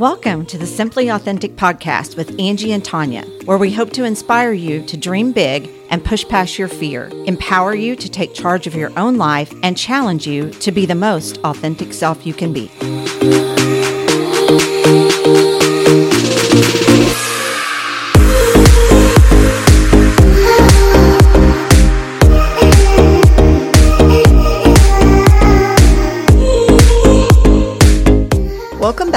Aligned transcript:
Welcome 0.00 0.46
to 0.46 0.56
the 0.56 0.66
Simply 0.66 1.10
Authentic 1.10 1.56
podcast 1.56 2.16
with 2.16 2.40
Angie 2.40 2.72
and 2.72 2.82
Tanya, 2.82 3.20
where 3.44 3.58
we 3.58 3.70
hope 3.70 3.90
to 3.90 4.04
inspire 4.04 4.54
you 4.54 4.82
to 4.86 4.96
dream 4.96 5.30
big 5.30 5.68
and 5.90 6.02
push 6.02 6.26
past 6.26 6.58
your 6.58 6.68
fear, 6.68 7.10
empower 7.26 7.74
you 7.74 7.94
to 7.96 8.08
take 8.08 8.32
charge 8.32 8.66
of 8.66 8.74
your 8.74 8.98
own 8.98 9.18
life, 9.18 9.52
and 9.62 9.76
challenge 9.76 10.26
you 10.26 10.48
to 10.52 10.72
be 10.72 10.86
the 10.86 10.94
most 10.94 11.36
authentic 11.44 11.92
self 11.92 12.24
you 12.24 12.32
can 12.32 12.54
be. 12.54 12.70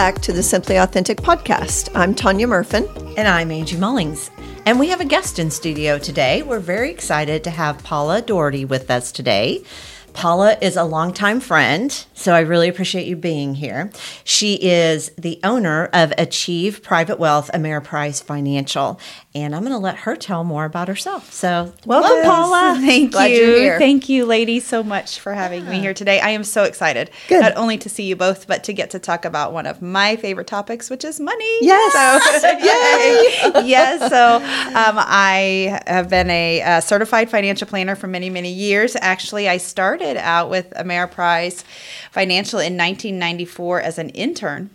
Back 0.04 0.20
to 0.24 0.34
the 0.34 0.44
Simply 0.44 0.76
Authentic 0.76 1.22
podcast. 1.22 1.90
I'm 1.96 2.14
Tanya 2.14 2.46
Murfin. 2.46 3.14
And 3.18 3.26
I'm 3.26 3.50
Angie 3.52 3.78
Mullings. 3.78 4.32
And 4.66 4.78
we 4.78 4.90
have 4.90 5.00
a 5.00 5.06
guest 5.06 5.40
in 5.40 5.50
studio 5.50 5.98
today. 5.98 6.44
We're 6.44 6.60
very 6.60 6.92
excited 6.92 7.42
to 7.46 7.50
have 7.50 7.82
Paula 7.86 8.22
Dougherty 8.22 8.66
with 8.66 8.92
us 8.92 9.14
today. 9.14 9.64
Paula 10.12 10.58
is 10.62 10.76
a 10.76 10.84
longtime 10.84 11.40
friend, 11.40 12.06
so 12.14 12.34
I 12.34 12.42
really 12.42 12.68
appreciate 12.68 13.08
you 13.08 13.16
being 13.16 13.56
here. 13.56 13.92
She 14.26 14.56
is 14.56 15.10
the 15.18 15.40
owner 15.42 15.86
of 15.94 16.14
Achieve 16.18 16.84
Private 16.84 17.18
Wealth 17.18 17.50
Ameriprise 17.54 18.22
Financial, 18.22 19.00
and 19.36 19.56
I'm 19.56 19.62
going 19.62 19.72
to 19.74 19.80
let 19.80 19.96
her 19.98 20.16
tell 20.16 20.44
more 20.44 20.64
about 20.66 20.88
herself. 20.88 21.34
So, 21.34 21.74
welcome, 21.86 22.18
Yes. 22.18 22.26
Paula. 22.28 22.78
Thank 22.86 23.14
Glad 23.14 23.32
you. 23.32 23.78
Thank 23.80 24.08
you, 24.08 24.26
ladies, 24.26 24.66
so 24.66 24.84
much 24.84 25.20
for 25.20 25.34
having 25.34 25.68
me 25.68 25.80
here 25.80 25.94
today. 25.94 26.20
I 26.20 26.30
am 26.30 26.44
so 26.44 26.64
excited. 26.64 27.10
Good. 27.28 27.42
Not 27.42 27.56
only 27.56 27.78
to 27.80 27.90
see 27.90 28.04
you 28.04 28.16
both, 28.16 28.46
but 28.48 28.64
to 28.66 28.74
get 28.74 28.92
to 28.92 29.00
talk 29.00 29.26
about 29.26 29.52
one 29.52 29.66
of 29.66 29.82
my 29.82 30.16
favorite 30.18 30.46
topics, 30.46 30.90
which 30.90 31.04
is 31.04 31.20
money. 31.20 31.58
Yes. 31.62 32.42
So, 32.42 32.48
yay. 33.62 33.66
yes. 33.68 34.10
So 34.12 34.36
um, 34.36 34.98
I 35.00 35.82
have 35.88 36.10
been 36.10 36.30
a, 36.30 36.62
uh 36.62 36.80
certified 36.82 37.30
financial 37.30 37.68
planner 37.68 37.96
for 37.96 38.08
many, 38.08 38.30
many 38.30 38.52
years. 38.52 38.96
Actually, 39.02 39.50
I 39.50 39.58
started 39.58 40.18
out 40.18 40.50
with 40.50 40.70
Ameriprise 40.72 41.64
Financial 42.12 42.60
in 42.60 42.78
1994 42.78 43.82
as 43.82 43.98
an 43.98 44.10
intern. 44.10 44.70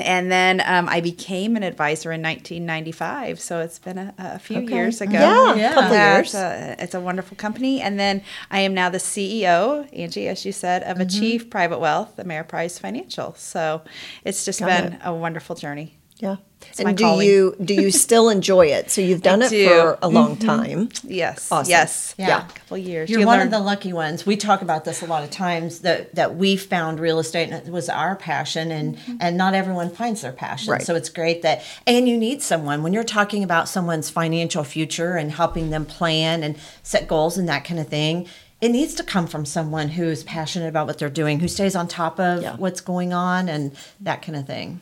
And 0.00 0.30
then 0.30 0.60
um, 0.66 0.88
I 0.88 1.00
became 1.00 1.56
an 1.56 1.62
advisor 1.62 2.10
in 2.12 2.20
1995. 2.22 3.40
So 3.40 3.60
it's 3.60 3.78
been 3.78 3.98
a, 3.98 4.14
a 4.18 4.38
few 4.38 4.60
years 4.60 5.00
ago. 5.00 5.12
Yeah, 5.12 5.54
Yeah. 5.54 5.74
couple 5.74 5.94
Yeah, 5.96 6.16
years. 6.16 6.26
It's 6.28 6.34
a, 6.34 6.76
it's 6.78 6.94
a 6.94 7.00
wonderful 7.00 7.36
company. 7.36 7.80
And 7.80 7.98
then 7.98 8.22
I 8.50 8.60
am 8.60 8.74
now 8.74 8.90
the 8.90 8.98
CEO, 8.98 9.88
Angie, 9.96 10.28
as 10.28 10.44
you 10.44 10.52
said, 10.52 10.82
of 10.82 10.98
Achieve 11.00 11.48
Private 11.50 11.78
Wealth, 11.78 12.16
Ameriprise 12.16 12.78
Financial. 12.80 13.34
So 13.34 13.82
it's 14.24 14.44
just 14.44 14.60
Got 14.60 14.66
been 14.66 14.92
it. 14.94 15.00
a 15.04 15.14
wonderful 15.14 15.54
journey. 15.56 15.96
Yeah. 16.18 16.36
my 16.78 16.90
and 16.90 16.96
do 16.96 17.04
calling. 17.04 17.26
you 17.26 17.56
do 17.62 17.74
you 17.74 17.90
still 17.90 18.28
enjoy 18.28 18.66
it? 18.66 18.90
So 18.90 19.00
you've 19.00 19.22
done 19.30 19.42
I 19.42 19.46
it 19.46 19.50
do. 19.50 19.68
for 19.68 19.98
a 20.00 20.08
long 20.08 20.36
mm-hmm. 20.36 20.46
time. 20.46 20.88
Yes. 21.02 21.50
Awesome. 21.50 21.70
Yes. 21.70 22.14
Yeah. 22.16 22.46
A 22.46 22.52
couple 22.52 22.78
years. 22.78 23.10
You're 23.10 23.20
You 23.20 23.26
one 23.26 23.38
learn- 23.38 23.48
of 23.48 23.50
the 23.50 23.58
lucky 23.58 23.92
ones. 23.92 24.24
We 24.24 24.36
talk 24.36 24.62
about 24.62 24.84
this 24.84 25.02
a 25.02 25.06
lot 25.06 25.24
of 25.24 25.30
times 25.30 25.80
that 25.80 26.14
that 26.14 26.36
we 26.36 26.56
found 26.56 27.00
real 27.00 27.18
estate 27.18 27.50
and 27.50 27.66
it 27.66 27.70
was 27.70 27.88
our 27.88 28.14
passion 28.14 28.70
and 28.70 28.96
mm-hmm. 28.96 29.16
and 29.20 29.36
not 29.36 29.54
everyone 29.54 29.90
finds 29.90 30.22
their 30.22 30.32
passion. 30.32 30.72
Right. 30.72 30.82
So 30.82 30.94
it's 30.94 31.08
great 31.08 31.42
that 31.42 31.62
and 31.86 32.08
you 32.08 32.16
need 32.16 32.42
someone 32.42 32.82
when 32.82 32.92
you're 32.92 33.04
talking 33.04 33.42
about 33.42 33.68
someone's 33.68 34.08
financial 34.08 34.62
future 34.62 35.16
and 35.16 35.32
helping 35.32 35.70
them 35.70 35.84
plan 35.84 36.42
and 36.44 36.56
set 36.84 37.08
goals 37.08 37.36
and 37.36 37.48
that 37.48 37.64
kind 37.64 37.80
of 37.80 37.88
thing. 37.88 38.28
It 38.64 38.70
needs 38.70 38.94
to 38.94 39.02
come 39.02 39.26
from 39.26 39.44
someone 39.44 39.88
who's 39.88 40.24
passionate 40.24 40.68
about 40.68 40.86
what 40.86 40.96
they're 40.98 41.10
doing, 41.10 41.40
who 41.40 41.48
stays 41.48 41.76
on 41.76 41.86
top 41.86 42.18
of 42.18 42.42
Yeah. 42.42 42.56
what's 42.56 42.80
going 42.80 43.12
on 43.12 43.48
and 43.50 43.72
that 44.00 44.22
kind 44.22 44.36
of 44.36 44.46
thing. 44.46 44.80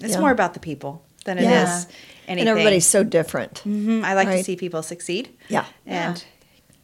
It's 0.00 0.14
Yeah. 0.14 0.20
more 0.20 0.30
about 0.30 0.54
the 0.54 0.60
people 0.60 1.02
than 1.26 1.36
it 1.36 1.42
is 1.42 1.46
Yeah. 1.48 1.84
anything. 2.26 2.38
And 2.40 2.48
everybody's 2.48 2.86
so 2.86 3.04
different. 3.04 3.62
Mhm. 3.66 4.02
I 4.02 4.14
like 4.14 4.28
Right. 4.28 4.38
to 4.38 4.44
see 4.44 4.56
people 4.56 4.82
succeed. 4.82 5.28
Yeah. 5.48 5.66
And 5.86 6.24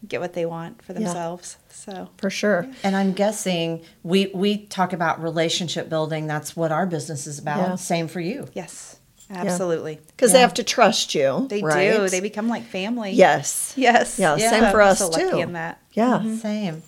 get 0.07 0.21
what 0.21 0.35
they 0.35 0.45
want 0.45 0.83
for 0.83 0.93
themselves. 0.93 1.57
So. 1.71 2.11
For 2.19 2.29
sure. 2.29 2.67
And 2.83 2.95
I'm 2.95 3.15
guessing 3.15 3.81
we 4.03 4.31
we 4.35 4.59
talk 4.67 4.93
about 4.93 5.23
relationship 5.23 5.89
building. 5.89 6.27
That's 6.27 6.55
what 6.55 6.71
our 6.71 6.85
business 6.85 7.27
is 7.27 7.39
about. 7.39 7.69
Yeah. 7.71 7.75
Same 7.77 8.07
for 8.07 8.21
you. 8.21 8.49
Yes. 8.53 8.94
Absolutely. 9.31 9.99
Because 10.09 10.33
they 10.33 10.41
have 10.41 10.55
to 10.55 10.65
trust 10.65 11.15
you. 11.15 11.47
They 11.49 11.63
right? 11.63 11.97
do. 11.97 12.09
They 12.09 12.21
become 12.21 12.49
like 12.49 12.65
family. 12.65 13.13
Yes. 13.13 13.73
Yes. 13.77 14.19
Yeah, 14.19 14.37
Yeah. 14.37 14.51
same 14.51 14.71
for 14.71 14.83
us 14.83 14.99
so 14.99 15.11
too. 15.11 15.39
in 15.39 15.53
that. 15.55 15.81
Yeah. 15.93 16.19
Mm-hmm. 16.19 16.29
Mm-hmm. 16.29 16.37
Same. 16.37 16.83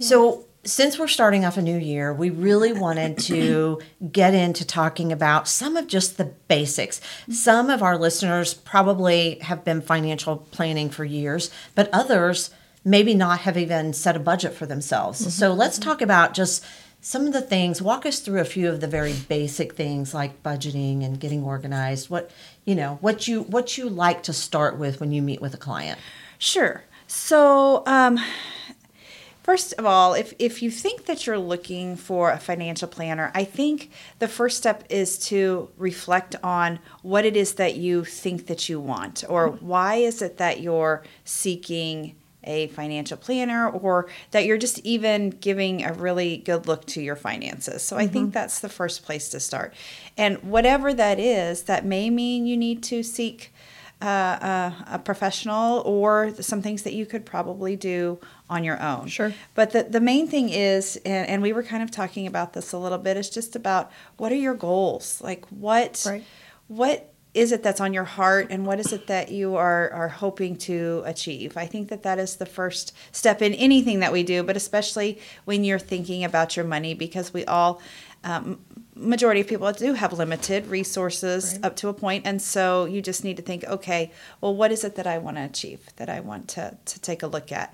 So, 0.00 0.44
since 0.62 0.98
we're 0.98 1.08
starting 1.08 1.46
off 1.46 1.56
a 1.56 1.62
new 1.62 1.78
year, 1.78 2.12
we 2.12 2.28
really 2.28 2.74
wanted 2.74 3.16
to 3.18 3.80
get 4.12 4.34
into 4.34 4.66
talking 4.66 5.10
about 5.10 5.48
some 5.48 5.76
of 5.76 5.86
just 5.86 6.18
the 6.18 6.26
basics. 6.48 7.00
Some 7.30 7.70
of 7.70 7.82
our 7.82 7.96
listeners 7.96 8.52
probably 8.52 9.38
have 9.40 9.64
been 9.64 9.80
financial 9.80 10.36
planning 10.36 10.90
for 10.90 11.04
years, 11.04 11.50
but 11.74 11.88
others 11.94 12.50
maybe 12.84 13.14
not 13.14 13.40
have 13.40 13.56
even 13.56 13.92
set 13.94 14.16
a 14.16 14.20
budget 14.20 14.52
for 14.52 14.66
themselves. 14.66 15.20
Mm-hmm. 15.20 15.30
So, 15.30 15.52
let's 15.54 15.78
talk 15.78 16.02
about 16.02 16.34
just 16.34 16.64
some 17.00 17.26
of 17.26 17.32
the 17.32 17.40
things. 17.40 17.80
Walk 17.80 18.04
us 18.06 18.20
through 18.20 18.40
a 18.40 18.44
few 18.44 18.68
of 18.68 18.80
the 18.80 18.86
very 18.86 19.14
basic 19.28 19.74
things 19.74 20.12
like 20.14 20.42
budgeting 20.42 21.04
and 21.04 21.18
getting 21.18 21.42
organized. 21.42 22.10
What, 22.10 22.30
you 22.64 22.74
know, 22.74 22.98
what 23.00 23.26
you 23.26 23.42
what 23.42 23.78
you 23.78 23.88
like 23.88 24.22
to 24.24 24.32
start 24.32 24.78
with 24.78 25.00
when 25.00 25.12
you 25.12 25.22
meet 25.22 25.40
with 25.40 25.54
a 25.54 25.58
client. 25.58 25.98
Sure. 26.38 26.84
So, 27.06 27.82
um, 27.86 28.18
first 29.42 29.72
of 29.78 29.84
all, 29.84 30.14
if, 30.14 30.32
if 30.38 30.62
you 30.62 30.70
think 30.70 31.06
that 31.06 31.26
you're 31.26 31.38
looking 31.38 31.96
for 31.96 32.30
a 32.30 32.38
financial 32.38 32.86
planner, 32.86 33.32
I 33.34 33.42
think 33.42 33.90
the 34.20 34.28
first 34.28 34.56
step 34.58 34.84
is 34.88 35.18
to 35.26 35.68
reflect 35.76 36.36
on 36.42 36.78
what 37.02 37.24
it 37.24 37.36
is 37.36 37.54
that 37.54 37.74
you 37.74 38.04
think 38.04 38.46
that 38.46 38.68
you 38.68 38.78
want, 38.78 39.24
or 39.28 39.48
why 39.48 39.96
is 39.96 40.22
it 40.22 40.36
that 40.36 40.60
you're 40.60 41.02
seeking 41.24 42.14
a 42.44 42.68
financial 42.68 43.16
planner, 43.16 43.68
or 43.68 44.08
that 44.30 44.44
you're 44.44 44.58
just 44.58 44.78
even 44.80 45.30
giving 45.30 45.84
a 45.84 45.92
really 45.92 46.38
good 46.38 46.66
look 46.66 46.86
to 46.86 47.00
your 47.00 47.16
finances. 47.16 47.82
So, 47.82 47.96
I 47.96 48.06
think 48.06 48.32
that's 48.32 48.60
the 48.60 48.68
first 48.68 49.04
place 49.04 49.28
to 49.30 49.40
start. 49.40 49.74
And 50.16 50.38
whatever 50.42 50.94
that 50.94 51.18
is, 51.18 51.62
that 51.64 51.84
may 51.84 52.10
mean 52.10 52.46
you 52.46 52.56
need 52.56 52.82
to 52.84 53.02
seek 53.02 53.52
uh, 54.02 54.04
uh, 54.04 54.72
a 54.92 54.98
professional 54.98 55.82
or 55.84 56.32
some 56.40 56.62
things 56.62 56.84
that 56.84 56.94
you 56.94 57.04
could 57.04 57.26
probably 57.26 57.76
do 57.76 58.18
on 58.48 58.64
your 58.64 58.80
own. 58.82 59.06
Sure. 59.08 59.34
But 59.54 59.72
the, 59.72 59.82
the 59.82 60.00
main 60.00 60.26
thing 60.26 60.48
is, 60.48 60.96
and, 61.04 61.28
and 61.28 61.42
we 61.42 61.52
were 61.52 61.62
kind 61.62 61.82
of 61.82 61.90
talking 61.90 62.26
about 62.26 62.54
this 62.54 62.72
a 62.72 62.78
little 62.78 62.96
bit, 62.96 63.18
is 63.18 63.28
just 63.28 63.54
about 63.54 63.92
what 64.16 64.32
are 64.32 64.36
your 64.36 64.54
goals? 64.54 65.20
Like 65.20 65.44
what 65.48 66.02
Right. 66.06 66.24
what 66.68 67.09
is 67.32 67.52
it 67.52 67.62
that's 67.62 67.80
on 67.80 67.94
your 67.94 68.04
heart 68.04 68.48
and 68.50 68.66
what 68.66 68.80
is 68.80 68.92
it 68.92 69.06
that 69.06 69.30
you 69.30 69.54
are, 69.54 69.90
are 69.90 70.08
hoping 70.08 70.56
to 70.56 71.02
achieve? 71.06 71.56
I 71.56 71.66
think 71.66 71.88
that 71.88 72.02
that 72.02 72.18
is 72.18 72.36
the 72.36 72.46
first 72.46 72.92
step 73.12 73.40
in 73.40 73.54
anything 73.54 74.00
that 74.00 74.12
we 74.12 74.22
do, 74.22 74.42
but 74.42 74.56
especially 74.56 75.18
when 75.44 75.62
you're 75.62 75.78
thinking 75.78 76.24
about 76.24 76.56
your 76.56 76.64
money 76.64 76.94
because 76.94 77.32
we 77.32 77.44
all 77.44 77.80
um, 78.24 78.60
majority 78.94 79.40
of 79.40 79.46
people 79.46 79.72
do 79.72 79.94
have 79.94 80.12
limited 80.12 80.66
resources 80.66 81.58
up 81.62 81.74
to 81.76 81.88
a 81.88 81.94
point 81.94 82.26
and 82.26 82.42
so 82.42 82.84
you 82.84 83.00
just 83.00 83.24
need 83.24 83.36
to 83.38 83.42
think 83.42 83.64
okay 83.64 84.12
well 84.42 84.54
what 84.54 84.70
is 84.70 84.84
it 84.84 84.94
that 84.96 85.06
i 85.06 85.16
want 85.16 85.38
to 85.38 85.42
achieve 85.42 85.80
that 85.96 86.10
i 86.10 86.20
want 86.20 86.46
to, 86.46 86.76
to 86.84 87.00
take 87.00 87.22
a 87.22 87.26
look 87.26 87.50
at? 87.50 87.72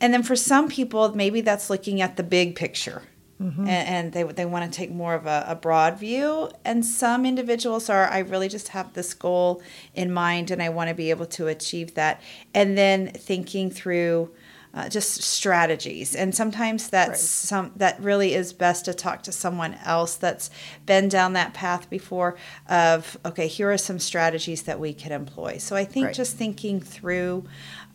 And 0.00 0.14
then 0.14 0.22
for 0.22 0.36
some 0.36 0.68
people 0.68 1.14
maybe 1.14 1.42
that's 1.42 1.68
looking 1.68 2.00
at 2.00 2.16
the 2.16 2.22
big 2.22 2.54
picture 2.54 3.02
and, 3.40 3.68
and 3.68 4.12
they, 4.12 4.24
they 4.24 4.44
want 4.44 4.70
to 4.70 4.76
take 4.76 4.90
more 4.90 5.14
of 5.14 5.26
a, 5.26 5.44
a 5.48 5.54
broad 5.54 5.98
view. 5.98 6.50
And 6.64 6.84
some 6.84 7.24
individuals 7.24 7.88
are 7.88 8.08
i 8.10 8.18
really 8.18 8.48
just 8.48 8.68
have 8.68 8.92
this 8.94 9.14
goal 9.14 9.62
in 9.94 10.12
mind 10.12 10.50
and 10.50 10.62
i 10.62 10.68
want 10.68 10.88
to 10.88 10.94
be 10.94 11.10
able 11.10 11.26
to 11.26 11.46
achieve 11.46 11.94
that. 11.94 12.20
And 12.54 12.76
then 12.76 13.08
thinking 13.12 13.70
through 13.70 14.30
uh, 14.74 14.86
just 14.88 15.22
strategies. 15.22 16.14
And 16.14 16.34
sometimes 16.34 16.90
that's 16.90 17.08
Right. 17.08 17.18
some 17.18 17.72
that 17.76 17.98
really 18.00 18.34
is 18.34 18.52
best 18.52 18.84
to 18.84 18.92
talk 18.94 19.22
to 19.22 19.32
someone 19.32 19.76
else 19.84 20.16
that's 20.16 20.50
been 20.84 21.08
down 21.08 21.32
that 21.32 21.54
path 21.54 21.88
before 21.88 22.36
of 22.68 23.18
okay 23.24 23.46
here 23.48 23.72
are 23.72 23.78
some 23.78 23.98
strategies 23.98 24.62
that 24.64 24.78
we 24.78 24.92
could 24.92 25.10
employ. 25.12 25.56
So 25.58 25.74
i 25.74 25.84
think 25.84 26.06
Right. 26.06 26.14
just 26.14 26.36
thinking 26.36 26.80
through 26.80 27.44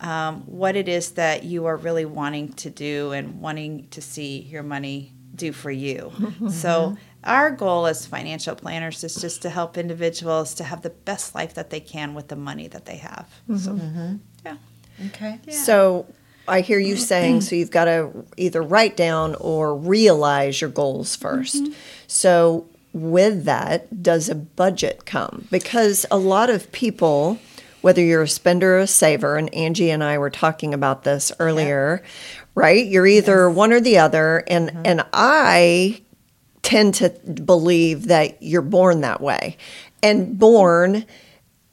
um, 0.00 0.42
what 0.46 0.74
it 0.74 0.88
is 0.88 1.12
that 1.12 1.44
you 1.44 1.64
are 1.66 1.76
really 1.76 2.04
wanting 2.04 2.52
to 2.54 2.70
do 2.70 3.12
and 3.12 3.40
wanting 3.40 3.86
to 3.90 4.02
see 4.02 4.40
your 4.40 4.62
money 4.64 5.13
do 5.34 5.52
for 5.52 5.70
you. 5.70 6.12
Mm-hmm. 6.16 6.48
So 6.48 6.96
our 7.24 7.50
goal 7.50 7.86
as 7.86 8.06
financial 8.06 8.54
planners 8.54 9.02
is 9.04 9.14
just 9.14 9.42
to 9.42 9.50
help 9.50 9.76
individuals 9.78 10.54
to 10.54 10.64
have 10.64 10.82
the 10.82 10.90
best 10.90 11.34
life 11.34 11.54
that 11.54 11.70
they 11.70 11.80
can 11.80 12.14
with 12.14 12.28
the 12.28 12.36
money 12.36 12.68
that 12.68 12.84
they 12.84 12.96
have. 12.96 13.28
So 13.48 13.72
mm-hmm. 13.72 14.16
yeah. 14.44 14.56
Okay. 15.06 15.40
So 15.50 16.06
I 16.46 16.60
hear 16.60 16.78
you 16.78 16.96
saying 16.96 17.40
so 17.40 17.56
you've 17.56 17.70
got 17.70 17.86
to 17.86 18.24
either 18.36 18.62
write 18.62 18.96
down 18.96 19.34
or 19.36 19.76
realize 19.76 20.60
your 20.60 20.70
goals 20.70 21.16
1st 21.16 21.56
mm-hmm. 21.56 21.72
So 22.06 22.68
with 22.92 23.44
that, 23.44 24.02
does 24.02 24.28
a 24.28 24.34
budget 24.34 25.04
come? 25.04 25.48
Because 25.50 26.06
a 26.10 26.18
lot 26.18 26.48
of 26.48 26.70
people, 26.70 27.40
whether 27.84 28.00
you're 28.02 28.22
a 28.22 28.28
spender 28.28 28.76
or 28.76 28.78
a 28.78 28.86
saver, 28.86 29.36
and 29.36 29.54
Angie 29.54 29.90
and 29.90 30.02
I 30.02 30.16
were 30.16 30.30
talking 30.30 30.72
about 30.72 31.04
this 31.04 31.30
earlier, 31.38 32.02
right? 32.54 32.86
You're 32.86 33.06
either 33.06 33.50
one 33.50 33.74
or 33.74 33.80
the 33.80 33.98
other, 33.98 34.42
and 34.48 34.86
and 34.86 35.04
I 35.12 36.00
tend 36.62 36.94
to 36.94 37.10
believe 37.10 38.06
that 38.06 38.42
you're 38.42 38.62
born 38.62 39.02
that 39.02 39.20
way. 39.20 39.58
And 40.02 40.38
born, 40.38 41.04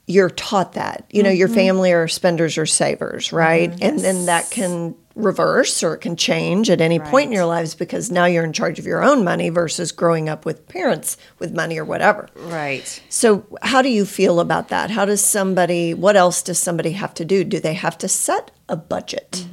you're 0.06 0.28
taught 0.28 0.74
that. 0.74 1.06
You 1.10 1.22
know, 1.22 1.30
your 1.30 1.48
Mm-hmm. 1.48 1.54
family 1.54 1.92
are 1.92 2.08
spenders 2.08 2.58
or 2.58 2.66
savers, 2.66 3.32
right? 3.32 3.70
And 3.80 3.98
then 3.98 4.26
that 4.26 4.50
can 4.50 4.94
reverse 5.14 5.82
or 5.82 5.94
it 5.94 5.98
can 5.98 6.16
change 6.16 6.70
at 6.70 6.80
any 6.80 6.98
point 6.98 7.26
in 7.26 7.32
your 7.32 7.46
lives 7.46 7.74
because 7.74 8.10
now 8.10 8.24
you're 8.24 8.44
in 8.44 8.52
charge 8.52 8.78
of 8.78 8.86
your 8.86 9.02
own 9.02 9.24
money 9.24 9.48
versus 9.50 9.92
growing 9.92 10.28
up 10.28 10.44
with 10.44 10.66
parents 10.68 11.16
with 11.38 11.52
money 11.54 11.78
or 11.78 11.84
whatever. 11.84 12.28
Right. 12.34 13.02
So, 13.08 13.46
how 13.62 13.82
do 13.82 13.88
you 13.88 14.04
feel 14.04 14.40
about 14.40 14.68
that? 14.68 14.90
How 14.90 15.04
does 15.04 15.22
somebody, 15.22 15.94
what 15.94 16.16
else 16.16 16.42
does 16.42 16.58
somebody 16.58 16.92
have 16.92 17.14
to 17.14 17.24
do? 17.24 17.44
Do 17.44 17.60
they 17.60 17.74
have 17.74 17.98
to 17.98 18.08
set 18.08 18.50
a 18.68 18.76
budget? 18.76 19.46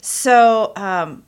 So 0.00 0.72
um, 0.76 1.24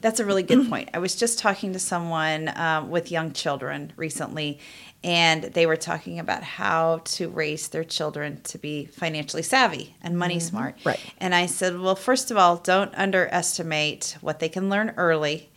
that's 0.00 0.20
a 0.20 0.24
really 0.24 0.42
good 0.42 0.68
point. 0.68 0.90
I 0.92 0.98
was 0.98 1.16
just 1.16 1.38
talking 1.38 1.72
to 1.72 1.78
someone 1.78 2.50
um, 2.56 2.90
with 2.90 3.10
young 3.10 3.32
children 3.32 3.92
recently, 3.96 4.58
and 5.04 5.44
they 5.44 5.66
were 5.66 5.76
talking 5.76 6.18
about 6.18 6.42
how 6.42 7.02
to 7.04 7.28
raise 7.28 7.68
their 7.68 7.84
children 7.84 8.40
to 8.44 8.56
be 8.56 8.86
financially 8.86 9.42
savvy 9.42 9.94
and 10.02 10.18
money 10.18 10.38
mm-hmm. 10.38 10.48
smart. 10.48 10.76
Right. 10.82 10.98
And 11.18 11.34
I 11.34 11.44
said, 11.44 11.78
well, 11.78 11.94
first 11.94 12.30
of 12.30 12.38
all, 12.38 12.56
don't 12.56 12.92
underestimate 12.94 14.16
what 14.22 14.38
they 14.40 14.48
can 14.48 14.70
learn 14.70 14.94
early 14.96 15.50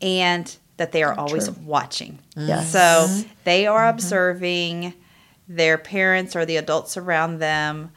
and 0.00 0.56
that 0.78 0.92
they 0.92 1.02
are 1.02 1.12
always 1.12 1.48
True. 1.48 1.56
watching. 1.64 2.18
Yes. 2.34 2.72
So 2.72 2.78
mm-hmm. 2.78 3.28
they 3.44 3.66
are 3.66 3.82
mm-hmm. 3.82 3.94
observing 3.94 4.94
their 5.46 5.76
parents 5.76 6.34
or 6.34 6.46
the 6.46 6.56
adults 6.56 6.96
around 6.96 7.38
them, 7.38 7.92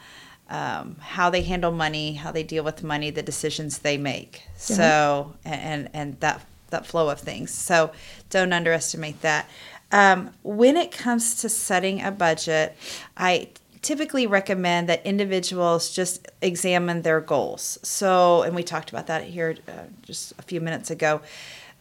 um, 0.49 0.97
how 0.99 1.29
they 1.29 1.41
handle 1.41 1.71
money, 1.71 2.15
how 2.15 2.33
they 2.33 2.43
deal 2.43 2.65
with 2.65 2.83
money, 2.83 3.11
the 3.11 3.23
decisions 3.23 3.79
they 3.79 3.97
make. 3.97 4.43
So 4.57 5.33
and 5.45 5.89
and 5.93 6.19
that 6.19 6.45
that 6.69 6.85
flow 6.85 7.09
of 7.09 7.19
things. 7.21 7.51
So 7.51 7.91
don't 8.29 8.51
underestimate 8.51 9.21
that. 9.21 9.49
Um, 9.91 10.31
when 10.43 10.75
it 10.75 10.91
comes 10.91 11.35
to 11.41 11.49
setting 11.49 12.01
a 12.01 12.11
budget, 12.11 12.75
I 13.15 13.49
typically 13.81 14.27
recommend 14.27 14.89
that 14.89 15.05
individuals 15.05 15.93
just 15.95 16.27
examine 16.41 17.03
their 17.03 17.21
goals. 17.21 17.77
So, 17.83 18.41
and 18.41 18.55
we 18.55 18.63
talked 18.63 18.89
about 18.89 19.07
that 19.07 19.23
here 19.23 19.55
uh, 19.67 19.71
just 20.01 20.33
a 20.37 20.41
few 20.41 20.59
minutes 20.59 20.89
ago 20.91 21.21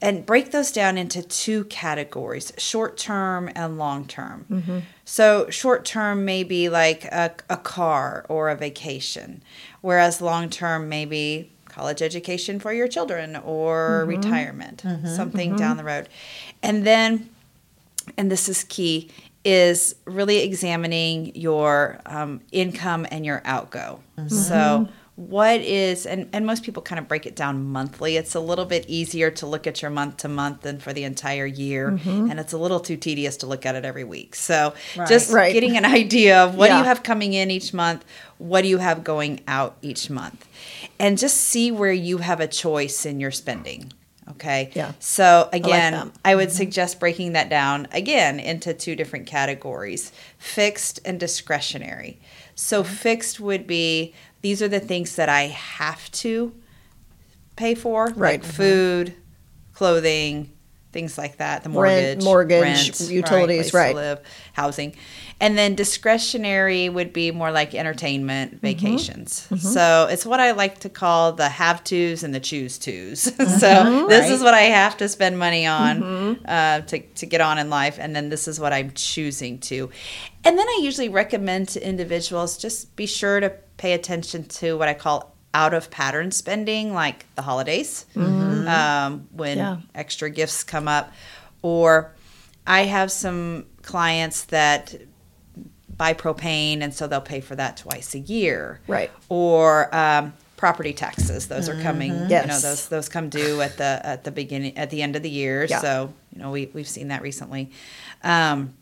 and 0.03 0.27
break 0.27 0.51
those 0.51 0.71
down 0.73 0.99
into 0.99 1.23
two 1.23 1.65
categories 1.65 2.53
short 2.59 2.99
term 2.99 3.51
and 3.57 3.79
long 3.79 4.05
term. 4.07 4.45
So, 5.05 5.49
short 5.51 5.85
term 5.85 6.25
may 6.25 6.45
be 6.45 6.69
like 6.69 7.05
a, 7.07 7.35
a 7.49 7.57
car 7.57 8.27
or 8.29 8.51
a 8.51 8.57
vacation, 8.57 9.43
whereas 9.81 10.21
long 10.21 10.51
term 10.51 10.89
may 10.89 11.07
be 11.07 11.51
college 11.69 12.03
education 12.03 12.61
for 12.61 12.73
your 12.73 12.89
children 12.89 13.37
or 13.37 14.05
retirement, 14.07 14.83
something 15.17 15.57
down 15.57 15.77
the 15.77 15.85
road. 15.85 16.09
And 16.63 16.87
then, 16.87 17.31
and 18.17 18.31
this 18.31 18.49
is 18.49 18.65
key, 18.65 19.11
is 19.45 19.95
really 20.07 20.39
examining 20.39 21.35
your 21.37 22.01
um, 22.07 22.41
income 22.53 23.07
and 23.11 23.25
your 23.25 23.43
outgo. 23.45 24.01
So, 24.29 24.89
what 25.15 25.61
is 25.63 26.05
and, 26.05 26.29
and 26.35 26.45
most 26.45 26.63
people 26.63 26.83
kind 26.83 26.99
of 26.99 27.09
break 27.09 27.25
it 27.25 27.35
down 27.35 27.65
monthly. 27.65 28.17
It's 28.19 28.35
a 28.35 28.41
little 28.41 28.67
bit 28.67 28.85
easier 28.87 29.31
to 29.31 29.47
look 29.47 29.67
at 29.67 29.81
your 29.81 29.91
month 29.91 30.19
to 30.19 30.29
month 30.29 30.61
than 30.61 30.79
for 30.79 30.93
the 30.93 31.05
entire 31.05 31.47
year 31.47 31.99
and 32.31 32.39
it's 32.39 32.53
a 32.53 32.59
little 32.59 32.81
too 32.81 32.99
tedious 32.99 33.39
to 33.39 33.47
look 33.47 33.65
at 33.65 33.75
it 33.75 33.85
every 33.87 34.05
week. 34.05 34.35
So 34.35 34.75
just 35.09 35.33
Right. 35.33 35.55
getting 35.55 35.79
an 35.79 35.87
idea 35.87 36.45
of 36.45 36.55
what 36.55 36.69
do 36.69 36.75
you 36.81 36.85
have 36.85 37.03
coming 37.03 37.33
in 37.33 37.51
each 37.51 37.73
month 37.73 38.05
what 38.39 38.63
do 38.63 38.69
you 38.69 38.79
have 38.79 39.03
going 39.03 39.41
out 39.49 39.77
each 39.81 40.11
month? 40.11 40.47
And 40.99 41.17
just 41.17 41.39
see 41.39 41.71
where 41.71 41.93
you 41.93 42.19
have 42.19 42.41
a 42.41 42.47
choice 42.47 43.07
in 43.07 43.19
your 43.21 43.31
spending 43.31 43.93
okay 44.31 44.71
Yeah. 44.75 44.93
so 44.99 45.49
again 45.53 45.93
that. 45.93 46.13
I 46.25 46.35
would 46.35 46.49
mm-hmm. 46.49 46.57
suggest 46.57 47.01
breaking 47.01 47.33
that 47.33 47.49
down 47.49 47.89
again 47.93 48.41
into 48.41 48.75
two 48.75 48.97
different 48.97 49.27
categories 49.27 50.13
fixed 50.39 51.01
and 51.05 51.19
discretionary. 51.21 52.19
So, 52.55 52.83
mm-hmm. 52.83 52.93
fixed 52.95 53.39
would 53.41 53.67
be 53.67 54.15
these 54.41 54.63
are 54.63 54.69
the 54.69 54.81
things 54.81 55.17
that 55.17 55.29
I 55.29 55.43
have 55.49 56.11
to 56.13 56.55
pay 57.57 57.75
for, 57.75 58.07
Right. 58.17 58.41
like 58.41 58.45
food, 58.45 59.15
clothing, 59.75 60.51
things 60.97 61.19
like 61.19 61.37
that, 61.37 61.63
the 61.63 61.69
Rent, 61.69 62.23
mortgage, 62.23 62.25
mortgage, 62.25 62.63
rent, 62.63 63.11
utilities, 63.11 63.71
to 63.71 63.77
right. 63.77 63.95
live, 63.95 64.21
housing. 64.55 64.97
And 65.41 65.59
then 65.59 65.75
discretionary 65.75 66.89
would 66.89 67.13
be 67.13 67.31
more 67.31 67.51
like 67.51 67.75
entertainment, 67.75 68.53
Mm-hmm. 68.53 68.67
vacations. 68.67 69.47
So 69.75 70.09
it's 70.11 70.25
what 70.25 70.41
I 70.41 70.53
like 70.53 70.79
to 70.81 70.89
call 70.89 71.33
the 71.33 71.49
have 71.51 71.85
tos 71.85 72.23
and 72.23 72.35
the 72.35 72.41
choose 72.41 72.79
tos. 72.79 73.21
so 73.21 73.33
this 73.35 73.63
Mm-hmm. 73.63 74.07
Right. 74.09 74.31
is 74.33 74.43
what 74.43 74.55
I 74.55 74.63
have 74.63 74.97
to 74.97 75.09
spend 75.09 75.39
money 75.39 75.67
on 75.67 76.03
uh, 76.47 76.81
to, 76.81 76.99
to 77.01 77.27
get 77.27 77.43
on 77.43 77.59
in 77.59 77.69
life. 77.69 77.99
And 78.01 78.17
then 78.17 78.31
this 78.31 78.49
is 78.49 78.59
what 78.59 78.73
I'm 78.73 78.93
choosing 78.93 79.59
to. 79.69 79.91
And 80.45 80.59
then 80.59 80.67
I 80.67 80.81
usually 80.83 81.11
recommend 81.11 81.69
to 81.71 81.87
individuals 81.87 82.57
just 82.57 82.97
be 82.97 83.05
sure 83.07 83.39
to 83.41 83.51
pay 83.77 83.93
attention 83.93 84.45
to 84.45 84.79
what 84.79 84.89
I 84.89 84.95
call 84.95 85.35
out 85.53 85.73
of 85.75 85.91
pattern 85.91 86.31
spending, 86.31 86.93
like 86.95 87.25
the 87.35 87.43
holidays, 87.43 88.05
um, 88.69 89.29
when 89.33 89.59
Yeah. 89.59 89.77
extra 89.95 90.31
gifts 90.31 90.63
come 90.65 90.89
up. 90.89 91.13
Or 91.63 92.13
I 92.67 92.83
have 92.85 93.11
some 93.11 93.67
clients 93.83 94.45
that 94.47 94.95
buy 95.97 96.13
propane, 96.15 96.83
and 96.83 96.93
so 96.93 97.07
they'll 97.07 97.21
pay 97.21 97.41
for 97.41 97.57
that 97.57 97.77
twice 97.79 98.15
a 98.15 98.19
year. 98.19 98.81
Right. 98.87 99.11
Or 99.29 99.95
um, 99.95 100.35
property 100.57 100.93
taxes; 100.93 101.49
those 101.49 101.69
are 101.69 101.81
coming. 101.83 102.13
You 102.13 102.19
know, 102.19 102.27
Yes. 102.29 102.63
those 102.63 102.89
those 102.89 103.09
come 103.09 103.29
due 103.29 103.61
at 103.63 103.77
the 103.79 104.01
at 104.05 104.25
the 104.25 104.31
beginning 104.31 104.77
at 104.77 104.91
the 104.91 105.03
end 105.03 105.17
of 105.17 105.23
the 105.23 105.31
year. 105.31 105.65
Yeah. 105.69 105.81
So 105.81 106.13
you 106.33 106.41
know, 106.43 106.51
we 106.51 106.67
we've 106.75 106.89
seen 106.89 107.09
that 107.09 107.23
recently. 107.23 107.71
Um, 108.23 108.75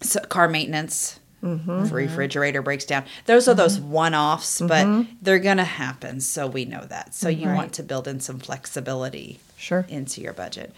so 0.00 0.20
car 0.20 0.48
maintenance. 0.48 1.18
Mm-hmm. 1.42 1.84
If 1.86 1.92
refrigerator 1.92 2.62
breaks 2.62 2.84
down, 2.84 3.04
those 3.26 3.48
are 3.48 3.54
those 3.54 3.80
one-offs, 3.80 4.60
but 4.60 5.06
they're 5.20 5.38
gonna 5.40 5.64
happen. 5.64 6.20
So 6.20 6.46
we 6.46 6.64
know 6.64 6.84
that. 6.84 7.14
So 7.14 7.28
you 7.28 7.48
want 7.48 7.72
to 7.74 7.82
build 7.82 8.06
in 8.06 8.20
some 8.20 8.38
flexibility 8.38 9.40
Sure. 9.56 9.84
into 9.88 10.20
your 10.20 10.32
budget. 10.32 10.72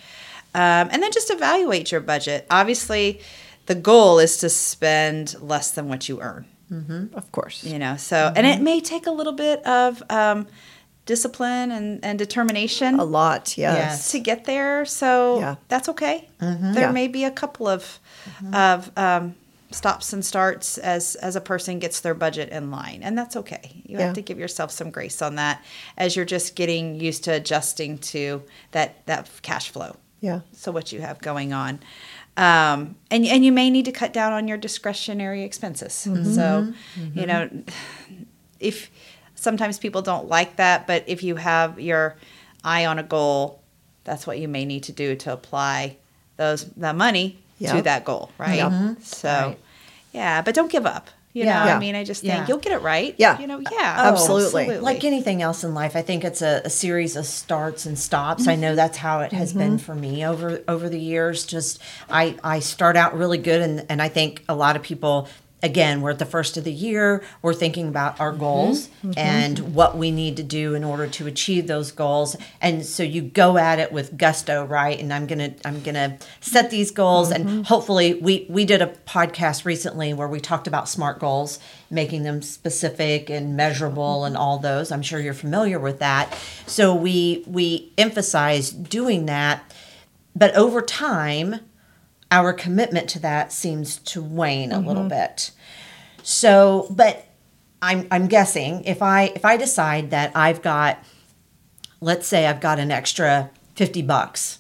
Um, 0.55 0.89
and 0.93 1.03
then 1.03 1.11
just 1.13 1.31
evaluate 1.31 1.91
your 1.93 2.01
budget. 2.01 2.47
Obviously, 2.51 3.21
the 3.67 3.75
goal 3.75 4.19
is 4.19 4.39
to 4.39 4.49
spend 4.49 5.35
less 5.41 5.71
than 5.71 5.89
what 5.89 6.09
you 6.09 6.21
earn. 6.21 6.47
Of 7.15 7.31
course. 7.31 7.63
You 7.63 7.79
know, 7.79 7.97
so 7.97 8.33
and 8.35 8.47
it 8.47 8.61
may 8.61 8.81
take 8.81 9.07
a 9.07 9.11
little 9.13 9.33
bit 9.35 9.65
of 9.65 10.03
um, 10.11 10.47
discipline 11.07 11.71
and, 11.71 12.05
and 12.05 12.19
determination 12.19 12.99
A 12.99 13.05
lot, 13.05 13.57
yes. 13.57 13.77
Yes. 13.77 14.11
to 14.13 14.19
get 14.19 14.45
there. 14.45 14.85
So 14.85 15.39
Yeah. 15.39 15.55
that's 15.69 15.89
okay. 15.91 16.29
There 16.41 16.81
Yeah. 16.87 16.91
may 16.91 17.07
be 17.09 17.23
a 17.25 17.31
couple 17.31 17.69
of 17.69 18.01
of 18.53 18.91
um, 18.97 19.35
stops 19.75 20.13
and 20.13 20.25
starts 20.25 20.79
as 20.79 21.15
as 21.17 21.37
a 21.37 21.41
person 21.41 21.79
gets 21.79 22.01
their 22.01 22.15
budget 22.15 22.49
in 22.51 22.71
line, 22.71 23.01
and 23.03 23.17
that's 23.19 23.37
okay. 23.37 23.83
You 23.87 23.99
Yeah. 23.99 24.07
have 24.07 24.15
to 24.15 24.23
give 24.23 24.39
yourself 24.39 24.71
some 24.71 24.91
grace 24.91 25.21
on 25.23 25.35
that 25.37 25.63
as 25.97 26.17
you're 26.17 26.25
just 26.25 26.55
getting 26.57 26.99
used 27.01 27.25
to 27.25 27.33
adjusting 27.33 27.99
to 27.99 28.43
that 28.73 29.05
that 29.07 29.29
cash 29.43 29.71
flow. 29.71 29.97
Yeah. 30.21 30.41
So 30.53 30.73
what 30.73 30.93
you 30.93 31.01
have 31.03 31.21
going 31.21 31.53
on. 31.53 31.81
Um, 32.37 32.97
and 33.11 33.25
and 33.27 33.45
you 33.45 33.53
may 33.53 33.71
need 33.71 33.85
to 33.85 33.93
cut 33.93 34.13
down 34.13 34.33
on 34.33 34.49
your 34.49 34.57
discretionary 34.59 35.43
expenses. 35.43 35.93
So, 35.93 36.73
you 37.15 37.27
know, 37.27 37.49
if 38.61 38.91
sometimes 39.35 39.79
people 39.79 40.03
don't 40.03 40.29
like 40.29 40.57
that, 40.57 40.87
but 40.87 41.05
if 41.07 41.23
you 41.23 41.37
have 41.37 41.79
your 41.79 42.17
eye 42.65 42.87
on 42.87 42.99
a 42.99 43.03
goal, 43.03 43.61
that's 44.05 44.27
what 44.27 44.39
you 44.39 44.49
may 44.49 44.65
need 44.65 44.83
to 44.85 44.93
do 44.93 45.15
to 45.17 45.33
apply 45.33 45.97
those 46.37 46.65
that 46.77 46.97
money 46.97 47.39
Yeah. 47.59 47.77
to 47.77 47.83
that 47.83 48.05
goal, 48.05 48.31
right? 48.39 48.97
So, 49.03 49.29
Right. 49.29 49.59
Yeah, 50.15 50.41
but 50.43 50.55
don't 50.55 50.71
give 50.71 50.87
up. 50.87 51.11
You 51.35 51.45
Yeah. 51.45 51.59
know, 51.59 51.67
Yeah. 51.67 51.77
I 51.77 51.79
mean, 51.81 51.97
I 51.97 52.05
just 52.05 52.21
think 52.21 52.33
Yeah. 52.33 52.47
you'll 52.47 52.59
get 52.59 52.73
it 52.73 52.81
right. 52.81 53.13
Yeah. 53.19 53.41
You 53.41 53.49
know, 53.49 53.59
yeah. 53.59 53.97
Oh, 53.99 54.13
Absolutely. 54.13 54.79
Like 54.79 55.03
anything 55.03 55.43
else 55.43 55.65
in 55.65 55.75
life, 55.75 55.97
I 55.97 56.03
think 56.03 56.25
it's 56.25 56.41
a, 56.41 56.63
a 56.65 56.71
series 56.71 57.17
of 57.17 57.27
starts 57.27 57.87
and 57.87 57.99
stops. 57.99 58.47
I 58.47 58.55
know 58.55 58.69
mm-hmm. 58.69 58.77
that's 58.77 58.99
how 58.99 59.21
it 59.21 59.33
has 59.33 59.53
been 59.53 59.77
mm-hmm. 59.77 59.85
for 59.85 59.97
me 59.97 60.25
over 60.25 60.61
over 60.69 60.89
the 60.89 61.01
years. 61.01 61.45
Just 61.45 61.83
I 62.09 62.37
I 62.45 62.61
start 62.61 62.97
out 62.97 63.19
really 63.19 63.39
good, 63.39 63.61
and 63.61 63.85
and 63.89 64.01
I 64.01 64.09
think 64.09 64.45
a 64.49 64.55
lot 64.55 64.77
of 64.77 64.83
people. 64.83 65.29
Again, 65.65 66.03
we're 66.03 66.11
at 66.11 66.19
the 66.19 66.27
first 66.27 66.59
of 66.59 66.65
the 66.65 66.73
year. 66.73 67.25
We're 67.41 67.55
thinking 67.55 67.89
about 67.89 68.21
our 68.21 68.33
mm-hmm. 68.33 68.41
goals 68.41 68.89
mm-hmm. 69.03 69.13
and 69.17 69.75
what 69.75 69.97
we 69.97 70.11
need 70.11 70.37
to 70.37 70.43
do 70.43 70.75
in 70.75 70.85
order 70.85 71.07
to 71.07 71.27
achieve 71.27 71.67
those 71.67 71.91
goals. 71.91 72.37
And 72.61 72.85
so 72.85 73.03
you 73.03 73.23
go 73.23 73.57
at 73.57 73.79
it 73.79 73.91
with 73.91 74.19
gusto, 74.19 74.67
right? 74.67 75.01
And 75.01 75.11
I'm 75.11 75.27
gonna 75.27 75.55
I'm 75.65 75.83
gonna 75.83 76.19
set 76.43 76.71
these 76.71 76.91
goals, 76.91 77.31
and 77.31 77.47
mm-hmm. 77.47 77.63
hopefully 77.63 78.13
we 78.13 78.45
we 78.51 78.67
did 78.67 78.83
a 78.83 78.89
podcast 79.07 79.65
recently 79.65 80.13
where 80.13 80.29
we 80.29 80.39
talked 80.39 80.67
about 80.67 80.87
smart 80.87 81.19
goals, 81.19 81.59
making 81.91 82.25
them 82.25 82.43
specific 82.43 83.31
and 83.31 83.57
measurable, 83.57 84.27
and 84.27 84.37
all 84.37 84.59
those. 84.59 84.93
I'm 84.93 85.01
sure 85.01 85.19
you're 85.19 85.33
familiar 85.33 85.79
with 85.79 86.01
that. 86.01 86.37
So 86.67 86.95
we 86.95 87.43
we 87.47 87.91
emphasize 87.97 88.71
doing 88.71 89.25
that, 89.27 89.73
but 90.37 90.55
over 90.57 90.83
time, 90.83 91.61
our 92.31 92.53
commitment 92.53 93.09
to 93.11 93.19
that 93.21 93.53
seems 93.53 93.99
to 93.99 94.23
wane 94.23 94.73
a 94.73 94.81
little 94.81 95.09
bit. 95.09 95.51
So, 96.23 96.87
but 96.91 97.27
I'm 97.83 98.07
I'm 98.11 98.27
guessing 98.29 98.85
if 98.85 99.03
I 99.03 99.25
if 99.35 99.45
I 99.45 99.57
decide 99.57 100.11
that 100.11 100.33
I've 100.35 100.63
got 100.63 100.99
let's 102.01 102.27
say 102.27 102.47
I've 102.47 102.61
got 102.61 102.79
an 102.79 102.91
extra 102.91 103.51
50 103.77 104.03
bucks 104.03 104.59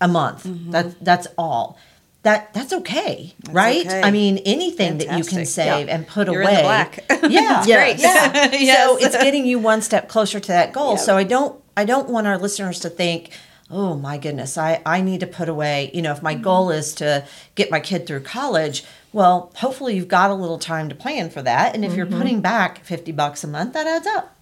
a 0.00 0.08
month. 0.08 0.42
That 0.72 1.02
that's 1.04 1.26
all. 1.38 1.78
That 2.22 2.52
that's 2.54 2.72
okay, 2.72 3.34
right? 3.50 3.86
okay. 3.86 4.02
I 4.02 4.10
mean, 4.10 4.38
anything 4.38 4.98
that 4.98 5.04
you 5.16 5.22
can 5.24 5.44
Fantastic. 5.44 5.46
save 5.46 5.88
and 5.88 6.06
put 6.08 6.28
You're 6.28 6.42
away. 6.42 6.62
Yeah, 7.28 7.64
Yes. 7.66 8.00
yeah. 8.02 8.50
Yes. 8.52 8.78
So 8.88 8.96
it's 8.96 9.16
getting 9.16 9.46
you 9.46 9.58
one 9.60 9.80
step 9.80 10.08
closer 10.08 10.40
to 10.40 10.48
that 10.48 10.72
goal. 10.72 10.92
Yep. 10.92 11.00
So 11.00 11.16
I 11.16 11.22
don't 11.24 11.62
I 11.76 11.84
don't 11.84 12.08
want 12.08 12.26
our 12.26 12.36
listeners 12.38 12.80
to 12.80 12.88
think, 12.90 13.30
oh 13.70 13.96
my 13.96 14.18
goodness, 14.18 14.56
I 14.58 14.80
I 14.86 15.00
need 15.00 15.20
to 15.20 15.26
put 15.26 15.48
away. 15.48 15.90
You 15.94 16.02
know, 16.02 16.12
if 16.12 16.22
my 16.22 16.34
Mm-hmm. 16.34 16.42
goal 16.42 16.70
is 16.70 16.94
to 16.96 17.24
get 17.54 17.70
my 17.70 17.80
kid 17.80 18.06
through 18.06 18.20
college. 18.20 18.84
Well, 19.12 19.50
hopefully 19.56 19.96
you've 19.96 20.08
got 20.08 20.30
a 20.30 20.34
little 20.34 20.58
time 20.58 20.90
to 20.90 20.94
plan 20.94 21.30
for 21.30 21.40
that, 21.42 21.74
and 21.74 21.84
if 21.86 21.94
you're 21.94 22.04
Mm-hmm. 22.06 22.18
putting 22.18 22.40
back 22.42 22.84
fifty 22.84 23.12
bucks 23.12 23.42
a 23.44 23.48
month, 23.48 23.72
that 23.74 23.86
adds 23.86 24.06
up. 24.06 24.36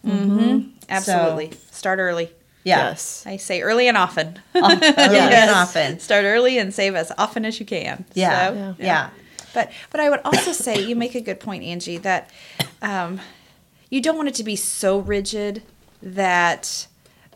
Absolutely. 0.88 1.52
Start 1.71 1.99
early. 1.99 2.31
Yeah. 2.64 2.88
Yes. 2.88 3.25
I 3.26 3.37
say 3.37 3.61
early 3.61 3.88
and 3.88 3.97
often. 3.97 4.40
Early 4.54 4.87
and 4.97 5.50
often. 5.62 5.99
Start 6.00 6.25
early 6.25 6.57
and 6.59 6.73
save 6.73 6.95
as 6.95 7.12
often 7.19 7.45
as 7.45 7.61
you 7.61 7.66
can. 7.66 8.07
Yeah. 8.14 8.49
So, 8.49 8.75
yeah. 8.78 9.11
But 9.52 9.71
but 9.90 10.00
I 10.00 10.09
would 10.09 10.21
also 10.25 10.52
say 10.52 10.83
you 10.83 10.97
make 10.97 11.14
a 11.14 11.21
good 11.21 11.40
point, 11.40 11.62
Angie, 11.62 11.99
that 11.99 12.31
um, 12.81 13.21
you 13.90 14.00
don't 14.00 14.16
want 14.16 14.28
it 14.28 14.35
to 14.37 14.45
be 14.45 14.57
so 14.57 14.99
rigid 14.99 15.62
that 16.02 16.87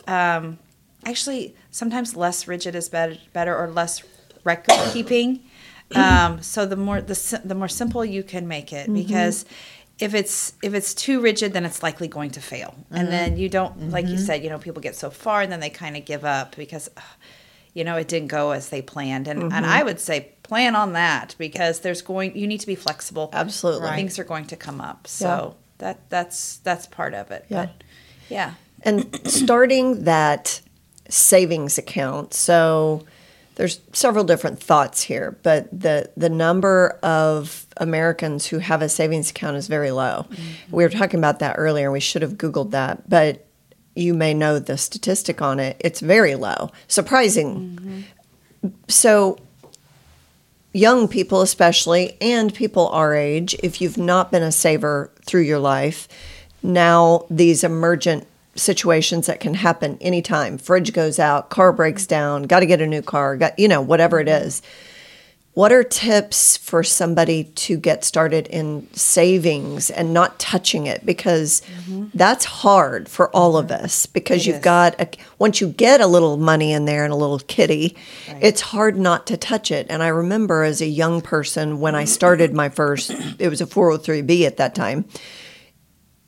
um, 0.06 0.58
actually 1.08 1.54
sometimes 1.70 2.16
less 2.16 2.46
rigid 2.46 2.74
is 2.74 2.88
better, 2.88 3.16
better 3.32 3.56
or 3.56 3.70
less 3.70 4.02
record 4.44 4.92
keeping. 4.92 5.40
Um, 5.94 6.42
so 6.42 6.66
the 6.66 6.76
more 6.76 7.00
the 7.00 7.40
the 7.44 7.54
more 7.54 7.68
simple 7.68 8.04
you 8.04 8.22
can 8.22 8.46
make 8.46 8.72
it. 8.72 8.84
Mm-hmm. 8.84 8.94
Because 8.94 9.46
if 9.98 10.14
it's 10.14 10.52
if 10.62 10.74
it's 10.74 10.94
too 10.94 11.20
rigid 11.20 11.52
then 11.52 11.64
it's 11.64 11.82
likely 11.82 12.08
going 12.08 12.30
to 12.32 12.40
fail. 12.40 12.74
And 12.90 13.08
mm-hmm. 13.08 13.10
then 13.10 13.36
you 13.38 13.48
don't 13.48 13.90
like 13.90 14.06
you 14.06 14.14
mm-hmm. 14.14 14.24
said 14.24 14.44
you 14.44 14.50
know 14.50 14.58
people 14.58 14.82
get 14.82 14.96
so 14.96 15.10
far 15.10 15.42
and 15.42 15.50
then 15.50 15.60
they 15.60 15.70
kind 15.70 15.96
of 15.96 16.04
give 16.04 16.24
up 16.24 16.56
because 16.56 16.90
ugh, 16.96 17.02
you 17.72 17.84
know 17.84 17.96
it 17.96 18.08
didn't 18.08 18.28
go 18.28 18.50
as 18.50 18.68
they 18.68 18.82
planned. 18.82 19.28
And 19.28 19.52
and 19.52 19.64
I 19.64 19.82
would 19.82 19.98
say 19.98 20.32
plan 20.42 20.76
on 20.76 20.92
that 20.92 21.34
because 21.38 21.80
there's 21.80 22.02
going 22.02 22.36
you 22.36 22.46
need 22.46 22.60
to 22.60 22.66
be 22.66 22.74
flexible. 22.74 23.30
Absolutely. 23.32 23.88
things 23.90 24.18
are 24.18 24.24
going 24.24 24.46
to 24.46 24.56
come 24.56 24.80
up. 24.80 25.06
So 25.06 25.56
that 25.78 26.10
that's 26.10 26.58
that's 26.58 26.86
part 26.86 27.14
of 27.14 27.30
it. 27.30 27.46
Yeah. 27.48 27.66
but 27.66 27.84
yeah. 28.28 28.54
And 28.82 29.18
starting 29.26 30.04
that 30.04 30.60
savings 31.08 31.78
account. 31.78 32.34
So 32.34 33.04
there's 33.54 33.80
several 33.92 34.24
different 34.24 34.62
thoughts 34.62 35.02
here, 35.02 35.36
but 35.42 35.68
the 35.78 36.10
the 36.16 36.28
number 36.28 36.98
of 37.02 37.66
Americans 37.76 38.46
who 38.46 38.58
have 38.58 38.82
a 38.82 38.88
savings 38.88 39.30
account 39.30 39.56
is 39.56 39.66
very 39.66 39.90
low. 39.90 40.26
Mm-hmm. 40.30 40.76
We 40.76 40.84
were 40.84 40.90
talking 40.90 41.18
about 41.18 41.40
that 41.40 41.56
earlier. 41.58 41.90
We 41.90 42.00
should 42.00 42.22
have 42.22 42.34
googled 42.34 42.70
that, 42.70 43.08
but 43.08 43.46
you 43.96 44.14
may 44.14 44.32
know 44.32 44.60
the 44.60 44.78
statistic 44.78 45.42
on 45.42 45.58
it. 45.58 45.76
It's 45.80 45.98
very 45.98 46.36
low, 46.36 46.70
surprising. 46.86 48.06
Mm-hmm. 48.62 48.68
So 48.86 49.38
young 50.72 51.08
people 51.08 51.40
especially 51.40 52.16
and 52.20 52.54
people 52.54 52.88
our 52.88 53.14
age 53.14 53.56
if 53.62 53.80
you've 53.80 53.96
not 53.96 54.30
been 54.30 54.42
a 54.42 54.52
saver 54.52 55.10
through 55.24 55.40
your 55.40 55.58
life 55.58 56.06
now 56.62 57.24
these 57.30 57.64
emergent 57.64 58.26
situations 58.58 59.26
that 59.26 59.40
can 59.40 59.54
happen 59.54 59.98
anytime. 60.00 60.58
Fridge 60.58 60.92
goes 60.92 61.18
out 61.18 61.50
car 61.50 61.72
breaks 61.72 62.06
down 62.06 62.42
got 62.44 62.60
to 62.60 62.66
get 62.66 62.80
a 62.80 62.86
new 62.86 63.02
car 63.02 63.36
got 63.36 63.58
you 63.58 63.68
know 63.68 63.80
whatever 63.80 64.20
it 64.20 64.28
mm-hmm. 64.28 64.46
is. 64.46 64.62
What 65.54 65.72
are 65.72 65.82
tips 65.82 66.56
for 66.56 66.84
somebody 66.84 67.42
to 67.42 67.76
get 67.78 68.04
started 68.04 68.46
in 68.46 68.86
savings 68.94 69.90
and 69.90 70.14
not 70.14 70.38
touching 70.38 70.86
it? 70.86 71.04
Because 71.04 71.62
mm-hmm. 71.62 72.06
that's 72.14 72.44
hard 72.44 73.08
for 73.08 73.28
all 73.34 73.56
of 73.56 73.66
mm-hmm. 73.66 73.84
us 73.84 74.06
because 74.06 74.42
It 74.42 74.46
you've 74.46 74.56
is. 74.58 74.62
got 74.62 75.00
a, 75.00 75.08
once 75.40 75.60
you 75.60 75.68
get 75.68 76.00
a 76.00 76.06
little 76.06 76.36
money 76.36 76.72
in 76.72 76.84
there 76.84 77.02
and 77.02 77.12
a 77.12 77.16
little 77.16 77.40
kitty 77.40 77.96
it's 78.40 78.60
hard 78.60 78.96
not 78.96 79.26
to 79.28 79.36
touch 79.36 79.72
it. 79.72 79.86
And 79.90 80.02
i 80.02 80.08
remember 80.08 80.62
as 80.62 80.80
a 80.80 80.86
young 80.86 81.20
person 81.20 81.80
when 81.80 81.94
i 81.94 82.04
started 82.04 82.54
my 82.54 82.68
first 82.68 83.10
it 83.38 83.48
was 83.48 83.60
a 83.60 83.66
403b 83.66 84.46
at 84.46 84.58
that 84.58 84.74
time 84.74 85.06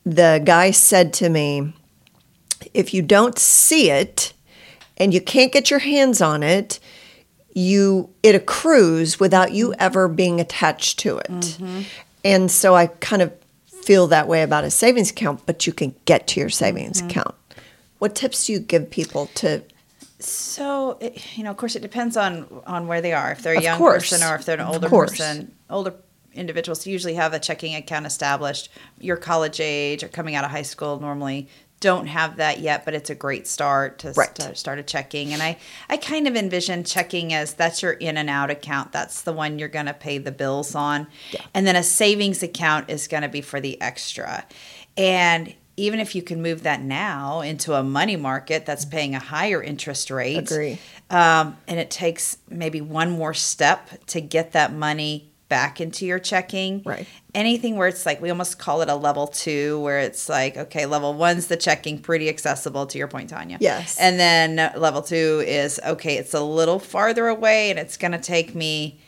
the 0.04 0.42
guy 0.44 0.70
said 0.70 1.12
to 1.14 1.28
me 1.28 1.72
if 2.74 2.94
you 2.94 3.02
don't 3.02 3.38
see 3.38 3.90
it 3.90 4.32
and 4.96 5.14
you 5.14 5.20
can't 5.20 5.52
get 5.52 5.70
your 5.70 5.80
hands 5.80 6.20
on 6.20 6.42
it 6.42 6.78
you 7.54 8.08
it 8.22 8.34
accrues 8.34 9.18
without 9.18 9.52
you 9.52 9.74
ever 9.74 10.06
being 10.08 10.40
attached 10.40 10.98
to 10.98 11.18
it 11.18 11.30
mm-hmm. 11.30 11.82
and 12.24 12.50
so 12.50 12.74
i 12.74 12.86
kind 12.86 13.22
of 13.22 13.32
feel 13.66 14.06
that 14.06 14.28
way 14.28 14.42
about 14.42 14.62
a 14.62 14.70
savings 14.70 15.10
account 15.10 15.40
but 15.46 15.66
you 15.66 15.72
can 15.72 15.94
get 16.04 16.26
to 16.26 16.38
your 16.38 16.50
savings 16.50 16.98
mm-hmm. 16.98 17.10
account 17.10 17.34
what 17.98 18.14
tips 18.14 18.46
do 18.46 18.52
you 18.52 18.60
give 18.60 18.90
people 18.90 19.26
to 19.34 19.62
So 20.20 20.98
it, 21.00 21.36
you 21.36 21.44
know, 21.44 21.50
of 21.50 21.56
course, 21.56 21.76
it 21.76 21.82
depends 21.82 22.16
on 22.16 22.46
on 22.66 22.86
where 22.86 23.00
they 23.00 23.12
are. 23.12 23.32
If 23.32 23.42
they're 23.42 23.54
a 23.54 23.58
Of 23.58 23.62
young 23.62 23.78
course. 23.78 24.10
person 24.10 24.26
or 24.26 24.34
if 24.36 24.44
they're 24.44 24.60
an 24.60 24.66
older 24.66 24.88
person, 24.88 25.52
older 25.68 25.94
individuals 26.32 26.86
usually 26.86 27.14
have 27.14 27.32
a 27.32 27.38
checking 27.38 27.74
account 27.74 28.06
established. 28.06 28.68
Your 29.00 29.16
college 29.16 29.60
age 29.60 30.04
or 30.04 30.08
coming 30.08 30.34
out 30.34 30.44
of 30.44 30.50
high 30.50 30.62
school 30.62 31.00
normally 31.00 31.48
don't 31.80 32.06
have 32.06 32.36
that 32.36 32.60
yet, 32.60 32.84
but 32.84 32.92
it's 32.94 33.08
a 33.10 33.14
great 33.14 33.46
start 33.48 33.98
to 34.00 34.12
Right. 34.12 34.36
st- 34.36 34.56
start 34.56 34.78
a 34.78 34.82
checking. 34.82 35.32
And 35.32 35.42
I 35.42 35.56
I 35.88 35.96
kind 35.96 36.28
of 36.28 36.36
envision 36.36 36.84
checking 36.84 37.32
as 37.32 37.54
that's 37.54 37.82
your 37.82 37.92
in 37.92 38.16
and 38.18 38.28
out 38.30 38.50
account. 38.50 38.92
That's 38.92 39.22
the 39.22 39.32
one 39.32 39.58
you're 39.58 39.68
going 39.68 39.86
to 39.86 39.94
pay 39.94 40.18
the 40.18 40.32
bills 40.32 40.74
on, 40.74 41.06
and 41.54 41.66
then 41.66 41.76
a 41.76 41.82
savings 41.82 42.42
account 42.42 42.90
is 42.90 43.08
going 43.08 43.22
to 43.22 43.28
be 43.28 43.40
for 43.40 43.60
the 43.60 43.80
extra, 43.80 44.44
and 44.96 45.54
even 45.76 45.98
if 45.98 46.14
you 46.14 46.20
can 46.20 46.42
move 46.42 46.62
that 46.64 46.82
now 46.82 47.40
into 47.40 47.72
a 47.72 47.82
money 47.82 48.16
market 48.16 48.66
that's 48.66 48.84
paying 48.84 49.14
a 49.14 49.18
higher 49.18 49.62
interest 49.62 50.10
rate, 50.10 50.36
Agree. 50.36 50.78
um, 51.08 51.56
and 51.66 51.80
it 51.80 51.90
takes 51.90 52.36
maybe 52.50 52.82
one 52.82 53.10
more 53.10 53.32
step 53.32 53.88
to 54.06 54.20
get 54.20 54.52
that 54.52 54.74
money 54.74 55.29
back 55.50 55.82
into 55.82 56.06
your 56.06 56.18
checking. 56.18 56.82
Right. 56.86 57.06
Anything 57.34 57.76
where 57.76 57.88
it's 57.88 58.06
like 58.06 58.22
we 58.22 58.30
almost 58.30 58.58
call 58.58 58.80
it 58.80 58.88
a 58.88 58.94
level 58.94 59.26
two, 59.26 59.78
where 59.80 60.00
it's 60.00 60.30
like 60.30 60.56
okay, 60.56 60.86
level 60.86 61.12
one's 61.12 61.48
the 61.48 61.58
checking, 61.58 61.98
pretty 61.98 62.30
accessible 62.30 62.86
to 62.86 62.96
your 62.96 63.08
point, 63.08 63.28
Tanya. 63.28 63.58
Yes. 63.60 63.98
And 64.00 64.18
then 64.18 64.72
level 64.80 65.02
two 65.02 65.44
is 65.46 65.78
okay, 65.84 66.16
it's 66.16 66.32
a 66.32 66.40
little 66.40 66.78
farther 66.78 67.28
away, 67.28 67.68
and 67.68 67.78
it's 67.78 67.98
going 67.98 68.12
to 68.12 68.18
take 68.18 68.54
me 68.54 68.98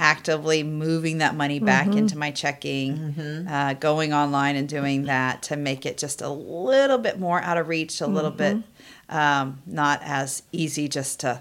actively 0.00 0.62
moving 0.62 1.18
that 1.18 1.34
money 1.34 1.58
back 1.58 1.88
into 1.88 2.16
my 2.16 2.30
checking, 2.30 3.46
uh, 3.50 3.74
going 3.74 4.12
online 4.12 4.54
and 4.54 4.68
doing 4.68 5.02
that 5.04 5.42
to 5.42 5.56
make 5.56 5.84
it 5.84 5.98
just 5.98 6.22
a 6.22 6.28
little 6.28 6.98
bit 6.98 7.18
more 7.18 7.42
out 7.42 7.58
of 7.58 7.66
reach, 7.66 8.00
a 8.00 8.06
little 8.06 8.30
bit 8.30 8.58
um, 9.08 9.60
not 9.66 10.00
as 10.04 10.42
easy 10.52 10.88
just 10.88 11.20
to 11.20 11.40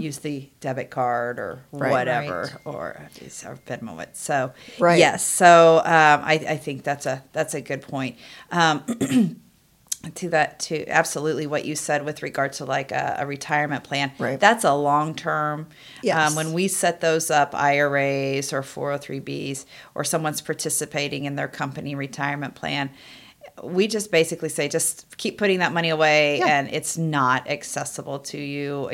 use 0.00 0.18
the 0.18 0.48
debit 0.60 0.90
card 0.90 1.38
or 1.38 1.60
Right. 1.72 1.90
whatever 1.90 2.60
or 2.64 2.74
or 2.74 3.08
Venmo 3.66 4.00
it. 4.02 4.16
So 4.16 4.52
Right. 4.78 4.98
yes, 4.98 5.24
so 5.26 5.78
um, 5.78 6.20
I, 6.24 6.34
I 6.48 6.56
think 6.56 6.82
that's 6.84 7.06
a 7.06 7.22
that's 7.32 7.54
a 7.54 7.60
good 7.60 7.82
point. 7.82 8.16
Um, 8.50 8.82
to 10.16 10.28
that 10.28 10.58
to 10.60 10.86
absolutely 10.86 11.46
what 11.46 11.64
you 11.64 11.74
said 11.74 12.04
with 12.04 12.22
regard 12.22 12.52
to 12.52 12.66
like 12.66 12.92
a, 12.92 13.16
a 13.20 13.26
retirement 13.26 13.84
plan 13.84 14.12
Right. 14.18 14.38
that's 14.38 14.62
a 14.62 14.74
long 14.74 15.14
term 15.14 15.66
Yes. 16.02 16.28
um, 16.30 16.36
when 16.36 16.52
we 16.52 16.68
set 16.68 17.00
those 17.00 17.30
up 17.30 17.54
iras 17.54 18.52
or 18.52 18.60
403bs 18.60 19.64
or 19.94 20.04
someone's 20.04 20.42
participating 20.42 21.24
in 21.24 21.36
their 21.36 21.48
company 21.48 21.94
retirement 21.94 22.54
plan 22.54 22.90
we 23.62 23.86
just 23.86 24.10
basically 24.12 24.50
say 24.50 24.68
just 24.68 25.16
keep 25.16 25.38
putting 25.38 25.60
that 25.60 25.72
money 25.72 25.88
away 25.88 26.38
Yeah. 26.40 26.58
and 26.58 26.68
it's 26.68 26.98
not 26.98 27.48
accessible 27.48 28.18
to 28.18 28.36
you 28.38 28.90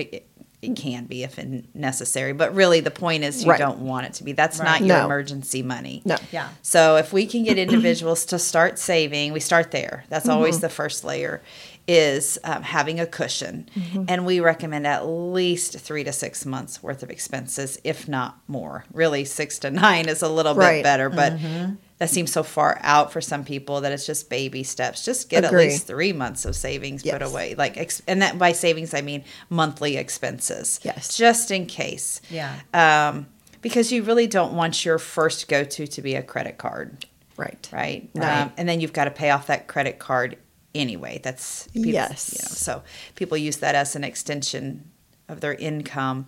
it, 0.63 0.67
it- 0.67 0.71
it 0.71 0.77
can 0.77 1.07
be 1.07 1.23
if 1.23 1.39
necessary 1.75 2.33
but 2.33 2.55
really 2.55 2.81
the 2.81 2.91
point 2.91 3.25
is 3.25 3.43
you 3.45 3.51
Right. 3.51 3.59
don't 3.59 3.81
want 3.81 4.07
it 4.07 4.15
to 4.15 4.25
be 4.25 4.33
that's 4.33 4.59
Right. 4.59 4.65
not 4.67 4.81
your 4.81 4.99
No. 4.99 5.05
emergency 5.07 5.63
money 5.63 6.03
no 6.05 6.17
Yeah. 6.33 6.49
so 6.63 6.97
if 6.97 7.13
we 7.13 7.27
can 7.27 7.45
get 7.45 7.59
individuals 7.59 8.25
to 8.27 8.39
start 8.39 8.79
saving, 8.79 9.33
we 9.33 9.41
start 9.41 9.71
there. 9.71 10.05
That's 10.09 10.27
mm-hmm. 10.27 10.35
always 10.35 10.61
the 10.61 10.69
first 10.69 11.05
layer. 11.05 11.41
Is 11.89 12.39
um, 12.45 12.63
having 12.63 13.01
a 13.01 13.07
cushion, 13.07 13.69
mm-hmm. 13.77 14.05
and 14.07 14.25
we 14.25 14.39
recommend 14.39 14.87
at 14.87 15.07
least 15.09 15.77
three 15.81 16.05
to 16.05 16.13
six 16.13 16.47
months 16.47 16.83
worth 16.85 17.03
of 17.03 17.11
expenses, 17.11 17.81
if 17.83 18.07
not 18.07 18.39
more. 18.47 18.85
Really, 18.93 19.25
six 19.25 19.59
to 19.61 19.71
nine 19.73 20.09
is 20.09 20.23
a 20.23 20.29
little 20.29 20.55
Right. 20.55 20.77
bit 20.79 20.83
better, 20.85 21.09
but 21.09 21.33
mm-hmm. 21.37 21.73
That 22.01 22.11
seems 22.11 22.33
so 22.33 22.43
far 22.43 22.79
out 22.83 23.13
for 23.13 23.21
some 23.21 23.45
people 23.45 23.83
that 23.83 23.93
it's 23.93 24.05
just 24.07 24.29
baby 24.29 24.63
steps. 24.65 25.05
Just 25.05 25.29
get 25.29 25.45
Agree. 25.45 25.67
at 25.67 25.69
least 25.71 25.87
three 25.87 26.13
months 26.13 26.45
of 26.45 26.57
savings 26.57 27.03
put 27.05 27.23
away, 27.23 27.55
like, 27.55 27.77
ex- 27.77 28.03
and 28.09 28.21
that 28.23 28.37
by 28.39 28.51
savings 28.53 28.93
I 28.95 29.03
mean 29.03 29.23
monthly 29.51 29.97
expenses. 29.99 30.81
Yes. 30.83 31.17
just 31.17 31.51
in 31.53 31.67
case 31.67 32.21
Yeah. 32.31 32.57
um, 32.75 33.27
because 33.63 33.93
you 33.93 34.03
really 34.03 34.27
don't 34.27 34.55
want 34.55 34.85
your 34.85 34.99
first 34.99 35.47
go 35.47 35.63
to 35.63 35.87
to 35.87 36.03
be 36.03 36.15
a 36.17 36.23
credit 36.23 36.57
card, 36.59 37.05
right 37.37 37.69
right? 37.73 38.09
Right. 38.15 38.41
Um, 38.43 38.53
and 38.57 38.69
then 38.69 38.81
you've 38.81 38.93
got 38.95 39.05
to 39.05 39.11
pay 39.11 39.31
off 39.31 39.47
that 39.49 39.67
credit 39.69 39.99
card 39.99 40.37
anyway. 40.75 41.21
That's 41.23 41.67
people, 41.69 41.91
Yes. 41.93 42.33
You 42.33 42.39
know, 42.49 42.55
so 42.55 42.83
people 43.15 43.37
use 43.37 43.59
that 43.59 43.75
as 43.75 43.95
an 43.95 44.05
extension 44.05 44.91
of 45.29 45.41
their 45.43 45.55
income, 45.55 46.27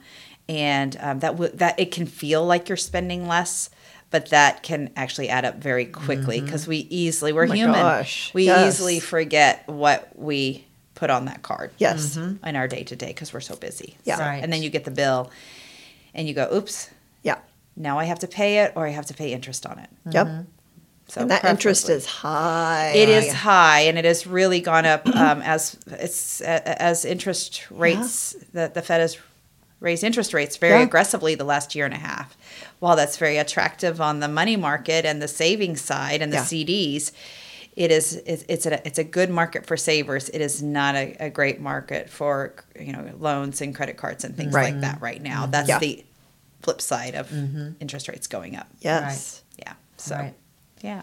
and 0.48 0.96
um, 1.00 1.20
that 1.20 1.32
w- 1.32 1.50
that 1.54 1.80
it 1.80 1.90
can 1.92 2.04
feel 2.06 2.44
like 2.44 2.68
you're 2.68 2.76
spending 2.76 3.26
less. 3.26 3.70
But 4.12 4.28
that 4.28 4.62
can 4.62 4.90
actually 4.94 5.28
add 5.30 5.44
up 5.44 5.56
very 5.56 5.86
quickly 5.86 6.40
because 6.40 6.66
we 6.68 6.86
easily 6.90 7.32
we're 7.32 7.44
Mm-hmm. 7.46 7.52
Oh 7.52 7.56
human. 7.56 7.80
gosh, 7.80 8.32
We 8.34 8.44
yes. 8.44 8.74
easily 8.74 9.00
forget 9.00 9.66
what 9.66 10.10
we 10.14 10.64
put 10.94 11.10
on 11.10 11.24
that 11.24 11.42
card. 11.42 11.72
Yes. 11.78 12.16
In 12.16 12.38
our 12.44 12.68
day 12.68 12.84
to 12.84 12.94
day 12.94 13.08
because 13.08 13.32
we're 13.32 13.40
so 13.40 13.56
busy. 13.56 13.96
Yeah. 14.04 14.16
So- 14.18 14.22
Right. 14.24 14.42
And 14.44 14.52
then 14.52 14.62
you 14.62 14.70
get 14.70 14.84
the 14.84 14.90
bill, 14.92 15.30
and 16.14 16.28
you 16.28 16.34
go, 16.34 16.48
"Oops, 16.54 16.90
Yeah. 17.24 17.38
now 17.74 17.98
I 17.98 18.04
have 18.04 18.18
to 18.20 18.28
pay 18.28 18.58
it, 18.58 18.72
or 18.76 18.86
I 18.86 18.90
have 18.90 19.06
to 19.06 19.14
pay 19.14 19.32
interest 19.32 19.64
on 19.66 19.78
it." 19.78 19.88
Yep. 20.10 20.44
So 21.08 21.20
and 21.22 21.30
that 21.30 21.44
interest 21.44 21.88
is 21.90 22.06
high. 22.06 22.92
It 22.94 23.08
is 23.08 23.32
high, 23.32 23.80
and 23.80 23.98
it 23.98 24.04
has 24.04 24.26
really 24.26 24.60
gone 24.60 24.86
up 24.86 25.06
um, 25.08 25.42
as 25.42 25.76
it's 25.86 26.40
as 26.42 27.04
interest 27.04 27.70
rates. 27.70 28.36
The 28.52 28.70
the 28.72 28.82
Fed 28.82 29.00
has 29.00 29.16
raised 29.82 30.04
interest 30.04 30.32
rates 30.32 30.56
very 30.56 30.78
Yeah. 30.78 30.84
aggressively 30.86 31.34
the 31.34 31.44
last 31.44 31.74
year 31.74 31.84
and 31.84 31.94
a 31.94 31.98
half. 31.98 32.36
While 32.78 32.96
that's 32.96 33.16
very 33.16 33.36
attractive 33.36 34.00
on 34.00 34.20
the 34.20 34.28
money 34.28 34.56
market 34.56 35.04
and 35.04 35.20
the 35.20 35.28
savings 35.28 35.80
side 35.82 36.22
and 36.22 36.32
the 36.32 36.36
Yeah. 36.38 36.44
CDs, 36.44 37.12
it 37.76 37.90
is 37.90 38.16
it's, 38.26 38.44
it's 38.48 38.66
a 38.66 38.86
it's 38.86 38.98
a 38.98 39.04
good 39.04 39.30
market 39.30 39.66
for 39.66 39.76
savers. 39.76 40.28
It 40.28 40.40
is 40.40 40.62
not 40.62 40.94
a, 40.94 41.16
a 41.20 41.30
great 41.30 41.60
market 41.60 42.08
for 42.10 42.54
you 42.78 42.92
know 42.92 43.10
loans 43.18 43.60
and 43.60 43.74
credit 43.74 43.96
cards 43.96 44.24
and 44.24 44.36
things 44.36 44.52
Right. 44.54 44.72
like 44.72 44.80
that 44.82 45.00
right 45.00 45.20
now. 45.22 45.42
Mm-hmm. 45.42 45.50
That's 45.52 45.68
Yeah. 45.68 45.78
the 45.78 46.04
flip 46.62 46.80
side 46.80 47.14
of 47.14 47.28
mm-hmm. 47.30 47.70
interest 47.80 48.08
rates 48.08 48.26
going 48.26 48.56
up. 48.56 48.68
Yes. 48.80 49.42
Yeah. 49.58 49.72
So 49.96 50.16
Right. 50.16 50.34
yeah. 50.82 51.02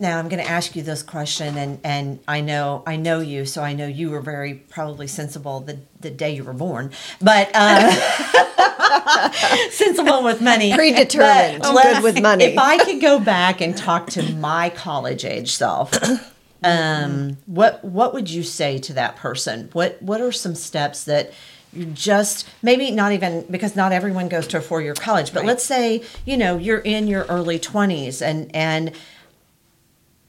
Now 0.00 0.18
I'm 0.18 0.28
going 0.28 0.42
to 0.42 0.48
ask 0.48 0.76
you 0.76 0.82
this 0.82 1.02
question, 1.02 1.56
and 1.56 1.80
and 1.82 2.20
I 2.28 2.40
know 2.40 2.84
I 2.86 2.96
know 2.96 3.18
you, 3.18 3.44
so 3.44 3.62
I 3.62 3.72
know 3.72 3.86
you 3.86 4.10
were 4.10 4.20
very 4.20 4.54
probably 4.54 5.08
sensible 5.08 5.60
the 5.60 5.80
the 6.00 6.10
day 6.10 6.36
you 6.36 6.44
were 6.44 6.52
born, 6.52 6.92
but 7.20 7.50
uh, 7.52 7.90
sensible 9.70 10.22
with 10.22 10.40
money, 10.40 10.72
Predetermined, 10.74 11.62
But 11.62 11.82
good 11.82 12.02
with 12.04 12.22
money. 12.22 12.44
If 12.44 12.58
I 12.58 12.78
could 12.84 13.00
go 13.00 13.18
back 13.18 13.60
and 13.60 13.76
talk 13.76 14.08
to 14.10 14.22
my 14.34 14.70
college 14.70 15.24
age 15.24 15.56
self, 15.56 15.92
um, 16.62 17.38
what 17.46 17.84
what 17.84 18.14
would 18.14 18.30
you 18.30 18.44
say 18.44 18.78
to 18.78 18.92
that 18.92 19.16
person? 19.16 19.68
What 19.72 20.00
what 20.00 20.20
are 20.20 20.30
some 20.30 20.54
steps 20.54 21.04
that 21.04 21.32
you 21.72 21.86
just 21.86 22.48
maybe 22.62 22.92
not 22.92 23.12
even 23.12 23.46
because 23.50 23.74
not 23.74 23.92
everyone 23.92 24.28
goes 24.28 24.46
to 24.48 24.58
a 24.58 24.60
four 24.60 24.80
year 24.80 24.94
college, 24.94 25.34
but 25.34 25.44
let's 25.44 25.64
say 25.64 26.02
you 26.24 26.36
know 26.36 26.56
you're 26.56 26.78
in 26.78 27.08
your 27.08 27.24
early 27.24 27.58
twenties 27.58 28.22
and 28.22 28.54
and 28.54 28.92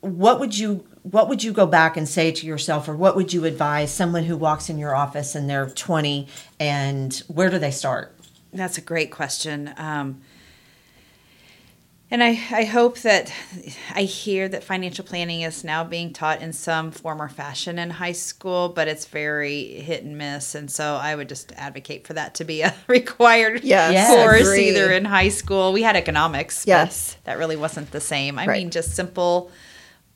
what 0.01 0.39
would 0.39 0.57
you 0.57 0.85
what 1.03 1.29
would 1.29 1.43
you 1.43 1.51
go 1.53 1.65
back 1.65 1.95
and 1.97 2.07
say 2.07 2.31
to 2.31 2.45
yourself 2.45 2.87
or 2.87 2.95
what 2.95 3.15
would 3.15 3.31
you 3.33 3.45
advise 3.45 3.91
someone 3.91 4.23
who 4.25 4.35
walks 4.37 4.69
in 4.69 4.77
your 4.77 4.95
office 4.95 5.33
and 5.35 5.49
they're 5.49 5.69
20 5.69 6.27
and 6.59 7.23
where 7.27 7.49
do 7.49 7.57
they 7.57 7.71
start 7.71 8.13
That's 8.53 8.77
a 8.77 8.81
great 8.81 9.09
question. 9.11 9.73
Um, 9.77 10.21
and 12.11 12.23
I, 12.23 12.29
I 12.51 12.63
hope 12.63 12.97
that 12.99 13.31
I 13.93 14.01
hear 14.01 14.49
that 14.49 14.63
financial 14.63 15.05
planning 15.05 15.41
is 15.41 15.63
now 15.63 15.83
being 15.83 16.11
taught 16.11 16.41
in 16.41 16.53
some 16.53 16.89
form 16.89 17.21
or 17.21 17.29
fashion 17.29 17.77
in 17.77 17.91
high 17.91 18.13
school, 18.13 18.69
but 18.69 18.87
it's 18.87 19.05
very 19.05 19.65
hit 19.75 20.03
and 20.03 20.17
miss. 20.17 20.55
And 20.55 20.71
so 20.71 20.95
I 20.95 21.13
would 21.15 21.29
just 21.29 21.51
advocate 21.51 22.07
for 22.07 22.13
that 22.13 22.33
to 22.35 22.45
be 22.45 22.61
a 22.61 22.73
required 22.87 23.63
Yes, 23.63 23.93
Yes. 23.93 24.09
course 24.09 24.41
agree. 24.41 24.69
either 24.69 24.91
in 24.91 25.05
high 25.05 25.29
school. 25.29 25.71
We 25.71 25.83
had 25.83 25.95
economics. 25.95 26.65
but 26.65 26.69
Yes. 26.69 27.15
that 27.25 27.37
really 27.37 27.55
wasn't 27.55 27.91
the 27.91 28.01
same. 28.01 28.39
I 28.39 28.47
Right. 28.47 28.57
mean, 28.63 28.71
just 28.71 28.95
simple 28.95 29.51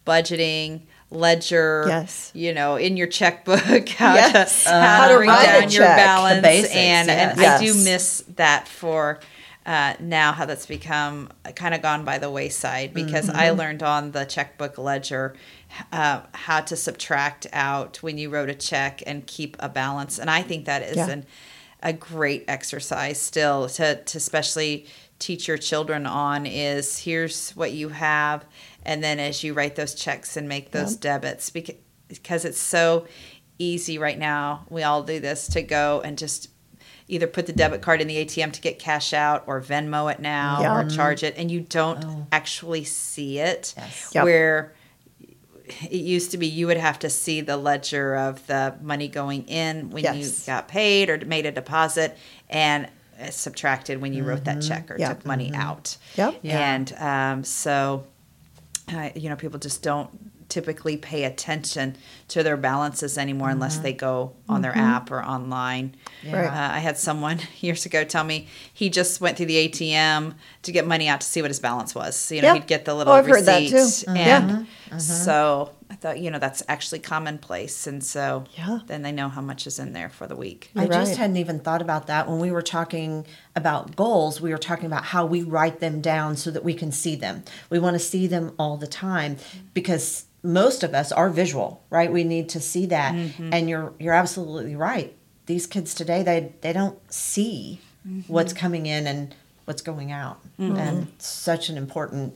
budgeting, 0.06 0.82
ledger. 1.10 1.86
Yes. 1.88 2.32
You 2.34 2.54
know, 2.54 2.76
in 2.76 2.98
your 2.98 3.08
checkbook, 3.08 3.90
how 3.90 4.16
Yes. 4.16 4.64
to 4.66 4.74
Uh, 4.74 4.82
how, 4.82 5.08
to 5.10 5.16
bring 5.18 5.30
down 5.30 5.62
your 5.64 5.70
check. 5.84 5.98
Balance, 5.98 6.42
basics, 6.42 6.76
and 6.76 7.10
and 7.10 7.40
yes. 7.40 7.62
I 7.62 7.66
do 7.66 7.74
miss 7.84 8.24
that 8.36 8.68
for. 8.68 9.20
Uh, 9.66 9.94
now 10.02 10.34
how 10.34 10.44
that's 10.46 10.66
become 10.66 11.30
kind 11.56 11.74
of 11.74 11.82
gone 11.82 12.04
by 12.04 12.18
the 12.18 12.30
wayside 12.30 12.94
because 12.94 13.30
I 13.30 13.48
Mm-hmm. 13.48 13.58
learned 13.60 13.82
on 13.84 14.12
the 14.12 14.26
checkbook 14.26 14.78
ledger 14.78 15.36
uh, 15.94 16.20
how 16.34 16.60
to 16.60 16.76
subtract 16.76 17.48
out 17.54 18.04
when 18.04 18.18
you 18.18 18.30
wrote 18.30 18.50
a 18.50 18.54
check 18.56 19.02
and 19.08 19.26
keep 19.26 19.56
a 19.62 19.70
balance, 19.70 20.20
and 20.20 20.30
I 20.30 20.42
think 20.42 20.66
that 20.66 20.82
is 20.82 20.98
Yeah. 20.98 21.10
an 21.12 21.26
a 21.82 21.94
great 21.94 22.44
exercise 22.50 23.22
still 23.22 23.68
to, 23.70 24.04
to 24.04 24.18
especially 24.18 24.86
teach 25.20 25.48
your 25.48 25.58
children 25.58 26.06
on 26.06 26.46
is 26.46 27.00
here's 27.00 27.52
what 27.52 27.72
you 27.72 27.88
have 27.90 28.44
and 28.86 29.04
then 29.04 29.20
as 29.20 29.44
you 29.44 29.54
write 29.54 29.76
those 29.76 29.94
checks 29.96 30.36
and 30.38 30.48
make 30.48 30.72
those 30.72 30.96
debits 30.96 31.50
because, 31.50 31.76
because 32.08 32.46
it's 32.46 32.60
so 32.60 33.08
easy 33.60 33.98
right 33.98 34.18
now 34.20 34.66
we 34.70 34.84
all 34.84 35.04
do 35.04 35.20
this 35.20 35.48
to 35.48 35.62
go 35.62 36.02
and 36.04 36.18
just 36.18 36.50
either 37.08 37.28
put 37.28 37.46
the 37.46 37.54
debit 37.54 37.82
card 37.82 38.02
in 38.02 38.08
the 38.08 38.16
ATM 38.26 38.52
to 38.54 38.62
get 38.62 38.80
cash 38.80 39.14
out 39.14 39.44
or 39.46 39.62
Venmo 39.62 40.12
it 40.12 40.20
now 40.20 40.60
Yeah. 40.62 40.76
or 40.78 40.90
charge 40.90 41.22
it 41.24 41.36
and 41.38 41.52
you 41.52 41.62
don't 41.62 42.26
actually 42.32 42.84
see 42.84 43.40
it 43.40 43.74
Yes. 43.78 44.12
Yep. 44.16 44.24
where 44.24 44.74
it 45.84 45.92
used 45.94 46.32
to 46.32 46.38
be 46.38 46.48
you 46.48 46.68
would 46.68 46.78
have 46.78 47.00
to 47.00 47.10
see 47.10 47.40
the 47.42 47.56
ledger 47.58 48.16
of 48.16 48.46
the 48.48 48.76
money 48.82 49.08
going 49.08 49.44
in 49.48 49.90
when 49.92 50.04
you 50.16 50.30
got 50.46 50.68
paid 50.68 51.10
or 51.10 51.18
made 51.26 51.46
a 51.46 51.52
deposit 51.52 52.18
and 52.50 52.88
uh, 53.22 53.30
subtracted 53.30 54.02
when 54.02 54.12
you 54.14 54.24
wrote 54.24 54.44
that 54.46 54.62
check 54.62 54.90
or 54.92 54.98
Yeah. 54.98 55.10
took 55.10 55.26
money 55.26 55.54
out. 55.54 55.96
Yep. 56.16 56.40
Yeah. 56.42 56.74
And 56.74 56.94
um, 57.00 57.44
so, 57.44 58.06
uh, 58.92 59.10
you 59.16 59.30
know, 59.30 59.36
people 59.36 59.60
just 59.60 59.82
don't 59.82 60.10
typically 60.50 60.98
pay 60.98 61.24
attention 61.24 61.96
to 62.34 62.42
their 62.42 62.58
balances 62.58 63.18
anymore 63.18 63.50
unless 63.50 63.78
they 63.78 63.94
go 63.94 64.34
on 64.50 64.62
their 64.64 64.76
app 64.76 65.12
or 65.12 65.24
online. 65.24 65.96
Yeah. 66.24 66.36
Right. 66.42 66.48
Uh, 66.48 66.76
I 66.76 66.80
had 66.80 66.98
someone 66.98 67.40
years 67.60 67.86
ago 67.86 68.04
tell 68.04 68.24
me 68.24 68.48
he 68.74 68.90
just 68.90 69.22
went 69.22 69.38
through 69.38 69.46
the 69.48 69.70
ATM 69.70 70.34
to 70.64 70.72
get 70.72 70.88
money 70.88 71.08
out 71.08 71.22
to 71.22 71.28
see 71.28 71.42
what 71.44 71.52
his 71.52 71.60
balance 71.60 71.94
was. 71.94 72.16
So, 72.16 72.34
you 72.34 72.42
know, 72.42 72.48
Yeah. 72.48 72.54
he'd 72.56 72.68
get 72.68 72.86
the 72.86 72.96
little 72.96 73.14
Oh, 73.14 73.18
I've 73.18 73.28
heard 73.28 73.46
that 73.46 73.72
receipt. 73.72 74.06
too. 74.06 74.12
And 74.18 74.68
Yeah. 74.90 74.98
so 74.98 75.72
I 75.92 75.96
thought, 75.96 76.18
you 76.20 76.32
know, 76.32 76.40
that's 76.40 76.64
actually 76.68 77.00
commonplace. 77.00 77.86
And 77.86 78.04
so 78.04 78.46
Yeah. 78.58 78.80
then 78.88 79.04
they 79.04 79.12
know 79.12 79.30
how 79.30 79.42
much 79.42 79.68
is 79.68 79.78
in 79.78 79.94
there 79.94 80.10
for 80.10 80.26
the 80.26 80.36
week. 80.36 80.72
I 80.76 80.86
You're 80.86 80.94
just 80.94 81.10
right. 81.12 81.18
hadn't 81.20 81.38
even 81.38 81.60
thought 81.60 81.84
about 81.84 82.08
that 82.08 82.28
when 82.28 82.40
we 82.40 82.52
were 82.52 82.64
talking 82.64 83.28
about 83.56 83.96
goals. 83.96 84.42
We 84.42 84.50
were 84.50 84.58
talking 84.58 84.88
about 84.88 85.04
how 85.06 85.24
we 85.28 85.44
write 85.44 85.82
them 85.82 86.02
down 86.02 86.36
so 86.36 86.50
that 86.50 86.64
we 86.64 86.74
can 86.74 86.92
see 86.92 87.16
them. 87.16 87.44
We 87.70 87.78
want 87.78 87.94
to 87.94 88.00
see 88.00 88.26
them 88.26 88.54
all 88.58 88.76
the 88.78 88.88
time 88.88 89.38
because 89.76 90.26
most 90.46 90.84
of 90.84 90.94
us 90.94 91.10
are 91.14 91.30
visual, 91.30 91.82
right? 91.90 92.12
We 92.12 92.23
need 92.24 92.50
to 92.50 92.60
see 92.60 92.86
that. 92.88 93.14
Mm-hmm. 93.14 93.54
And 93.54 93.70
you're 93.70 93.94
you're 94.00 94.14
absolutely 94.14 94.76
right. 94.76 95.16
These 95.46 95.68
kids 95.68 95.94
today 95.94 96.24
they 96.24 96.54
they 96.62 96.74
don't 96.74 97.00
see 97.12 97.82
mm-hmm. 98.08 98.32
what's 98.32 98.54
coming 98.54 98.86
in 98.86 99.08
and 99.08 99.36
what's 99.66 99.82
going 99.82 100.12
out. 100.12 100.42
Mm-hmm. 100.60 100.76
And 100.76 101.08
such 101.18 101.70
an 101.70 101.78
important 101.78 102.36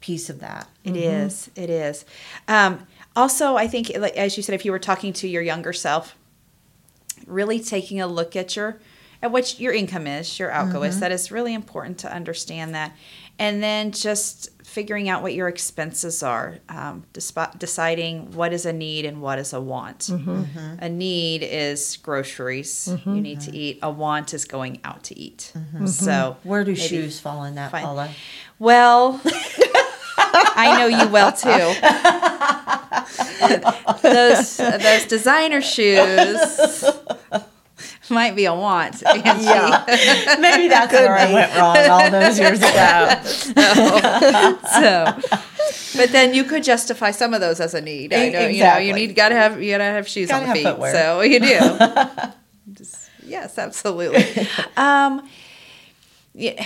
piece 0.00 0.28
of 0.28 0.40
that. 0.40 0.68
It 0.84 0.96
is. 0.96 1.50
It 1.54 1.70
is. 1.70 2.04
Um, 2.48 2.86
also, 3.14 3.56
I 3.56 3.68
think, 3.68 3.92
like, 3.96 4.16
as 4.16 4.36
you 4.36 4.42
said, 4.42 4.54
if 4.54 4.64
you 4.64 4.72
were 4.72 4.78
talking 4.78 5.12
to 5.14 5.28
your 5.28 5.42
younger 5.42 5.72
self, 5.72 6.16
really 7.26 7.60
taking 7.60 8.00
a 8.00 8.06
look 8.06 8.36
at 8.36 8.56
your 8.56 8.80
at 9.22 9.30
what 9.30 9.60
your 9.60 9.72
income 9.72 10.08
is, 10.08 10.38
your 10.38 10.50
outgo 10.50 10.82
is. 10.82 10.98
That 10.98 11.12
is 11.12 11.30
really 11.30 11.54
important 11.54 11.98
to 11.98 12.12
understand 12.12 12.74
that, 12.74 12.96
and 13.38 13.62
then 13.62 13.92
just 13.92 14.50
figuring 14.72 15.10
out 15.10 15.22
what 15.22 15.34
your 15.34 15.48
expenses 15.48 16.22
are, 16.22 16.56
um, 16.70 17.04
despi- 17.12 17.58
deciding 17.58 18.32
what 18.32 18.54
is 18.54 18.64
a 18.64 18.72
need 18.72 19.04
and 19.04 19.20
what 19.20 19.38
is 19.38 19.52
a 19.52 19.60
want. 19.60 19.98
Mm-hmm. 19.98 20.82
A 20.82 20.88
need 20.88 21.42
is 21.42 21.98
groceries 21.98 22.88
mm-hmm. 22.90 23.14
you 23.14 23.20
need 23.20 23.40
to 23.42 23.54
eat. 23.54 23.78
A 23.82 23.90
want 23.90 24.32
is 24.32 24.46
going 24.46 24.80
out 24.82 25.04
to 25.04 25.18
eat. 25.18 25.52
Mm-hmm. 25.54 25.86
So 25.86 26.38
Where 26.42 26.64
do 26.64 26.74
shoes 26.74 27.20
fall 27.20 27.44
in 27.44 27.56
that, 27.56 27.70
find- 27.70 27.84
Paula? 27.84 28.10
well, 28.58 29.20
I 30.54 30.78
know 30.78 30.86
you 30.86 31.08
well 31.08 31.32
too. 31.32 31.48
those 34.08 34.56
those 34.56 35.04
designer 35.06 35.60
shoes 35.60 36.84
might 38.12 38.36
be 38.36 38.44
a 38.44 38.54
want. 38.54 39.02
Yeah. 39.12 39.84
Maybe 40.38 40.68
that's 40.68 40.92
where 40.92 41.16
I 41.16 41.32
went 41.32 41.54
wrong 41.56 41.76
all 41.90 42.10
those 42.10 42.38
years 42.38 42.58
ago. 42.62 43.16
So, 44.80 45.18
but 45.96 46.10
then 46.10 46.34
you 46.34 46.44
could 46.44 46.62
justify 46.62 47.10
some 47.10 47.34
of 47.34 47.40
those 47.40 47.60
as 47.60 47.74
a 47.74 47.80
need. 47.80 48.12
I 48.12 48.28
know, 48.28 48.46
you 48.46 48.62
know, 48.62 48.76
you 48.78 48.92
need 48.92 49.14
gotta 49.16 49.34
have 49.34 49.62
you 49.62 49.70
gotta 49.72 49.84
have 49.84 50.06
shoes 50.08 50.28
Gotta 50.28 50.44
on 50.44 50.48
the 50.50 50.54
feet. 50.54 50.64
footwear. 50.64 50.92
So 50.92 51.20
you 51.22 51.40
do. 51.40 51.58
Just, 52.72 53.10
yes, 53.26 53.58
absolutely. 53.58 54.46
Um, 54.76 55.28
yeah. 56.34 56.64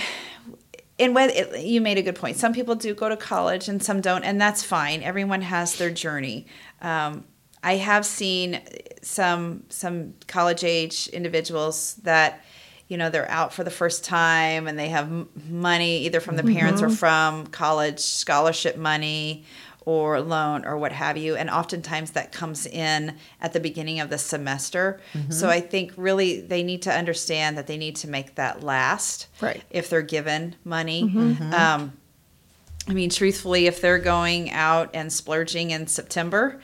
And 0.99 1.13
whether 1.13 1.33
it, 1.35 1.63
you 1.65 1.79
made 1.81 1.97
a 1.97 2.01
good 2.01 2.15
point. 2.15 2.37
Some 2.37 2.53
people 2.53 2.75
do 2.75 2.93
go 2.95 3.09
to 3.09 3.17
college 3.17 3.67
and 3.69 3.83
some 3.83 4.01
don't, 4.01 4.23
and 4.23 4.39
that's 4.41 4.63
fine. 4.63 5.03
Everyone 5.03 5.41
has 5.41 5.77
their 5.77 5.91
journey. 5.91 6.47
Um, 6.81 7.25
I 7.67 7.75
have 7.75 8.05
seen 8.05 8.61
some 9.01 9.63
some 9.67 10.13
college 10.27 10.63
age 10.63 11.09
individuals 11.09 11.95
that 12.03 12.45
you 12.87 12.95
know 12.95 13.09
they're 13.09 13.29
out 13.29 13.51
for 13.51 13.65
the 13.65 13.71
first 13.71 14.05
time 14.05 14.67
and 14.69 14.79
they 14.79 14.87
have 14.87 15.27
money 15.49 16.05
either 16.05 16.21
from 16.21 16.37
the 16.37 16.43
mm-hmm. 16.43 16.55
parents 16.55 16.81
or 16.81 16.89
from 16.89 17.47
college 17.47 17.99
scholarship 17.99 18.77
money 18.77 19.43
or 19.81 20.21
loan 20.21 20.63
or 20.63 20.77
what 20.77 20.93
have 20.93 21.17
you. 21.17 21.35
And 21.35 21.49
oftentimes 21.49 22.11
that 22.11 22.31
comes 22.31 22.65
in 22.65 23.17
at 23.41 23.51
the 23.51 23.59
beginning 23.59 23.99
of 23.99 24.09
the 24.09 24.17
semester. 24.17 25.01
Mm-hmm. 25.11 25.31
So 25.31 25.49
i 25.49 25.59
think 25.59 25.91
really 25.97 26.39
they 26.39 26.63
need 26.63 26.83
to 26.83 26.93
understand 26.93 27.57
that 27.57 27.67
they 27.67 27.77
need 27.77 27.97
to 27.97 28.07
make 28.07 28.35
that 28.35 28.63
last 28.63 29.27
Right. 29.41 29.61
if 29.69 29.89
they're 29.89 30.09
given 30.17 30.55
money. 30.63 31.03
Mm-hmm. 31.03 31.53
Um, 31.53 31.97
I 32.89 32.93
mean, 32.93 33.09
truthfully, 33.09 33.67
if 33.67 33.81
they're 33.81 33.99
going 33.99 34.51
out 34.51 34.91
and 34.93 35.11
splurging 35.11 35.71
in 35.71 35.87
September, 35.87 36.61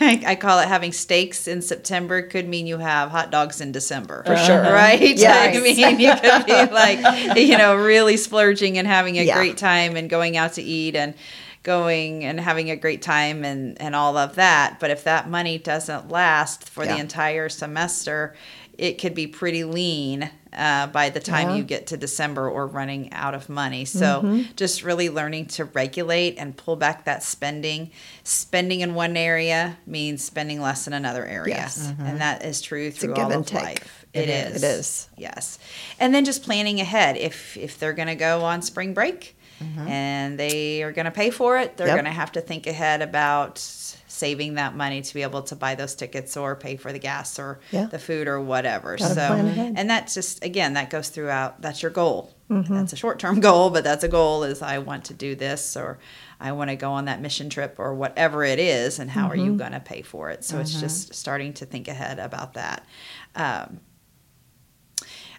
I, 0.00 0.22
I 0.26 0.34
call 0.36 0.60
it 0.60 0.68
having 0.68 0.92
steaks 0.92 1.46
in 1.48 1.62
September 1.62 2.22
could 2.22 2.48
mean 2.48 2.66
you 2.66 2.78
have 2.78 3.10
hot 3.10 3.30
dogs 3.30 3.60
in 3.60 3.72
December. 3.72 4.22
For 4.24 4.36
sure. 4.36 4.60
Uh-huh. 4.60 4.72
Right? 4.72 5.00
Yes. 5.18 5.56
I 5.56 5.60
mean, 5.60 6.00
you 6.00 6.14
could 6.14 6.46
be 6.46 6.52
like, 6.74 7.36
you 7.36 7.58
know, 7.58 7.76
really 7.76 8.16
splurging 8.16 8.78
and 8.78 8.86
having 8.86 9.18
a 9.18 9.22
Yeah. 9.22 9.36
great 9.36 9.56
time 9.58 9.96
and 9.96 10.08
going 10.08 10.36
out 10.36 10.54
to 10.54 10.62
eat 10.62 10.96
and 10.96 11.14
going 11.62 12.24
and 12.24 12.38
having 12.38 12.70
a 12.70 12.76
great 12.76 13.00
time 13.00 13.44
and, 13.44 13.80
and 13.80 13.94
all 13.94 14.16
of 14.18 14.34
that. 14.34 14.78
But 14.80 14.90
if 14.90 15.04
that 15.04 15.28
money 15.30 15.58
doesn't 15.58 16.10
last 16.10 16.68
for 16.68 16.84
Yeah. 16.84 16.94
the 16.94 17.00
entire 17.00 17.48
semester, 17.48 18.34
it 18.78 18.98
could 18.98 19.14
be 19.14 19.26
pretty 19.26 19.64
lean 19.64 20.30
uh, 20.56 20.86
by 20.88 21.10
the 21.10 21.20
time 21.20 21.50
Yeah. 21.50 21.56
you 21.56 21.62
get 21.64 21.88
to 21.88 21.96
December 21.96 22.48
or 22.48 22.66
running 22.66 23.12
out 23.12 23.34
of 23.34 23.48
money. 23.48 23.84
So 23.84 24.44
just 24.56 24.82
really 24.82 25.08
learning 25.10 25.46
to 25.46 25.64
regulate 25.64 26.36
and 26.38 26.56
pull 26.56 26.76
back 26.76 27.04
that 27.04 27.22
spending. 27.22 27.90
Spending 28.22 28.80
in 28.80 28.94
one 28.94 29.16
area 29.16 29.76
means 29.86 30.22
spending 30.24 30.60
less 30.60 30.86
in 30.86 30.92
another 30.92 31.24
area, 31.24 31.54
Yes. 31.56 31.92
and 31.98 32.20
that 32.20 32.44
is 32.44 32.60
true 32.62 32.90
through 32.90 33.14
give 33.14 33.24
all 33.26 33.32
and 33.32 33.40
of 33.42 33.46
take. 33.46 33.62
life. 33.62 34.06
It 34.12 34.28
it 34.28 34.28
is. 34.28 34.56
is. 34.56 34.62
It 34.62 34.66
is. 34.66 35.08
Yes, 35.16 35.58
and 35.98 36.14
then 36.14 36.24
just 36.24 36.42
planning 36.44 36.80
ahead. 36.80 37.16
If 37.16 37.56
if 37.56 37.78
they're 37.78 37.92
going 37.92 38.08
to 38.08 38.14
go 38.14 38.42
on 38.44 38.62
spring 38.62 38.94
break. 38.94 39.36
And 39.60 40.38
they 40.38 40.82
are 40.82 40.92
going 40.92 41.04
to 41.06 41.10
pay 41.10 41.30
for 41.30 41.58
it. 41.58 41.76
They're 41.76 41.86
Yep. 41.88 41.96
going 41.96 42.04
to 42.04 42.10
have 42.10 42.32
to 42.32 42.40
think 42.40 42.66
ahead 42.66 43.02
about 43.02 43.58
saving 43.58 44.54
that 44.54 44.76
money 44.76 45.02
to 45.02 45.14
be 45.14 45.22
able 45.22 45.42
to 45.42 45.56
buy 45.56 45.74
those 45.74 45.94
tickets 45.94 46.36
or 46.36 46.54
pay 46.54 46.76
for 46.76 46.92
the 46.92 46.98
gas 47.00 47.38
or 47.38 47.58
Yeah. 47.72 47.86
the 47.86 47.98
food 47.98 48.28
or 48.28 48.40
whatever. 48.40 48.96
Gotta 48.96 49.14
so, 49.14 49.20
and 49.22 49.90
that's 49.90 50.14
just 50.14 50.44
again 50.44 50.74
that 50.74 50.88
goes 50.90 51.08
throughout. 51.08 51.60
That's 51.60 51.82
your 51.82 51.90
goal. 51.90 52.32
Mm-hmm. 52.48 52.74
That's 52.76 52.92
a 52.92 52.96
short 52.96 53.18
term 53.18 53.40
goal, 53.48 53.70
but 53.70 53.82
that's 53.82 54.04
a 54.04 54.08
goal. 54.08 54.44
Is 54.44 54.62
I 54.62 54.78
want 54.78 55.04
to 55.06 55.14
do 55.14 55.34
this 55.34 55.76
or 55.76 55.98
I 56.40 56.52
want 56.52 56.70
to 56.70 56.76
go 56.76 56.92
on 56.92 57.06
that 57.06 57.20
mission 57.20 57.50
trip 57.50 57.76
or 57.78 57.92
whatever 57.94 58.44
it 58.44 58.58
is, 58.60 58.98
and 59.00 59.10
how 59.10 59.26
are 59.28 59.34
Mm-hmm. 59.36 59.44
you 59.46 59.56
going 59.56 59.72
to 59.72 59.80
pay 59.80 60.02
for 60.02 60.30
it? 60.30 60.44
So 60.44 60.60
it's 60.60 60.78
just 60.80 61.12
starting 61.14 61.52
to 61.54 61.66
think 61.66 61.88
ahead 61.88 62.18
about 62.20 62.54
that. 62.54 62.86
Um, 63.34 63.80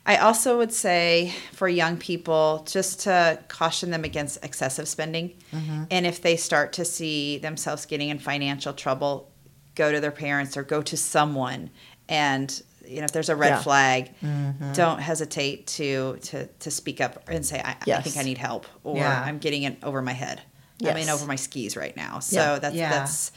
I 0.05 0.17
also 0.17 0.57
would 0.57 0.71
say 0.71 1.33
for 1.53 1.67
young 1.67 1.97
people 1.97 2.65
just 2.69 3.01
to 3.01 3.39
caution 3.47 3.89
them 3.89 4.03
against 4.03 4.43
excessive 4.45 4.87
spending. 4.87 5.33
Mm-hmm. 5.51 5.83
And 5.89 6.05
if 6.05 6.21
they 6.21 6.37
start 6.37 6.73
to 6.73 6.85
see 6.85 7.39
themselves 7.39 7.85
getting 7.87 8.09
in 8.09 8.19
financial 8.19 8.73
trouble, 8.73 9.31
go 9.73 9.91
to 9.91 9.99
their 9.99 10.11
parents 10.11 10.55
or 10.57 10.63
go 10.63 10.81
to 10.81 10.95
someone 10.97 11.69
and 12.07 12.61
you 12.87 12.97
know 12.99 13.05
if 13.05 13.11
there's 13.11 13.29
a 13.29 13.35
red 13.35 13.49
Yeah. 13.49 13.61
flag 13.61 14.11
mm-hmm. 14.23 14.73
don't 14.73 14.99
hesitate 14.99 15.67
to 15.67 16.17
to 16.21 16.45
to 16.47 16.71
speak 16.71 17.01
up 17.01 17.27
and 17.27 17.45
say 17.45 17.59
i, 17.59 17.75
I 17.91 18.01
think 18.01 18.15
i 18.15 18.21
need 18.21 18.37
help 18.37 18.67
or 18.83 18.97
Yeah. 18.97 19.23
i'm 19.25 19.39
getting 19.39 19.63
it 19.63 19.77
over 19.83 20.01
my 20.03 20.13
head 20.13 20.41
i'm 20.83 20.97
in 20.97 21.09
over 21.09 21.25
my 21.25 21.35
skis 21.37 21.77
right 21.77 21.95
now 21.95 22.19
so 22.19 22.35
Yeah. 22.37 22.59
that's 22.59 22.75
Yeah. 22.75 22.89
that's 22.89 23.31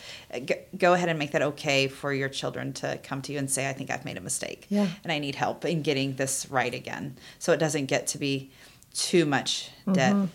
go, 0.46 0.54
go 0.76 0.92
ahead 0.94 1.08
and 1.08 1.18
make 1.18 1.30
that 1.32 1.42
okay 1.42 1.86
for 1.88 2.12
your 2.12 2.28
children 2.28 2.72
to 2.74 2.98
come 3.02 3.22
to 3.22 3.32
you 3.32 3.38
and 3.38 3.48
say 3.50 3.68
i 3.68 3.72
think 3.72 3.90
i've 3.90 4.04
made 4.04 4.16
a 4.16 4.20
mistake 4.20 4.66
Yeah. 4.68 4.88
and 5.04 5.12
I 5.12 5.18
need 5.18 5.34
help 5.36 5.64
in 5.64 5.82
getting 5.82 6.16
this 6.16 6.46
right 6.50 6.74
again. 6.74 7.16
So 7.38 7.52
it 7.52 7.58
doesn't 7.58 7.86
get 7.86 8.06
to 8.08 8.18
be 8.18 8.50
too 8.94 9.24
much 9.24 9.70
debt. 9.92 10.14
Mm-hmm. 10.14 10.26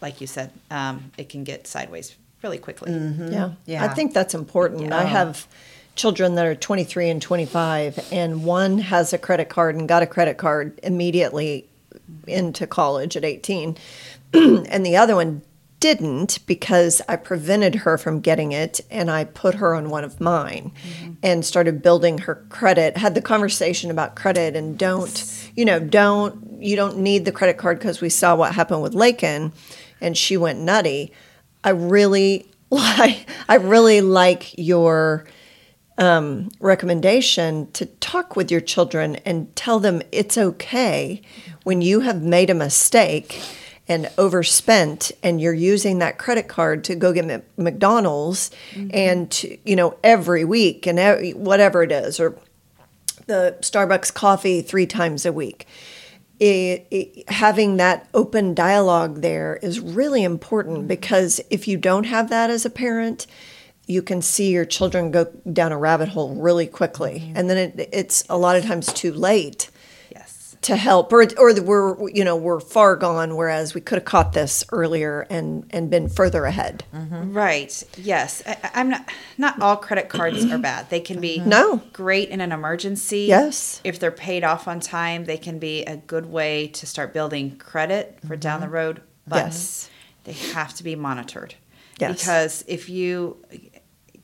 Like 0.00 0.20
you 0.20 0.26
said, 0.26 0.50
um, 0.70 1.10
it 1.16 1.28
can 1.28 1.44
get 1.44 1.66
sideways 1.66 2.14
really 2.42 2.58
quickly. 2.58 2.92
Yeah. 2.92 3.50
Yeah. 3.66 3.84
I 3.84 3.88
think 3.88 4.12
that's 4.14 4.34
important. 4.34 4.92
I 4.92 5.04
have 5.04 5.46
children 5.94 6.34
that 6.36 6.46
are 6.46 6.54
23 6.54 7.10
and 7.10 7.20
25, 7.22 8.12
and 8.12 8.44
one 8.44 8.78
has 8.78 9.12
a 9.12 9.18
credit 9.18 9.48
card 9.48 9.74
and 9.76 9.88
got 9.88 10.02
a 10.02 10.06
credit 10.06 10.36
card 10.38 10.78
immediately 10.82 11.66
into 12.26 12.66
college 12.66 13.16
at 13.16 13.24
18, 13.24 13.76
and 14.32 14.86
the 14.86 14.96
other 14.96 15.14
one 15.16 15.42
didn't 15.80 16.40
because 16.46 17.00
I 17.08 17.16
prevented 17.16 17.76
her 17.76 17.96
from 17.98 18.20
getting 18.20 18.52
it 18.52 18.80
and 18.90 19.10
I 19.10 19.24
put 19.24 19.56
her 19.56 19.74
on 19.74 19.90
one 19.90 20.04
of 20.04 20.20
mine 20.20 20.72
and 21.22 21.44
started 21.44 21.82
building 21.82 22.18
her 22.18 22.46
credit. 22.48 22.96
Had 22.96 23.14
the 23.14 23.22
conversation 23.22 23.90
about 23.90 24.16
credit 24.16 24.56
and 24.56 24.78
don't, 24.78 25.50
you 25.54 25.64
know, 25.64 25.78
don't, 25.78 26.60
you 26.60 26.74
don't 26.74 26.98
need 26.98 27.24
the 27.24 27.32
credit 27.32 27.58
card 27.58 27.78
because 27.78 28.00
we 28.00 28.08
saw 28.08 28.34
what 28.34 28.54
happened 28.54 28.82
with 28.82 28.94
Lakin 28.94 29.52
and 30.00 30.16
she 30.16 30.36
went 30.36 30.58
nutty. 30.58 31.12
I 31.62 31.70
really 31.70 32.50
like, 32.70 33.28
I 33.48 33.54
really 33.54 34.00
like 34.00 34.56
your 34.58 35.26
um, 35.96 36.48
recommendation 36.60 37.70
to 37.72 37.86
talk 37.86 38.36
with 38.36 38.50
your 38.50 38.60
children 38.60 39.16
and 39.24 39.54
tell 39.56 39.80
them 39.80 40.02
it's 40.12 40.38
okay 40.38 41.22
when 41.64 41.82
you 41.82 42.00
have 42.00 42.22
made 42.22 42.50
a 42.50 42.54
mistake 42.54 43.40
and 43.88 44.10
overspent 44.18 45.10
and 45.22 45.40
you're 45.40 45.54
using 45.54 45.98
that 45.98 46.18
credit 46.18 46.46
card 46.46 46.84
to 46.84 46.94
go 46.94 47.12
get 47.12 47.24
Mc- 47.24 47.44
McDonald's 47.56 48.50
mm-hmm. 48.72 48.90
and 48.92 49.30
to, 49.30 49.58
you 49.64 49.74
know 49.74 49.96
every 50.04 50.44
week 50.44 50.86
and 50.86 50.98
every, 50.98 51.32
whatever 51.32 51.82
it 51.82 51.90
is 51.90 52.20
or 52.20 52.38
the 53.26 53.56
Starbucks 53.60 54.12
coffee 54.12 54.60
three 54.62 54.86
times 54.86 55.24
a 55.26 55.32
week. 55.32 55.66
It, 56.38 56.86
it- 56.90 57.30
having 57.30 57.78
that 57.78 58.08
open 58.14 58.54
dialogue 58.54 59.22
there 59.22 59.58
is 59.62 59.80
really 59.80 60.22
important 60.22 60.78
mm-hmm. 60.78 60.88
because 60.88 61.40
if 61.50 61.66
you 61.66 61.76
don't 61.76 62.04
have 62.04 62.28
that 62.30 62.50
as 62.50 62.64
a 62.64 62.70
parent, 62.70 63.26
you 63.86 64.02
can 64.02 64.20
see 64.20 64.52
your 64.52 64.66
children 64.66 65.10
go 65.10 65.24
down 65.50 65.72
a 65.72 65.78
rabbit 65.78 66.10
hole 66.10 66.34
really 66.34 66.66
quickly, 66.66 67.20
mm-hmm. 67.20 67.36
and 67.36 67.50
then 67.50 67.56
it, 67.56 67.88
it's 67.90 68.22
a 68.28 68.36
lot 68.36 68.54
of 68.54 68.64
times 68.64 68.92
too 68.92 69.12
late. 69.12 69.70
To 70.62 70.76
help, 70.76 71.12
or 71.12 71.26
or 71.36 71.60
we're 71.62 72.08
you 72.10 72.24
know 72.24 72.36
we're 72.36 72.60
far 72.60 72.96
gone, 72.96 73.36
whereas 73.36 73.74
we 73.74 73.80
could 73.80 73.96
have 73.98 74.04
caught 74.04 74.32
this 74.32 74.64
earlier 74.72 75.26
and 75.30 75.66
and 75.70 75.90
been 75.90 76.08
further 76.08 76.44
ahead. 76.44 76.84
Mm-hmm. 76.94 77.32
Right. 77.32 77.82
Yes. 77.96 78.42
I, 78.46 78.56
I'm 78.74 78.88
not. 78.90 79.08
Not 79.36 79.60
all 79.60 79.76
credit 79.76 80.08
cards 80.08 80.44
are 80.44 80.58
bad. 80.58 80.90
They 80.90 81.00
can 81.00 81.20
be 81.20 81.38
No. 81.38 81.82
great 81.92 82.28
in 82.30 82.40
an 82.40 82.50
emergency. 82.52 83.26
Yes. 83.28 83.80
If 83.84 84.00
they're 84.00 84.10
paid 84.10 84.42
off 84.42 84.66
on 84.66 84.80
time, 84.80 85.26
they 85.26 85.38
can 85.38 85.58
be 85.58 85.84
a 85.84 85.96
good 85.96 86.26
way 86.26 86.68
to 86.68 86.86
start 86.86 87.14
building 87.14 87.56
credit 87.58 88.18
for 88.22 88.34
mm-hmm. 88.34 88.40
down 88.40 88.60
the 88.60 88.68
road. 88.68 89.02
But 89.26 89.36
Yes. 89.36 89.90
they 90.24 90.32
have 90.32 90.74
to 90.74 90.82
be 90.84 90.96
monitored. 90.96 91.54
Yes. 92.00 92.18
Because 92.18 92.64
if 92.66 92.88
you 92.88 93.36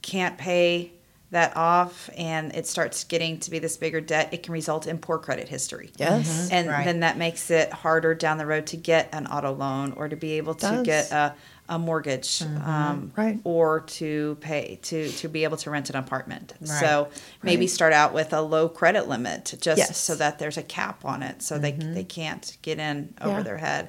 can't 0.02 0.36
pay 0.36 0.93
that 1.34 1.56
off 1.56 2.10
and 2.16 2.54
it 2.56 2.66
starts 2.66 3.04
getting 3.04 3.38
to 3.40 3.50
be 3.50 3.58
this 3.60 3.76
bigger 3.76 4.00
debt, 4.00 4.30
it 4.32 4.42
can 4.42 4.52
result 4.52 4.86
in 4.86 4.98
poor 4.98 5.18
credit 5.18 5.48
history. 5.48 5.90
Yes. 5.96 6.48
And 6.50 6.68
Right. 6.68 6.84
then 6.84 7.00
that 7.00 7.16
makes 7.18 7.50
it 7.50 7.72
harder 7.72 8.14
down 8.14 8.38
the 8.38 8.46
road 8.46 8.66
to 8.68 8.76
get 8.76 9.08
an 9.12 9.26
auto 9.26 9.52
loan 9.52 9.92
or 9.96 10.08
to 10.08 10.16
be 10.16 10.32
able 10.38 10.54
to 10.56 10.82
get 10.84 11.10
a, 11.12 11.34
a 11.68 11.78
mortgage 11.78 12.42
um, 12.64 13.12
Right. 13.16 13.38
or 13.44 13.80
to 13.80 14.36
pay 14.40 14.78
to, 14.82 15.08
to 15.12 15.28
be 15.28 15.44
able 15.44 15.56
to 15.58 15.70
rent 15.70 15.90
an 15.90 15.96
apartment. 15.96 16.54
Right. 16.60 16.68
So 16.80 17.08
maybe 17.42 17.62
Right. 17.66 17.70
start 17.70 17.92
out 17.92 18.12
with 18.14 18.32
a 18.32 18.40
low 18.40 18.68
credit 18.68 19.08
limit 19.08 19.54
just 19.60 19.78
Yes. 19.78 19.98
so 19.98 20.14
that 20.16 20.38
there's 20.38 20.56
a 20.56 20.62
cap 20.62 21.04
on 21.04 21.22
it 21.22 21.42
so 21.42 21.58
they, 21.58 21.72
they 21.72 22.04
can't 22.04 22.56
get 22.62 22.78
in 22.78 23.14
over 23.20 23.38
Yeah. 23.38 23.42
their 23.42 23.58
head. 23.58 23.88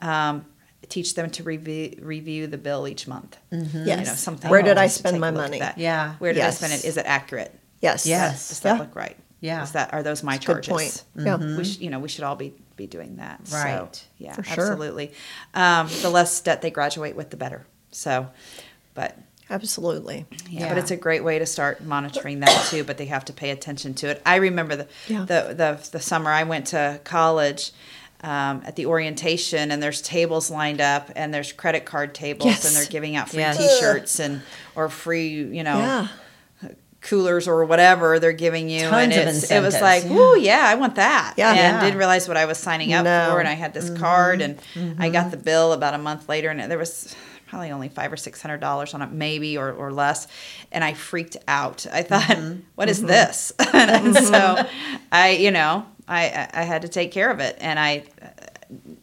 Um, 0.00 0.44
teach 0.88 1.14
them 1.14 1.30
to 1.30 1.42
review, 1.42 1.98
review 2.00 2.46
the 2.46 2.58
bill 2.58 2.86
each 2.88 3.06
month. 3.08 3.36
Yes. 3.50 3.74
You 3.74 3.96
know, 3.96 4.04
something 4.04 4.50
Where 4.50 4.62
did 4.62 4.78
I 4.78 4.86
spend 4.88 5.20
my 5.20 5.30
money? 5.30 5.60
Yeah. 5.76 6.14
Where 6.18 6.32
did 6.32 6.38
Yes. 6.40 6.62
I 6.62 6.66
spend 6.66 6.80
it? 6.80 6.84
Is 6.86 6.96
it 6.96 7.06
accurate? 7.06 7.52
Yes. 7.80 8.06
Yes. 8.06 8.48
Does 8.48 8.60
that 8.60 8.74
Yeah. 8.74 8.78
look 8.80 8.96
right? 8.96 9.16
Yeah. 9.40 9.62
Is 9.62 9.72
that 9.72 9.92
are 9.92 10.02
those 10.02 10.22
my 10.22 10.38
Good 10.38 10.62
charges? 10.62 10.68
point. 10.68 11.04
Yeah. 11.26 11.36
We 11.56 11.64
sh- 11.64 11.78
you 11.78 11.90
know 11.90 11.98
we 11.98 12.08
should 12.08 12.24
all 12.24 12.36
be 12.36 12.54
be 12.76 12.86
doing 12.86 13.16
that. 13.16 13.46
So, 13.48 13.56
Right. 13.56 14.04
yeah. 14.18 14.32
For 14.34 14.42
sure. 14.42 14.64
Absolutely. 14.72 15.12
Um, 15.54 15.88
the 16.02 16.10
less 16.10 16.40
debt 16.40 16.60
they 16.62 16.70
graduate 16.70 17.16
with, 17.16 17.30
the 17.30 17.36
better. 17.38 17.66
So, 17.90 18.28
but 18.94 19.16
Absolutely. 19.48 20.26
yeah, 20.50 20.68
but 20.68 20.76
it's 20.78 20.90
a 20.90 20.96
great 20.96 21.22
way 21.24 21.38
to 21.38 21.46
start 21.46 21.82
monitoring 21.84 22.40
that 22.40 22.66
too. 22.68 22.84
But 22.84 22.98
they 22.98 23.06
have 23.06 23.24
to 23.26 23.32
pay 23.32 23.50
attention 23.50 23.94
to 23.94 24.08
it. 24.08 24.20
I 24.26 24.36
remember 24.36 24.76
the 24.76 24.88
Yeah. 25.08 25.20
the, 25.24 25.54
the 25.54 25.88
the 25.92 26.00
summer 26.00 26.30
I 26.30 26.42
went 26.42 26.66
to 26.68 27.00
college. 27.04 27.72
Um, 28.22 28.62
at 28.64 28.76
the 28.76 28.86
orientation, 28.86 29.70
and 29.70 29.82
there's 29.82 30.00
tables 30.00 30.50
lined 30.50 30.80
up, 30.80 31.10
and 31.14 31.32
there's 31.34 31.52
credit 31.52 31.84
card 31.84 32.14
tables, 32.14 32.46
Yes. 32.46 32.64
and 32.64 32.74
they're 32.74 32.90
giving 32.90 33.14
out 33.14 33.28
free 33.28 33.40
Yes. 33.40 33.58
T-shirts 33.58 34.18
and 34.20 34.40
or 34.74 34.88
free, 34.88 35.28
you 35.28 35.62
know, 35.62 35.78
Yeah. 35.78 36.08
coolers 37.02 37.46
or 37.46 37.64
whatever 37.64 38.18
they're 38.18 38.32
giving 38.32 38.68
you, 38.68 38.86
and 38.86 39.12
Tons 39.12 39.44
of 39.44 39.50
it 39.50 39.60
was 39.60 39.80
like, 39.80 40.04
yeah. 40.04 40.12
"Ooh, 40.12 40.38
yeah, 40.38 40.64
I 40.66 40.74
want 40.74 40.96
that." 40.96 41.34
Yeah. 41.36 41.50
and 41.50 41.56
Yeah. 41.58 41.80
didn't 41.80 41.98
realize 41.98 42.26
what 42.26 42.36
I 42.36 42.46
was 42.46 42.58
signing 42.58 42.94
up 42.94 43.04
No. 43.04 43.28
for, 43.30 43.38
and 43.38 43.48
I 43.48 43.52
had 43.52 43.74
this 43.74 43.90
mm-hmm. 43.90 44.02
card, 44.02 44.40
and 44.40 44.58
I 44.98 45.10
got 45.10 45.26
mm-hmm. 45.26 45.30
the 45.30 45.36
bill 45.36 45.72
about 45.72 45.94
a 45.94 45.98
month 45.98 46.28
later, 46.28 46.50
and 46.50 46.70
there 46.70 46.78
was 46.78 47.14
probably 47.46 47.70
only 47.70 47.88
five 47.88 48.12
or 48.12 48.16
six 48.16 48.42
hundred 48.42 48.58
dollars 48.60 48.92
on 48.92 49.02
it, 49.02 49.12
maybe 49.12 49.56
or, 49.56 49.70
or 49.72 49.92
less, 49.92 50.26
and 50.72 50.82
I 50.82 50.94
freaked 50.94 51.36
out. 51.46 51.86
I 51.92 52.02
thought, 52.02 52.22
mm-hmm. 52.22 52.60
"What 52.74 52.88
is 52.88 53.02
this?" 53.02 53.52
and 53.72 54.16
so 54.16 54.66
I, 55.12 55.30
you 55.30 55.52
know, 55.52 55.86
I 56.08 56.26
I 56.28 56.60
I 56.60 56.62
had 56.62 56.82
to 56.82 56.88
take 56.88 57.12
care 57.12 57.30
of 57.30 57.40
it, 57.40 57.56
and 57.60 57.78
I. 57.78 58.04
Uh, 58.22 58.26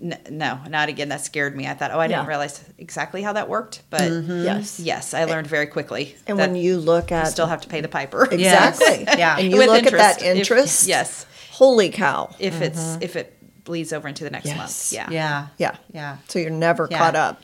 n- 0.02 0.20
no, 0.30 0.60
not 0.70 0.90
again. 0.90 1.10
That 1.10 1.22
scared 1.22 1.56
me. 1.56 1.68
I 1.68 1.74
thought, 1.74 1.92
oh, 1.92 2.00
I 2.00 2.08
didn't 2.08 2.24
Yeah. 2.24 2.28
realize 2.28 2.64
exactly 2.78 3.22
how 3.22 3.34
that 3.34 3.48
worked, 3.48 3.82
but 3.90 4.02
mm-hmm. 4.02 4.44
Yes. 4.44 4.80
yes, 4.80 5.14
I 5.14 5.24
learned 5.24 5.48
very 5.48 5.68
quickly. 5.68 6.16
And 6.28 6.38
when 6.38 6.56
you 6.58 6.78
look 6.78 7.12
at 7.14 7.26
you 7.26 7.32
still 7.32 7.48
have 7.48 7.62
to 7.62 7.70
pay 7.70 7.80
the 7.82 7.88
piper. 7.88 8.26
exactly, 8.32 9.06
Yeah. 9.18 9.38
and 9.40 9.50
you 9.52 9.58
With 9.58 9.68
look 9.68 9.86
at 9.86 9.94
that 9.94 10.22
interest, 10.22 10.84
if- 10.84 10.90
yes. 10.90 11.26
holy 11.52 11.90
cow, 11.90 12.36
If 12.40 12.62
it's 12.62 12.80
mm-hmm. 12.80 13.02
if 13.04 13.16
it 13.16 13.38
bleeds 13.64 13.94
over 13.94 14.10
into 14.10 14.26
the 14.26 14.30
next 14.30 14.48
Yes. 14.48 14.58
month. 14.58 14.92
Yeah. 14.94 15.08
Yeah. 15.10 15.48
yeah, 15.58 15.76
Yeah. 15.94 16.18
So 16.28 16.40
you're 16.40 16.50
never 16.50 16.88
Yeah. 16.92 16.98
caught 16.98 17.16
up, 17.16 17.42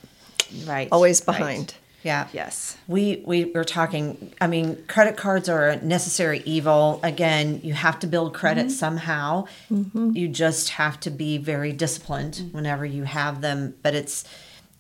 Right. 0.66 0.90
always 0.92 1.24
right. 1.26 1.74
Yeah. 2.04 2.28
Yes. 2.32 2.78
We 2.88 3.24
we 3.26 3.46
were 3.46 3.64
talking. 3.64 4.34
I 4.40 4.48
mean, 4.48 4.84
credit 4.88 5.18
cards 5.18 5.50
are 5.50 5.70
a 5.70 5.82
necessary 5.82 6.42
evil. 6.46 7.00
Again, 7.04 7.60
you 7.64 7.74
have 7.74 8.00
to 8.00 8.08
build 8.08 8.34
credit 8.34 8.68
mm-hmm. 8.68 8.70
somehow. 8.70 9.46
Mm-hmm. 9.72 10.12
You 10.16 10.28
just 10.30 10.70
have 10.70 11.00
to 11.02 11.10
be 11.10 11.38
very 11.38 11.74
disciplined 11.74 12.36
mm-hmm. 12.36 12.56
whenever 12.56 12.86
you 12.86 13.04
have 13.04 13.42
them. 13.42 13.76
But 13.84 13.96
it's 13.96 14.24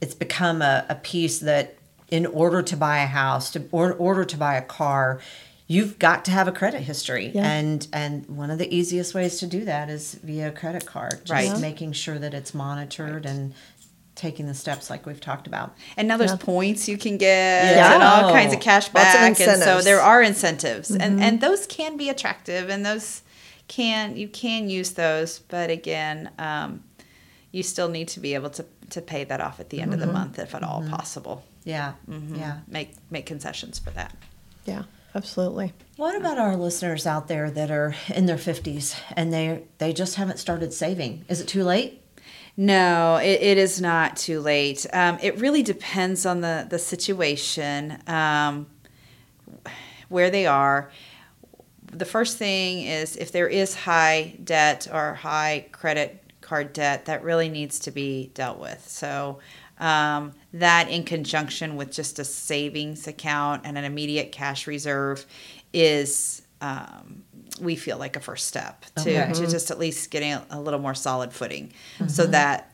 it's 0.01 0.13
become 0.13 0.62
a, 0.62 0.86
a 0.88 0.95
piece 0.95 1.39
that 1.39 1.75
in 2.10 2.25
order 2.25 2.62
to 2.62 2.77
buy 2.77 2.99
a 2.99 3.08
house, 3.08 3.51
to 3.51 3.63
or 3.71 3.91
in 3.91 3.97
order 3.97 4.23
to 4.25 4.38
buy 4.38 4.55
a 4.55 4.62
car, 4.62 5.19
you've 5.67 5.99
got 5.99 6.25
to 6.25 6.32
have 6.32 6.47
a 6.47 6.51
credit 6.51 6.82
history. 6.82 7.32
Yeah. 7.34 7.49
And 7.49 7.88
and 7.93 8.25
one 8.27 8.49
of 8.51 8.58
the 8.58 8.73
easiest 8.73 9.13
ways 9.13 9.39
to 9.39 9.47
do 9.47 9.65
that 9.65 9.89
is 9.89 10.15
via 10.15 10.49
a 10.49 10.51
credit 10.51 10.86
card. 10.86 11.21
Just 11.25 11.32
Right. 11.32 11.60
Making 11.60 11.93
sure 11.93 12.17
that 12.17 12.34
it's 12.34 12.53
monitored 12.53 13.25
and 13.25 13.53
taking 14.19 14.45
the 14.47 14.53
steps 14.53 14.89
like 14.89 15.05
we've 15.05 15.21
talked 15.21 15.47
about. 15.47 15.73
And 15.97 16.08
now 16.08 16.17
there's 16.17 16.32
Yeah. 16.32 16.38
points 16.38 16.88
you 16.88 16.97
can 16.97 17.17
get 17.17 17.75
Yeah. 17.75 17.93
and 17.95 18.03
all 18.03 18.32
kinds 18.32 18.53
of 18.53 18.60
cash 18.60 18.86
Lots 18.93 19.08
of 19.15 19.21
back. 19.21 19.39
And 19.39 19.62
so 19.63 19.82
there 19.82 20.01
are 20.01 20.21
incentives. 20.21 20.91
And 20.91 21.23
and 21.23 21.39
those 21.41 21.65
can 21.65 21.97
be 21.97 22.10
attractive 22.10 22.69
and 22.69 22.86
those 22.86 23.21
can 23.67 24.15
you 24.17 24.27
can 24.27 24.69
use 24.69 24.91
those, 24.91 25.39
but 25.47 25.69
again, 25.69 26.29
um, 26.38 26.84
you 27.51 27.63
still 27.63 27.88
need 27.89 28.08
to 28.10 28.19
be 28.19 28.34
able 28.36 28.49
to 28.51 28.65
to 28.89 29.01
pay 29.01 29.23
that 29.23 29.39
off 29.39 29.60
at 29.60 29.69
the 29.69 29.79
end 29.82 29.93
of 29.93 29.99
the 29.99 30.08
month 30.08 30.38
if 30.39 30.53
at 30.55 30.63
all 30.63 30.84
possible. 30.89 31.43
Yeah. 31.63 31.93
Mhm. 32.10 32.38
Yeah. 32.39 32.58
Make 32.67 32.95
make 33.10 33.25
concessions 33.25 33.79
for 33.79 33.91
that. 33.91 34.13
Yeah, 34.65 34.84
absolutely. 35.15 35.73
What 35.95 36.15
about 36.15 36.38
our 36.38 36.55
listeners 36.55 37.05
out 37.08 37.27
there 37.27 37.49
that 37.51 37.69
are 37.71 37.95
in 38.13 38.25
their 38.25 38.38
50s 38.38 38.95
and 39.15 39.32
they 39.32 39.63
they 39.77 39.93
just 39.93 40.15
haven't 40.15 40.39
started 40.39 40.73
saving? 40.73 41.23
Is 41.29 41.39
it 41.39 41.47
too 41.47 41.63
late? 41.63 41.98
No, 42.62 43.15
it, 43.15 43.41
it 43.41 43.58
is 43.58 43.80
not 43.80 44.17
too 44.17 44.41
late. 44.41 44.86
Um, 44.91 45.17
it 45.22 45.39
really 45.39 45.63
depends 45.63 46.26
on 46.26 46.41
the, 46.41 46.67
the 46.69 46.78
situation, 46.78 47.98
um, 48.06 48.67
where 50.10 50.30
they 50.30 50.45
are. 50.45 50.91
The 51.86 52.04
first 52.04 52.38
thing 52.38 52.82
is 52.82 53.15
if 53.15 53.32
there 53.32 53.48
is 53.48 53.76
high 53.76 54.36
debt 54.43 54.89
or 54.91 55.13
high 55.13 55.67
credit 55.72 56.22
card 56.41 56.74
debt, 56.74 57.06
that 57.06 57.24
really 57.24 57.48
needs 57.48 57.80
to 57.80 57.91
be 57.91 58.30
dealt 58.34 58.60
with. 58.60 58.86
So, 58.86 59.39
um, 59.80 60.34
that 60.52 60.89
in 60.89 61.06
conjunction 61.06 61.78
with 61.78 61.93
just 61.93 62.19
a 62.19 62.26
savings 62.26 63.08
account 63.08 63.62
and 63.63 63.78
an 63.78 63.86
immediate 63.86 64.34
cash 64.34 64.67
reserve 64.67 65.26
is, 65.72 66.41
um, 66.60 67.24
we 67.60 67.76
feel 67.76 67.98
like 67.98 68.15
a 68.15 68.19
first 68.19 68.48
step 68.48 68.86
to, 68.95 69.02
Okay. 69.02 69.13
to 69.13 69.41
mm-hmm. 69.41 69.52
just 69.52 69.72
at 69.72 69.80
least 69.80 70.10
getting 70.12 70.34
a, 70.34 70.45
a 70.52 70.60
little 70.62 70.80
more 70.80 70.95
solid 70.95 71.34
footing 71.34 71.72
mm-hmm. 71.98 72.08
so 72.08 72.26
that 72.28 72.72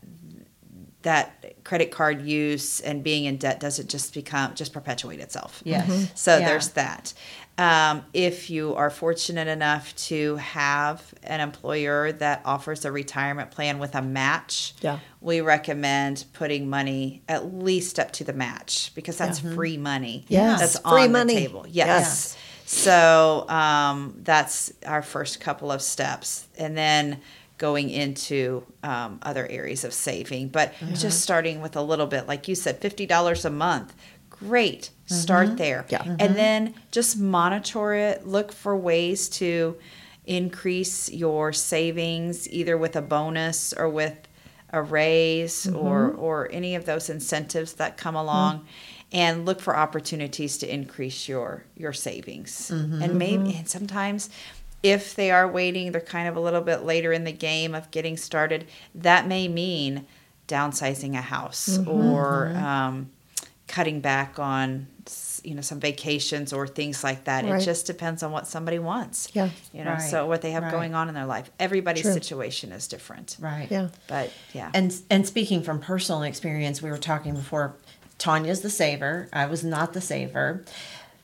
that 1.06 1.64
credit 1.64 1.92
card 1.92 2.24
use 2.24 2.82
and 2.82 3.04
being 3.04 3.26
in 3.26 3.38
debt 3.38 3.60
doesn't 3.60 3.90
just 3.90 4.12
become 4.14 4.56
just 4.56 4.74
perpetuate 4.74 5.20
itself. 5.20 5.62
Yes. 5.64 5.88
Mm-hmm. 5.88 6.04
So 6.16 6.38
Yeah. 6.38 6.48
there's 6.48 6.70
that. 6.70 7.14
Um, 7.60 8.04
if 8.12 8.50
you 8.50 8.74
are 8.74 8.90
fortunate 8.90 9.48
enough 9.48 9.96
to 10.08 10.36
have 10.38 11.14
an 11.24 11.42
employer 11.42 12.12
that 12.14 12.42
offers 12.44 12.86
a 12.86 12.92
retirement 12.92 13.52
plan 13.52 13.78
with 13.78 13.94
a 13.96 14.02
match, 14.02 14.74
Yeah. 14.82 14.98
we 15.22 15.42
recommend 15.42 16.26
putting 16.34 16.70
money 16.70 17.22
at 17.30 17.54
least 17.54 18.00
up 18.00 18.12
to 18.14 18.24
the 18.24 18.34
match 18.34 18.92
because 18.96 19.18
that's 19.18 19.40
free 19.40 19.78
money. 19.78 20.26
Yes, 20.28 20.60
that's 20.60 20.80
free 20.80 21.04
on 21.04 21.12
money. 21.12 21.36
the 21.36 21.40
table. 21.42 21.66
Yes. 21.70 21.88
Yes. 21.88 22.38
So 22.66 23.48
um, 23.48 24.16
that's 24.24 24.74
our 24.86 25.04
first 25.04 25.40
couple 25.40 25.72
of 25.72 25.82
steps, 25.82 26.48
and 26.58 26.76
then 26.76 27.22
going 27.58 27.90
into 27.90 28.64
um, 28.84 29.20
other 29.22 29.48
areas 29.48 29.84
of 29.84 29.94
saving. 29.94 30.50
But 30.50 30.74
mm-hmm. 30.74 30.96
just 30.96 31.22
starting 31.22 31.62
with 31.62 31.76
a 31.76 31.82
little 31.82 32.08
bit, 32.08 32.28
like 32.28 32.48
you 32.48 32.56
said, 32.56 32.80
fifty 32.80 33.06
dollars 33.06 33.46
a 33.46 33.52
month. 33.52 33.94
Great, 34.30 34.90
start 35.06 35.48
mm-hmm. 35.48 35.56
there, 35.58 35.86
Yeah. 35.90 36.02
and 36.04 36.20
mm-hmm. 36.20 36.34
then 36.34 36.74
just 36.92 37.18
monitor 37.18 37.94
it. 37.94 38.28
Look 38.28 38.52
for 38.52 38.76
ways 38.76 39.30
to 39.30 39.78
increase 40.26 41.10
your 41.12 41.54
savings, 41.54 42.50
either 42.50 42.78
with 42.78 42.96
a 42.96 43.02
bonus 43.02 43.74
or 43.74 43.88
with 43.88 44.28
a 44.72 44.82
raise 44.82 45.68
or 45.68 46.10
or 46.12 46.50
any 46.52 46.76
of 46.76 46.86
those 46.86 47.10
incentives 47.10 47.74
that 47.74 47.96
come 47.96 48.16
along 48.16 48.66
and 49.16 49.46
look 49.46 49.62
for 49.62 49.76
opportunities 49.76 50.58
to 50.60 50.72
increase 50.72 51.28
your 51.28 51.64
your 51.76 51.94
savings 51.94 52.70
mm-hmm, 52.72 53.02
and 53.02 53.18
maybe 53.18 53.46
mm-hmm. 53.46 53.58
and 53.60 53.70
sometimes 53.70 54.30
if 54.84 55.16
they 55.16 55.32
are 55.32 55.48
waiting 55.48 55.92
they're 55.92 56.02
kind 56.02 56.28
of 56.28 56.36
a 56.36 56.40
little 56.40 56.62
bit 56.62 56.84
later 56.84 57.12
in 57.14 57.24
the 57.24 57.32
game 57.32 57.74
of 57.74 57.90
getting 57.90 58.18
started 58.18 58.68
that 58.94 59.26
may 59.28 59.48
mean 59.48 60.06
downsizing 60.48 61.14
a 61.18 61.22
house 61.22 61.78
mm-hmm, 61.78 61.90
or 61.90 62.50
um, 62.58 63.10
cutting 63.68 64.00
back 64.02 64.38
on 64.38 64.86
you 65.44 65.54
know 65.56 65.62
some 65.62 65.80
vacations 65.80 66.52
or 66.52 66.68
things 66.68 67.04
like 67.04 67.26
that 67.26 67.46
Right. 67.46 67.62
it 67.62 67.66
just 67.66 67.86
depends 67.86 68.22
on 68.24 68.32
what 68.32 68.48
somebody 68.48 68.80
wants 68.80 69.30
Yeah. 69.34 69.50
you 69.74 69.84
know 69.84 69.92
Right, 69.92 70.02
so 70.02 70.26
what 70.28 70.42
they 70.42 70.52
have 70.52 70.64
right. 70.64 70.72
going 70.72 70.94
on 70.96 71.08
in 71.08 71.14
their 71.16 71.26
life 71.26 71.50
everybody's 71.60 72.04
True. 72.04 72.14
situation 72.14 72.72
is 72.72 72.88
different 72.88 73.38
Right. 73.40 73.68
Yeah. 73.70 73.90
but 74.08 74.32
yeah 74.54 74.72
And 74.74 74.94
and 75.10 75.26
speaking 75.26 75.62
from 75.64 75.80
personal 75.80 76.24
experience, 76.24 76.82
we 76.82 76.90
were 76.90 76.98
talking 76.98 77.34
before. 77.36 77.76
Tanya's 78.18 78.62
the 78.62 78.70
saver. 78.70 79.30
I 79.34 79.46
was 79.46 79.64
not 79.64 79.94
the 79.94 80.02
saver, 80.02 80.64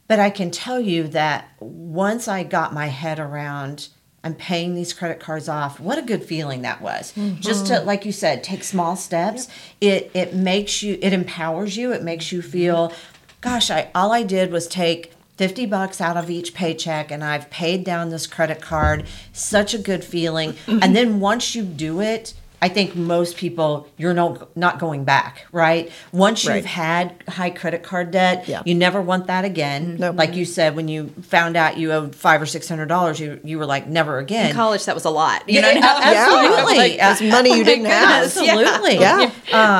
but 0.07 0.19
I 0.19 0.29
can 0.29 0.51
tell 0.51 0.79
you 0.79 1.07
that 1.09 1.49
once 1.59 2.27
I 2.27 2.43
got 2.43 2.73
my 2.73 2.87
head 2.87 3.19
around. 3.19 3.89
I'm 4.23 4.35
paying 4.35 4.75
these 4.75 4.93
credit 4.93 5.19
cards 5.19 5.49
off. 5.49 5.79
What 5.79 5.97
a 5.97 6.03
good 6.03 6.23
feeling 6.23 6.61
that 6.61 6.79
was. 6.79 7.11
Mm-hmm. 7.13 7.41
Just 7.41 7.65
to, 7.65 7.79
like 7.79 8.05
you 8.05 8.11
said, 8.11 8.43
take 8.43 8.63
small 8.63 8.95
steps. 8.95 9.47
It 9.81 10.11
it 10.13 10.35
makes 10.35 10.83
you, 10.83 10.99
it 11.01 11.11
empowers 11.11 11.75
you. 11.75 11.91
It 11.91 12.03
makes 12.03 12.31
you 12.31 12.43
feel, 12.43 12.93
gosh, 13.41 13.71
I 13.71 13.89
all 13.95 14.11
I 14.11 14.21
did 14.21 14.51
was 14.51 14.67
take 14.67 15.13
50 15.41 15.65
bucks 15.65 15.99
out 15.99 16.17
of 16.17 16.29
each 16.29 16.53
paycheck 16.53 17.09
and 17.09 17.23
I've 17.23 17.49
paid 17.49 17.83
down 17.83 18.11
this 18.11 18.27
credit 18.27 18.61
card. 18.61 19.07
Such 19.33 19.73
a 19.73 19.79
good 19.79 20.03
feeling. 20.03 20.55
and 20.67 20.95
then 20.95 21.19
once 21.19 21.55
you 21.55 21.63
do 21.63 21.99
it, 21.99 22.35
I 22.63 22.69
think 22.69 22.95
most 22.95 23.37
people 23.37 23.87
you're 23.97 24.13
no 24.13 24.47
not 24.55 24.77
going 24.77 25.03
back, 25.03 25.47
right? 25.51 25.91
Once 26.11 26.43
you've 26.43 26.53
Right. 26.53 26.65
had 26.65 27.15
high 27.27 27.49
credit 27.49 27.81
card 27.81 28.11
debt, 28.11 28.43
Yeah. 28.47 28.61
you 28.65 28.75
never 28.75 29.01
want 29.01 29.25
that 29.27 29.45
again. 29.45 29.97
Nope. 29.99 30.15
Like 30.15 30.35
you 30.35 30.45
said, 30.45 30.75
when 30.75 30.87
you 30.87 31.07
found 31.23 31.57
out 31.57 31.77
you 31.77 31.91
owed 31.91 32.15
five 32.15 32.39
or 32.39 32.45
six 32.45 32.69
hundred 32.69 32.85
dollars, 32.87 33.19
you 33.19 33.39
you 33.43 33.57
were 33.57 33.65
like 33.65 33.87
never 33.87 34.19
again. 34.19 34.51
in 34.51 34.55
college 34.55 34.85
that 34.85 34.93
was 34.93 35.05
a 35.05 35.09
lot 35.09 35.41
you 35.49 35.55
Yeah, 35.59 35.73
know 35.73 35.79
now- 35.79 35.97
absolutely. 36.01 36.77
Like, 36.77 36.97
It's 37.01 37.21
money 37.21 37.57
you 37.57 37.63
didn't 37.63 37.85
have. 37.85 38.31
goodness. 38.33 38.45
Yeah. 38.45 38.57
Absolutely. 38.59 38.99
Yeah. 38.99 39.31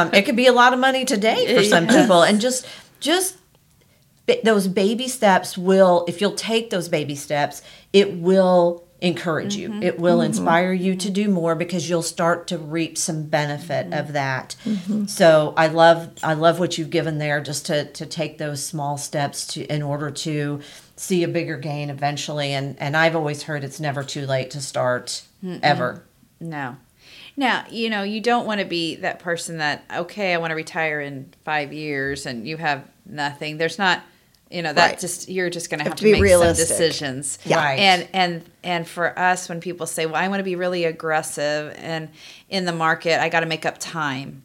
Um, 0.02 0.10
it 0.14 0.24
could 0.24 0.36
be 0.36 0.48
a 0.48 0.54
lot 0.54 0.74
of 0.74 0.80
money 0.80 1.06
today 1.06 1.56
for 1.56 1.64
some 1.64 1.86
people, 1.88 2.24
and 2.24 2.42
just 2.42 2.66
just 3.00 3.36
those 4.44 4.68
baby 4.68 5.08
steps 5.08 5.58
will, 5.58 6.06
if 6.08 6.22
you'll 6.22 6.32
take 6.34 6.70
those 6.70 6.88
baby 6.88 7.16
steps, 7.16 7.62
it 7.92 8.14
will 8.18 8.84
encourage 9.02 9.56
you. 9.56 9.70
Mm-hmm. 9.70 9.84
It 9.84 10.00
will 10.00 10.18
mm-hmm. 10.20 10.28
inspire 10.28 10.72
you 10.72 10.96
to 10.96 11.10
do 11.10 11.28
more 11.28 11.56
because 11.56 11.90
you'll 11.90 12.04
start 12.04 12.48
to 12.48 12.58
reap 12.58 12.98
some 12.98 13.24
benefit 13.24 13.88
of 13.88 14.08
mm-hmm. 14.08 14.14
that. 14.14 14.56
So 15.10 15.54
I 15.58 15.68
love 15.68 16.12
I 16.24 16.34
love 16.36 16.60
what 16.60 16.78
you've 16.78 16.92
given 16.92 17.18
there 17.18 17.42
just 17.42 17.66
to 17.66 17.86
to 17.92 18.06
take 18.06 18.38
those 18.38 18.64
small 18.64 18.98
steps 18.98 19.48
to 19.48 19.66
in 19.66 19.82
order 19.82 20.12
to 20.12 20.62
see 20.96 21.24
a 21.24 21.28
bigger 21.28 21.58
gain 21.58 21.90
eventually 21.90 22.54
and 22.54 22.78
and 22.80 22.96
I've 22.96 23.16
always 23.16 23.44
heard 23.44 23.64
it's 23.64 23.80
never 23.80 24.04
too 24.04 24.28
late 24.28 24.52
to 24.52 24.62
start 24.62 25.24
ever. 25.64 26.04
No. 26.40 26.78
Now, 27.38 27.66
you 27.70 27.90
know, 27.90 28.04
you 28.04 28.22
don't 28.22 28.46
want 28.46 28.60
to 28.60 28.66
be 28.66 28.98
that 28.98 29.20
person 29.20 29.58
that, 29.58 29.84
okay, 29.92 30.34
I 30.34 30.38
want 30.38 30.52
to 30.52 30.56
retire 30.56 31.00
in 31.00 31.34
five 31.46 31.72
years 31.72 32.26
and 32.26 32.48
you 32.48 32.58
have 32.58 32.86
nothing. 33.06 33.58
There's 33.58 33.80
not, 33.80 34.02
you 34.52 34.62
know, 34.62 34.74
that 34.74 34.90
Right. 34.92 35.00
just, 35.00 35.30
you're 35.30 35.50
just 35.50 35.70
going 35.70 35.80
to 35.80 35.84
have 35.86 35.96
to 35.96 36.00
to, 36.00 36.04
be 36.04 36.12
make 36.14 36.22
realistic. 36.22 36.68
some 36.68 36.78
decisions. 36.78 37.40
Yeah. 37.46 37.64
Right. 37.64 37.80
And, 37.80 38.08
and, 38.14 38.44
and 38.64 38.88
for 38.88 39.18
us, 39.18 39.50
when 39.50 39.62
people 39.62 39.88
say, 39.88 40.06
well, 40.06 40.16
I 40.16 40.28
want 40.28 40.40
to 40.40 40.44
be 40.44 40.56
really 40.56 40.86
aggressive 40.86 41.74
and 41.78 42.10
in 42.50 42.66
the 42.66 42.74
market, 42.74 43.22
I 43.22 43.30
got 43.30 43.42
to 43.42 43.46
make 43.46 43.66
up 43.66 43.78
time. 43.78 44.44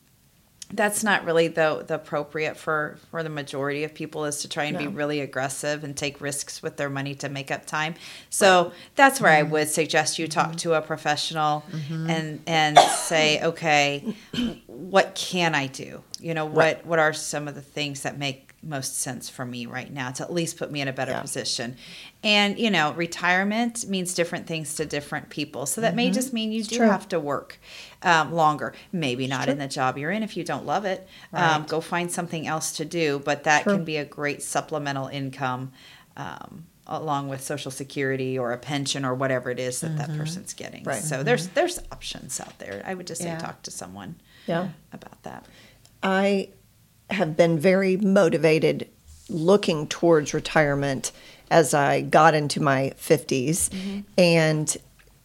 That's 0.72 1.04
not 1.04 1.24
really 1.24 1.46
the, 1.46 1.84
the 1.86 1.94
appropriate 1.94 2.56
for, 2.56 2.98
for 3.12 3.22
the 3.22 3.28
majority 3.28 3.84
of 3.84 3.94
people 3.94 4.24
is 4.24 4.42
to 4.42 4.48
try 4.48 4.64
and 4.64 4.76
be 4.76 4.88
really 4.88 5.20
aggressive 5.20 5.84
and 5.84 5.96
take 5.96 6.20
risks 6.20 6.60
with 6.60 6.76
their 6.76 6.90
money 6.90 7.14
to 7.16 7.28
make 7.28 7.52
up 7.52 7.66
time. 7.66 7.94
So 8.30 8.72
that's 8.96 9.20
where 9.20 9.30
I 9.30 9.42
mm-hmm. 9.42 9.52
would 9.52 9.68
suggest 9.68 10.18
you 10.18 10.26
talk 10.26 10.56
to 10.56 10.74
a 10.74 10.82
professional 10.82 11.64
mm-hmm. 11.70 12.10
and 12.10 12.42
and 12.48 12.78
say, 12.80 13.40
okay, 13.44 14.16
what 14.66 15.14
can 15.14 15.54
I 15.54 15.68
do? 15.68 16.02
You 16.18 16.34
know, 16.34 16.46
what 16.46 16.84
what 16.84 16.98
are 16.98 17.12
some 17.12 17.46
of 17.46 17.54
the 17.54 17.62
things 17.62 18.02
that 18.02 18.18
make 18.18 18.45
most 18.66 18.98
sense 19.00 19.28
for 19.28 19.44
me 19.44 19.64
right 19.66 19.92
now 19.92 20.10
to 20.10 20.22
at 20.22 20.32
least 20.32 20.56
put 20.58 20.70
me 20.70 20.80
in 20.80 20.88
a 20.88 20.92
better 20.92 21.12
Yeah. 21.12 21.20
position. 21.22 21.76
And 22.22 22.58
you 22.58 22.70
know, 22.70 22.92
retirement 22.92 23.88
means 23.88 24.14
different 24.14 24.46
things 24.46 24.74
to 24.76 24.84
different 24.84 25.28
people. 25.30 25.66
So 25.66 25.80
that 25.80 25.94
may 25.94 26.10
just 26.10 26.32
mean 26.32 26.52
you 26.52 26.64
do 26.64 26.76
true. 26.78 26.86
have 26.88 27.08
to 27.08 27.20
work 27.20 27.58
um, 28.02 28.32
longer. 28.32 28.74
Maybe 28.92 29.26
not 29.26 29.48
in 29.48 29.58
the 29.58 29.68
job 29.68 29.96
you're 29.98 30.10
in 30.10 30.22
if 30.22 30.36
you 30.36 30.44
don't 30.44 30.66
love 30.66 30.84
it. 30.84 31.06
Um, 31.32 31.64
go 31.64 31.80
find 31.80 32.10
something 32.10 32.46
else 32.46 32.72
to 32.78 32.84
do. 32.84 33.20
But 33.24 33.44
that 33.44 33.62
Sure. 33.64 33.74
can 33.74 33.84
be 33.84 33.96
a 33.96 34.04
great 34.04 34.42
supplemental 34.42 35.06
income. 35.08 35.72
Um, 36.16 36.66
along 36.88 37.28
with 37.28 37.42
social 37.42 37.72
security 37.72 38.38
or 38.38 38.52
a 38.52 38.58
pension 38.58 39.04
or 39.04 39.12
whatever 39.12 39.50
it 39.50 39.58
is 39.58 39.80
that 39.80 39.96
that 39.98 40.16
person's 40.16 40.54
getting 40.54 40.84
Right. 40.84 41.02
so 41.02 41.24
there's 41.24 41.48
there's 41.48 41.80
options 41.90 42.38
out 42.38 42.56
there 42.60 42.80
i 42.86 42.94
would 42.94 43.08
just 43.08 43.20
say 43.22 43.26
Yeah. 43.26 43.38
talk 43.40 43.60
to 43.62 43.72
someone 43.72 44.14
Yeah. 44.46 44.68
about 44.92 45.20
that 45.24 45.44
I 46.00 46.50
have 47.10 47.36
been 47.36 47.58
very 47.58 47.96
motivated 47.96 48.88
looking 49.28 49.86
towards 49.86 50.34
retirement 50.34 51.12
as 51.50 51.74
I 51.74 52.00
got 52.00 52.34
into 52.34 52.60
my 52.60 52.92
50s. 52.98 53.70
Mm-hmm. 53.70 54.00
And 54.18 54.76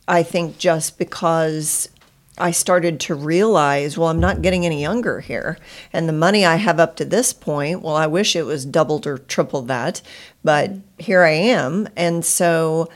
I 0.08 0.24
think 0.24 0.58
just 0.58 0.98
because 0.98 1.90
I 2.38 2.52
started 2.52 3.00
to 3.02 3.16
realize, 3.16 3.98
well, 3.98 4.10
I'm 4.10 4.20
not 4.20 4.42
getting 4.42 4.66
any 4.66 4.82
younger 4.82 5.20
here. 5.20 5.58
And 5.94 6.08
the 6.08 6.14
money 6.14 6.46
I 6.46 6.56
have 6.56 6.80
up 6.80 6.96
to 6.98 7.06
this 7.06 7.34
point, 7.34 7.82
well, 7.82 7.96
I 7.96 8.08
wish 8.08 8.36
it 8.36 8.44
was 8.46 8.66
doubled 8.66 9.06
or 9.06 9.18
tripled 9.18 9.68
that, 9.68 10.02
but 10.44 10.72
mm-hmm. 10.72 10.80
here 10.98 11.24
I 11.24 11.32
am. 11.32 11.88
And 11.96 12.26
so 12.26 12.90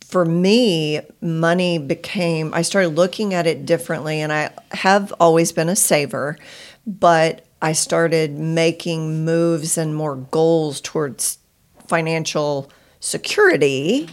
for 0.00 0.24
me, 0.24 1.00
money 1.20 1.78
became, 1.78 2.54
I 2.54 2.62
started 2.62 2.90
looking 2.90 3.34
at 3.34 3.46
it 3.46 3.66
differently. 3.66 4.20
And 4.20 4.32
I 4.32 4.50
have 4.72 5.12
always 5.20 5.52
been 5.52 5.68
a 5.68 5.76
saver, 5.76 6.38
but 6.86 7.44
I 7.60 7.72
started 7.72 8.38
making 8.38 9.24
moves 9.24 9.76
and 9.76 9.94
more 9.94 10.16
goals 10.16 10.80
towards 10.80 11.38
financial 11.86 12.70
security 13.00 14.08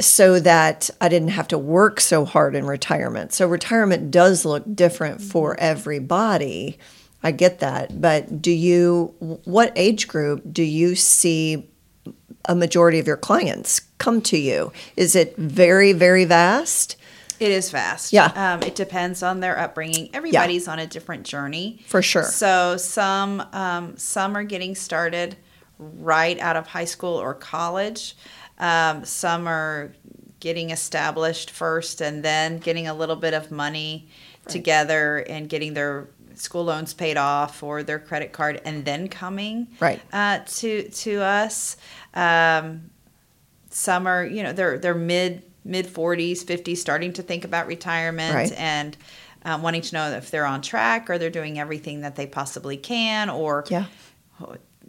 so 0.00 0.38
that 0.40 0.90
I 1.00 1.08
didn't 1.08 1.28
have 1.28 1.48
to 1.48 1.58
work 1.58 2.00
so 2.00 2.24
hard 2.24 2.54
in 2.54 2.66
retirement. 2.66 3.32
So 3.32 3.46
retirement 3.46 4.10
does 4.10 4.44
look 4.44 4.64
different 4.74 5.18
mm-hmm. 5.18 5.28
for 5.28 5.58
everybody. 5.58 6.78
I 7.22 7.32
get 7.32 7.58
that. 7.60 8.00
But 8.00 8.40
do 8.40 8.52
you, 8.52 9.14
what 9.18 9.72
age 9.74 10.06
group 10.06 10.42
do 10.52 10.62
you 10.62 10.94
see 10.94 11.68
a 12.44 12.54
majority 12.54 12.98
of 12.98 13.06
your 13.06 13.16
clients 13.16 13.80
come 13.98 14.22
to 14.22 14.38
you? 14.38 14.72
Is 14.96 15.16
it 15.16 15.36
very, 15.36 15.92
very 15.92 16.24
vast? 16.24 16.96
It 17.40 17.50
is 17.50 17.70
fast. 17.70 18.12
Yeah. 18.12 18.26
Um, 18.34 18.62
it 18.62 18.74
depends 18.74 19.22
on 19.22 19.40
their 19.40 19.58
upbringing. 19.58 20.10
Everybody's 20.12 20.66
on 20.68 20.78
a 20.78 20.86
different 20.86 21.24
journey. 21.24 21.80
For 21.86 22.02
sure. 22.02 22.24
So 22.24 22.76
some 22.76 23.40
um, 23.52 23.96
some 23.96 24.36
are 24.36 24.42
getting 24.44 24.74
started 24.74 25.36
right 25.78 26.38
out 26.40 26.56
of 26.56 26.66
high 26.66 26.84
school 26.86 27.14
or 27.16 27.34
college. 27.34 28.16
Um, 28.58 29.04
some 29.04 29.46
are 29.46 29.92
getting 30.40 30.70
established 30.70 31.50
first 31.50 32.00
and 32.00 32.24
then 32.24 32.58
getting 32.58 32.86
a 32.88 32.94
little 32.94 33.16
bit 33.16 33.34
of 33.34 33.50
money 33.50 34.08
together 34.48 35.18
and 35.28 35.48
getting 35.48 35.74
their 35.74 36.08
school 36.34 36.64
loans 36.64 36.94
paid 36.94 37.16
off 37.16 37.62
or 37.62 37.82
their 37.82 37.98
credit 37.98 38.32
card 38.32 38.60
and 38.64 38.84
then 38.84 39.08
coming 39.08 39.66
Right. 39.80 40.00
uh, 40.12 40.40
to 40.46 40.88
to 40.88 41.20
us. 41.22 41.76
Um, 42.14 42.90
some 43.70 44.06
are 44.06 44.24
you 44.24 44.42
know 44.42 44.52
they're 44.52 44.78
they're 44.78 44.94
mid 44.94 45.42
mid 45.64 45.86
40s 45.86 46.44
50s 46.44 46.76
starting 46.78 47.12
to 47.14 47.22
think 47.22 47.44
about 47.44 47.66
retirement 47.66 48.34
Right. 48.34 48.52
and 48.52 48.96
um, 49.44 49.62
wanting 49.62 49.82
to 49.82 49.94
know 49.94 50.10
if 50.12 50.30
they're 50.30 50.46
on 50.46 50.62
track 50.62 51.08
or 51.10 51.18
they're 51.18 51.30
doing 51.30 51.58
everything 51.58 52.00
that 52.02 52.16
they 52.16 52.26
possibly 52.26 52.76
can 52.76 53.30
or 53.30 53.64
Yeah. 53.68 53.84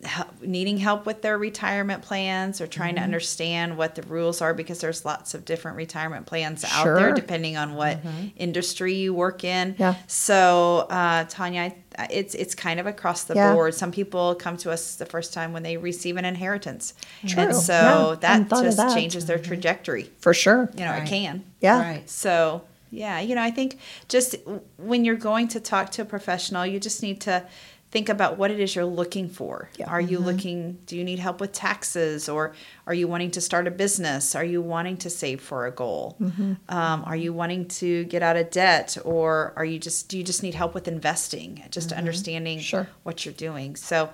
Hel- 0.03 0.29
needing 0.41 0.77
help 0.77 1.05
with 1.05 1.21
their 1.21 1.37
retirement 1.37 2.01
plans 2.01 2.61
or 2.61 2.67
trying 2.67 2.89
Mm-hmm. 2.95 2.97
to 2.97 3.03
understand 3.03 3.77
what 3.77 3.95
the 3.95 4.01
rules 4.03 4.41
are 4.41 4.53
because 4.53 4.79
there's 4.79 5.03
lots 5.05 5.33
of 5.33 5.45
different 5.45 5.77
retirement 5.77 6.25
plans 6.25 6.63
out 6.63 6.83
Sure. 6.83 6.95
there 6.95 7.11
depending 7.13 7.57
on 7.57 7.75
what 7.75 7.99
industry 8.37 8.93
you 8.95 9.13
work 9.13 9.43
in. 9.43 9.75
Yeah. 9.77 9.95
So, 10.07 10.87
uh, 10.89 11.25
Tanya, 11.29 11.73
it's 12.09 12.33
it's 12.35 12.55
kind 12.55 12.79
of 12.79 12.87
across 12.87 13.23
the 13.25 13.35
Yeah. 13.35 13.53
board. 13.53 13.73
Some 13.75 13.91
people 13.91 14.35
come 14.35 14.55
to 14.57 14.71
us 14.71 14.95
the 14.95 15.05
first 15.05 15.33
time 15.33 15.51
when 15.53 15.63
they 15.63 15.77
receive 15.77 16.17
an 16.17 16.25
inheritance, 16.25 16.93
True. 17.27 17.43
and 17.43 17.55
so 17.55 17.73
Yeah, 18.21 18.37
that 18.37 18.49
just 18.49 18.77
that. 18.77 18.93
changes 18.95 19.25
their 19.25 19.39
trajectory. 19.39 20.09
For 20.19 20.33
sure. 20.33 20.69
You 20.77 20.85
know, 20.85 20.91
Right. 20.91 21.03
it 21.03 21.09
can. 21.09 21.43
Yeah. 21.61 21.81
Right. 21.81 22.09
So, 22.09 22.61
yeah, 22.91 23.19
you 23.19 23.35
know, 23.35 23.43
I 23.43 23.51
think 23.51 23.77
just 24.07 24.35
when 24.77 25.03
you're 25.05 25.15
going 25.15 25.47
to 25.49 25.59
talk 25.59 25.91
to 25.91 26.01
a 26.01 26.05
professional, 26.05 26.65
you 26.65 26.79
just 26.79 27.03
need 27.03 27.19
to 27.21 27.43
think 27.91 28.07
about 28.07 28.37
what 28.37 28.51
it 28.51 28.59
is 28.59 28.75
you're 28.75 28.85
looking 28.85 29.29
for. 29.29 29.69
Yeah. 29.77 29.89
Are 29.89 29.99
you 29.99 30.17
mm-hmm. 30.17 30.25
looking, 30.27 30.77
do 30.85 30.95
you 30.95 31.03
need 31.03 31.17
help 31.17 31.41
with 31.41 31.53
taxes 31.53 32.29
or 32.29 32.53
are 32.85 32.93
you 32.93 33.07
wanting 33.07 33.31
to 33.31 33.41
start 33.41 33.67
a 33.67 33.71
business? 33.71 34.35
Are 34.35 34.43
you 34.43 34.61
wanting 34.61 34.97
to 34.97 35.09
save 35.09 35.41
for 35.41 35.65
a 35.65 35.71
goal? 35.71 36.15
Mm-hmm. 36.21 36.53
Um, 36.69 37.03
are 37.05 37.15
you 37.15 37.33
wanting 37.33 37.67
to 37.67 38.03
get 38.05 38.21
out 38.21 38.37
of 38.37 38.51
debt 38.51 38.97
or 39.03 39.53
are 39.55 39.65
you 39.65 39.79
just, 39.79 40.07
do 40.07 40.17
you 40.19 40.23
just 40.23 40.43
need 40.43 40.53
help 40.53 40.75
with 40.75 40.87
investing? 40.87 41.63
Just 41.71 41.89
mm-hmm. 41.89 41.97
understanding 41.97 42.59
Sure. 42.59 42.87
what 43.03 43.25
you're 43.25 43.33
doing. 43.33 43.75
So, 43.75 44.09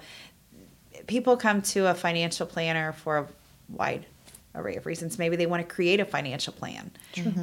people 1.07 1.37
come 1.37 1.61
to 1.61 1.87
a 1.87 1.93
financial 1.93 2.45
planner 2.45 2.93
for 2.93 3.17
a 3.17 3.27
wide 3.69 4.05
array 4.53 4.75
of 4.75 4.85
reasons. 4.85 5.19
Maybe 5.19 5.35
they 5.35 5.45
want 5.45 5.67
to 5.67 5.75
create 5.75 5.99
a 5.99 6.05
financial 6.05 6.53
plan, 6.53 6.91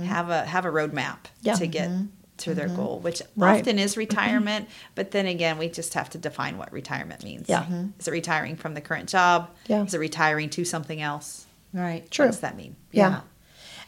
have 0.04 0.30
a 0.30 0.44
have 0.44 0.64
a 0.64 0.70
roadmap 0.70 1.18
Yeah. 1.42 1.54
to 1.54 1.66
get 1.66 1.90
to 2.38 2.54
their 2.54 2.66
mm-hmm. 2.66 2.76
goal, 2.76 2.98
which 3.00 3.22
Right. 3.36 3.60
often 3.60 3.78
is 3.78 3.92
mm-hmm. 3.92 4.00
retirement. 4.00 4.68
but 4.94 5.10
then 5.10 5.26
again, 5.26 5.58
we 5.58 5.68
just 5.68 5.94
have 5.94 6.10
to 6.10 6.18
define 6.18 6.58
what 6.58 6.72
retirement 6.72 7.22
means. 7.22 7.48
Yeah. 7.48 7.62
Mm-hmm. 7.62 7.88
Is 7.98 8.08
it 8.08 8.10
retiring 8.10 8.56
from 8.56 8.74
the 8.74 8.80
current 8.80 9.08
job? 9.08 9.50
Yeah. 9.66 9.84
Is 9.84 9.94
it 9.94 9.98
retiring 9.98 10.50
to 10.50 10.64
something 10.64 11.00
else? 11.00 11.46
Right. 11.72 12.10
True. 12.10 12.26
What 12.26 12.32
does 12.32 12.40
that 12.40 12.56
mean? 12.56 12.76
Yeah. 12.90 13.20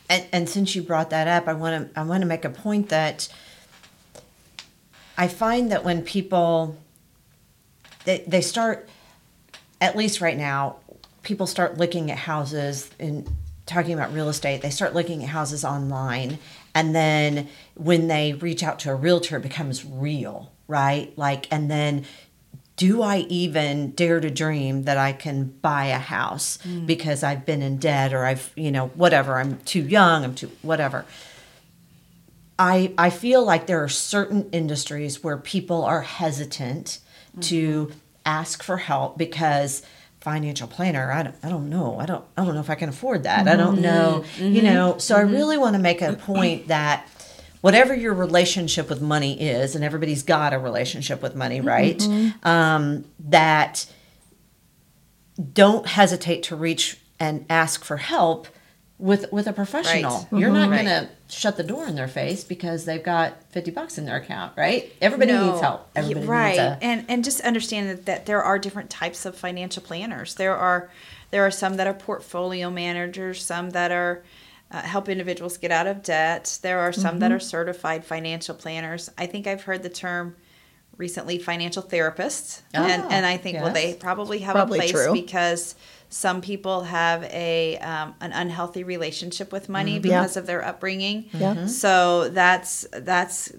And 0.08 0.26
and 0.32 0.48
since 0.48 0.74
you 0.74 0.82
brought 0.82 1.10
that 1.10 1.28
up, 1.28 1.48
I 1.48 1.54
want 1.54 1.92
to 1.92 2.00
I 2.00 2.04
want 2.04 2.22
to 2.22 2.26
make 2.26 2.44
a 2.44 2.50
point 2.50 2.90
that 2.90 3.28
I 5.16 5.28
find 5.28 5.72
that 5.72 5.84
when 5.84 6.02
people 6.02 6.76
they 8.04 8.24
they 8.26 8.40
start 8.40 8.88
at 9.80 9.96
least 9.96 10.20
right 10.20 10.36
now, 10.36 10.76
people 11.22 11.46
start 11.46 11.78
looking 11.78 12.10
at 12.10 12.18
houses 12.18 12.90
and 13.00 13.28
talking 13.66 13.94
about 13.94 14.12
real 14.12 14.28
estate, 14.28 14.60
they 14.62 14.70
start 14.70 14.94
looking 14.94 15.22
at 15.22 15.30
houses 15.30 15.64
online 15.64 16.38
and 16.74 16.94
then 16.94 17.48
when 17.74 18.08
they 18.08 18.32
reach 18.32 18.62
out 18.62 18.78
to 18.80 18.90
a 18.90 18.94
realtor 18.94 19.36
it 19.36 19.42
becomes 19.42 19.84
real, 19.84 20.52
right? 20.66 21.16
Like 21.16 21.46
and 21.52 21.70
then 21.70 22.04
do 22.76 23.02
I 23.02 23.18
even 23.28 23.92
dare 23.92 24.20
to 24.20 24.30
dream 24.30 24.82
that 24.82 24.98
I 24.98 25.12
can 25.12 25.44
buy 25.44 25.86
a 25.86 25.98
house 25.98 26.58
mm. 26.64 26.86
because 26.86 27.22
I've 27.22 27.46
been 27.46 27.62
in 27.62 27.76
debt 27.78 28.12
or 28.12 28.24
I've, 28.24 28.52
you 28.56 28.72
know, 28.72 28.88
whatever, 28.88 29.38
I'm 29.38 29.58
too 29.60 29.82
young, 29.82 30.24
I'm 30.24 30.34
too 30.34 30.50
whatever. 30.62 31.04
I 32.58 32.92
I 32.98 33.10
feel 33.10 33.44
like 33.44 33.66
there 33.66 33.82
are 33.82 33.88
certain 33.88 34.48
industries 34.50 35.22
where 35.22 35.36
people 35.36 35.84
are 35.84 36.02
hesitant 36.02 36.98
to 37.40 37.86
mm-hmm. 37.86 37.98
ask 38.24 38.62
for 38.62 38.76
help 38.78 39.18
because 39.18 39.82
financial 40.24 40.66
planner 40.66 41.12
I 41.12 41.22
don't, 41.22 41.36
I 41.42 41.50
don't 41.50 41.68
know. 41.68 41.98
I 42.00 42.06
don't 42.06 42.24
I 42.34 42.44
don't 42.46 42.54
know 42.54 42.60
if 42.60 42.70
I 42.70 42.76
can 42.76 42.88
afford 42.88 43.24
that. 43.24 43.46
I 43.46 43.56
don't 43.56 43.74
mm-hmm. 43.74 43.82
know 43.82 44.24
you 44.38 44.62
mm-hmm. 44.62 44.64
know. 44.64 44.98
So 44.98 45.14
I 45.14 45.20
mm-hmm. 45.20 45.34
really 45.34 45.58
want 45.58 45.76
to 45.76 45.82
make 45.82 46.00
a 46.00 46.14
point 46.14 46.68
that 46.68 47.06
whatever 47.60 47.94
your 47.94 48.14
relationship 48.14 48.88
with 48.88 49.02
money 49.02 49.38
is 49.38 49.74
and 49.74 49.84
everybody's 49.84 50.22
got 50.22 50.54
a 50.54 50.58
relationship 50.58 51.20
with 51.20 51.34
money 51.36 51.60
right? 51.60 52.02
Um, 52.42 53.04
that 53.18 53.84
don't 55.52 55.86
hesitate 55.86 56.44
to 56.44 56.56
reach 56.56 56.98
and 57.20 57.44
ask 57.50 57.84
for 57.84 57.98
help 57.98 58.48
with 58.98 59.30
with 59.30 59.46
a 59.46 59.52
professional. 59.52 60.26
Right. 60.30 60.40
You're 60.40 60.50
not 60.50 60.70
Right. 60.70 60.86
going 60.86 61.06
to 61.06 61.08
shut 61.28 61.56
the 61.56 61.62
door 61.62 61.86
in 61.86 61.94
their 61.94 62.06
face 62.08 62.44
because 62.44 62.84
they've 62.84 63.02
got 63.02 63.42
50 63.50 63.70
bucks 63.70 63.96
in 63.98 64.04
their 64.04 64.16
account, 64.16 64.52
right? 64.56 64.92
Everybody 65.00 65.32
No. 65.32 65.46
needs 65.50 65.60
help. 65.60 65.88
Everybody 65.96 66.26
right 66.26 66.48
needs 66.50 66.58
a 66.58 66.78
and 66.84 67.04
and 67.08 67.24
just 67.24 67.40
understand 67.40 67.88
that, 67.88 68.06
that 68.06 68.26
there 68.26 68.42
are 68.42 68.58
different 68.58 68.90
types 68.90 69.24
of 69.24 69.34
financial 69.36 69.82
planners 69.82 70.34
there 70.34 70.54
are 70.56 70.90
there 71.30 71.44
are 71.46 71.50
some 71.50 71.76
that 71.76 71.86
are 71.86 71.94
portfolio 71.94 72.70
managers 72.70 73.42
some 73.42 73.70
that 73.70 73.90
are 73.90 74.22
uh, 74.70 74.82
help 74.82 75.08
individuals 75.08 75.56
get 75.56 75.70
out 75.70 75.86
of 75.86 76.02
debt 76.02 76.58
there 76.62 76.78
are 76.80 76.92
some 76.92 77.12
Mm-hmm. 77.12 77.18
that 77.20 77.32
are 77.32 77.40
certified 77.40 78.04
financial 78.04 78.54
planners 78.54 79.10
i 79.16 79.26
think 79.26 79.46
i've 79.46 79.62
heard 79.62 79.82
the 79.82 79.88
term 79.88 80.36
recently 80.98 81.38
financial 81.38 81.82
therapists 81.82 82.60
and 82.72 83.02
Ah, 83.02 83.08
and 83.10 83.26
i 83.26 83.36
think 83.36 83.58
well 83.60 83.72
they 83.72 83.94
probably 83.94 84.40
have 84.40 84.54
Probably 84.54 84.78
a 84.78 84.82
place 84.82 84.92
true. 84.92 85.12
because 85.12 85.74
some 86.16 86.40
people 86.40 86.82
have 86.84 87.24
a 87.24 87.76
um, 87.78 88.14
an 88.20 88.32
unhealthy 88.32 88.84
relationship 88.84 89.50
with 89.52 89.68
money 89.68 89.98
Mm-hmm. 89.98 90.06
Yeah. 90.06 90.20
because 90.20 90.36
of 90.36 90.46
their 90.46 90.64
upbringing 90.64 91.28
Yeah. 91.32 91.66
so 91.66 92.28
that's 92.28 92.86
that's 92.92 93.52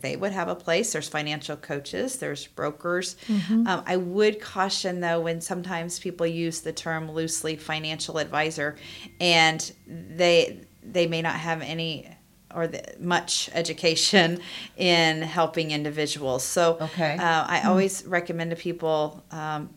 they 0.00 0.14
would 0.14 0.30
have 0.30 0.46
a 0.46 0.54
place. 0.54 0.92
There's 0.92 1.08
financial 1.08 1.56
coaches. 1.56 2.18
There's 2.18 2.46
brokers. 2.46 3.16
Mm-hmm. 3.26 3.66
Um, 3.66 3.82
I 3.84 3.96
would 3.96 4.40
caution 4.40 5.00
though 5.00 5.20
when 5.22 5.40
sometimes 5.40 5.98
people 5.98 6.24
use 6.24 6.60
the 6.60 6.72
term 6.72 7.10
loosely 7.10 7.56
financial 7.56 8.18
advisor, 8.18 8.76
and 9.20 9.58
they 9.88 10.60
they 10.84 11.06
may 11.08 11.20
not 11.22 11.34
have 11.34 11.62
any 11.62 12.08
or 12.54 12.68
the, 12.68 12.80
much 13.00 13.50
education 13.54 14.38
in 14.76 15.22
helping 15.22 15.70
individuals. 15.72 16.44
So 16.44 16.76
Okay. 16.80 17.16
uh, 17.16 17.44
I 17.48 17.62
always 17.66 18.04
recommend 18.06 18.50
to 18.50 18.56
people. 18.56 19.24
Um, 19.32 19.70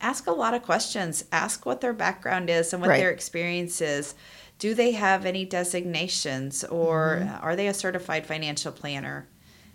ask 0.00 0.26
a 0.26 0.32
lot 0.32 0.54
of 0.54 0.62
questions. 0.62 1.24
Ask 1.32 1.64
what 1.66 1.80
their 1.80 1.92
background 1.92 2.50
is 2.50 2.72
and 2.72 2.80
what 2.82 2.90
Right. 2.90 2.98
their 3.00 3.10
experience 3.10 3.80
is. 3.80 4.14
Do 4.58 4.74
they 4.74 4.92
have 4.92 5.26
any 5.26 5.44
designations 5.44 6.64
or 6.64 7.20
Mm-hmm. 7.22 7.44
are 7.44 7.56
they 7.56 7.66
a 7.68 7.74
certified 7.74 8.26
financial 8.26 8.72
planner? 8.72 9.26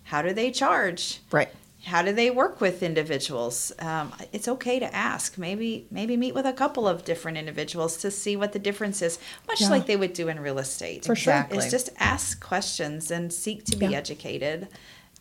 How 0.03 0.21
do 0.21 0.33
they 0.33 0.51
charge? 0.51 1.19
Right. 1.31 1.49
How 1.85 2.03
do 2.03 2.11
they 2.13 2.29
work 2.29 2.61
with 2.61 2.83
individuals? 2.83 3.71
Um, 3.79 4.13
it's 4.31 4.47
okay 4.47 4.77
to 4.79 4.95
ask. 4.95 5.37
Maybe 5.39 5.87
maybe 5.89 6.15
meet 6.15 6.35
with 6.35 6.45
a 6.45 6.53
couple 6.53 6.87
of 6.87 7.03
different 7.03 7.37
individuals 7.39 7.97
to 7.97 8.11
see 8.11 8.35
what 8.35 8.51
the 8.53 8.59
difference 8.59 9.01
is, 9.01 9.17
much 9.47 9.61
Yeah. 9.61 9.69
like 9.69 9.87
they 9.87 9.95
would 9.95 10.13
do 10.13 10.27
in 10.27 10.39
real 10.39 10.59
estate. 10.59 11.05
For 11.05 11.15
sure. 11.15 11.47
It's 11.49 11.71
just 11.71 11.89
ask 11.97 12.39
questions 12.39 13.09
and 13.09 13.33
seek 13.33 13.65
to 13.65 13.75
be 13.75 13.87
Yeah. 13.87 13.97
educated 13.97 14.67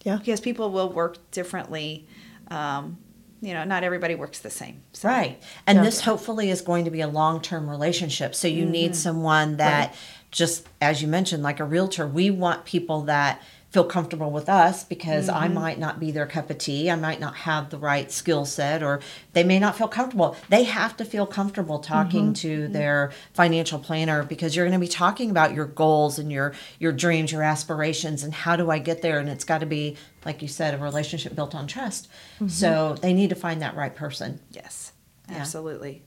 Yeah. 0.04 0.16
because 0.16 0.40
people 0.40 0.70
will 0.70 0.90
work 0.92 1.30
differently 1.30 2.06
um, 2.50 2.98
you 3.40 3.54
know, 3.54 3.64
not 3.64 3.84
everybody 3.84 4.14
works 4.14 4.40
the 4.40 4.50
same. 4.50 4.82
So. 4.92 5.08
Right. 5.08 5.42
And 5.66 5.84
this 5.84 6.02
hopefully 6.02 6.50
is 6.50 6.60
going 6.60 6.84
to 6.84 6.90
be 6.90 7.00
a 7.00 7.08
long 7.08 7.40
term 7.40 7.68
relationship. 7.68 8.34
So 8.34 8.48
you 8.48 8.64
need 8.64 8.92
mm-hmm. 8.92 8.94
someone 8.94 9.56
that, 9.56 9.94
just 10.30 10.68
as 10.80 11.00
you 11.00 11.08
mentioned, 11.08 11.42
like 11.42 11.60
a 11.60 11.64
realtor, 11.64 12.06
we 12.06 12.30
want 12.30 12.64
people 12.64 13.02
that 13.02 13.42
feel 13.70 13.84
comfortable 13.84 14.32
with 14.32 14.48
us 14.48 14.82
because 14.82 15.28
I 15.28 15.44
mm-hmm. 15.44 15.54
might 15.54 15.78
not 15.78 16.00
be 16.00 16.10
their 16.10 16.26
cup 16.26 16.50
of 16.50 16.58
tea. 16.58 16.90
I 16.90 16.96
might 16.96 17.20
not 17.20 17.36
have 17.36 17.70
the 17.70 17.78
right 17.78 18.10
skill 18.10 18.44
set 18.44 18.82
or 18.82 19.00
they 19.32 19.44
may 19.44 19.60
not 19.60 19.76
feel 19.76 19.86
comfortable. 19.86 20.36
They 20.48 20.64
have 20.64 20.96
to 20.96 21.04
feel 21.04 21.24
comfortable 21.24 21.78
talking 21.78 22.26
mm-hmm. 22.26 22.32
to 22.32 22.62
mm-hmm. 22.64 22.72
their 22.72 23.12
financial 23.32 23.78
planner 23.78 24.24
because 24.24 24.56
you're 24.56 24.66
going 24.66 24.78
to 24.78 24.84
be 24.84 24.88
talking 24.88 25.30
about 25.30 25.54
your 25.54 25.66
goals 25.66 26.18
and 26.18 26.32
your 26.32 26.52
your 26.80 26.90
dreams, 26.90 27.30
your 27.30 27.44
aspirations 27.44 28.24
and 28.24 28.34
how 28.34 28.56
do 28.56 28.70
I 28.70 28.78
get 28.78 29.02
there 29.02 29.20
and 29.20 29.28
it's 29.28 29.44
got 29.44 29.58
to 29.58 29.66
be 29.66 29.96
like 30.24 30.42
you 30.42 30.48
said 30.48 30.74
a 30.74 30.78
relationship 30.78 31.36
built 31.36 31.54
on 31.54 31.68
trust. 31.68 32.08
So 32.48 32.96
they 33.00 33.12
need 33.12 33.30
to 33.30 33.36
find 33.36 33.62
that 33.62 33.76
right 33.76 33.94
person. 33.94 34.40
Yes, 34.50 34.92
absolutely. 35.28 36.02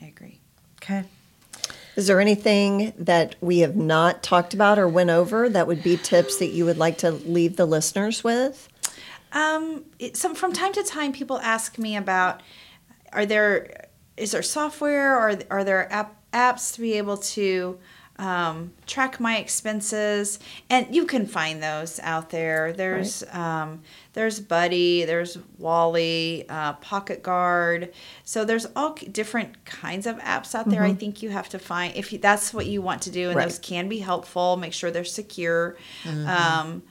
I 0.00 0.06
agree. 0.06 0.40
Okay. 0.82 1.04
Is 1.96 2.08
there 2.08 2.20
anything 2.20 2.92
that 2.98 3.36
we 3.40 3.60
have 3.60 3.76
not 3.76 4.22
talked 4.22 4.52
about 4.52 4.78
or 4.78 4.88
went 4.88 5.10
over 5.10 5.48
that 5.48 5.66
would 5.66 5.82
be 5.82 5.96
tips 5.96 6.38
that 6.38 6.48
you 6.48 6.64
would 6.64 6.78
like 6.78 6.98
to 6.98 7.12
leave 7.12 7.56
the 7.56 7.66
listeners 7.66 8.24
with? 8.24 8.68
Um, 9.32 9.84
it, 9.98 10.16
some 10.16 10.34
from 10.34 10.52
time 10.52 10.72
to 10.72 10.82
time, 10.82 11.12
people 11.12 11.38
ask 11.38 11.78
me 11.78 11.96
about 11.96 12.40
are 13.12 13.26
there 13.26 13.88
is 14.16 14.32
there 14.32 14.42
software 14.42 15.16
or 15.16 15.38
are 15.50 15.64
there 15.64 15.92
app, 15.92 16.16
apps 16.32 16.74
to 16.74 16.80
be 16.80 16.94
able 16.94 17.16
to 17.16 17.78
um, 18.18 18.72
track 18.86 19.18
my 19.18 19.38
expenses, 19.38 20.38
and 20.70 20.94
you 20.94 21.04
can 21.04 21.26
find 21.26 21.62
those 21.62 21.98
out 22.00 22.30
there. 22.30 22.72
There's 22.72 23.24
um, 23.32 23.82
there's 24.12 24.38
Buddy, 24.38 25.04
there's 25.04 25.36
Wally, 25.58 26.44
uh, 26.48 26.74
Pocket 26.74 27.22
Guard. 27.22 27.92
So 28.24 28.44
there's 28.44 28.66
all 28.76 28.94
different 28.94 29.64
kinds 29.64 30.06
of 30.06 30.18
apps 30.18 30.54
out 30.54 30.68
there. 30.70 30.84
I 30.84 30.94
think 30.94 31.22
you 31.22 31.30
have 31.30 31.48
to 31.48 31.58
find 31.58 31.96
if 31.96 32.12
you, 32.12 32.18
that's 32.18 32.54
what 32.54 32.66
you 32.66 32.80
want 32.82 33.02
to 33.02 33.10
do, 33.10 33.28
and 33.28 33.36
Right. 33.36 33.44
those 33.48 33.58
can 33.58 33.88
be 33.88 33.98
helpful. 33.98 34.56
Make 34.56 34.72
sure 34.72 34.90
they're 34.92 35.04
secure. 35.04 35.76
Um, 36.06 36.82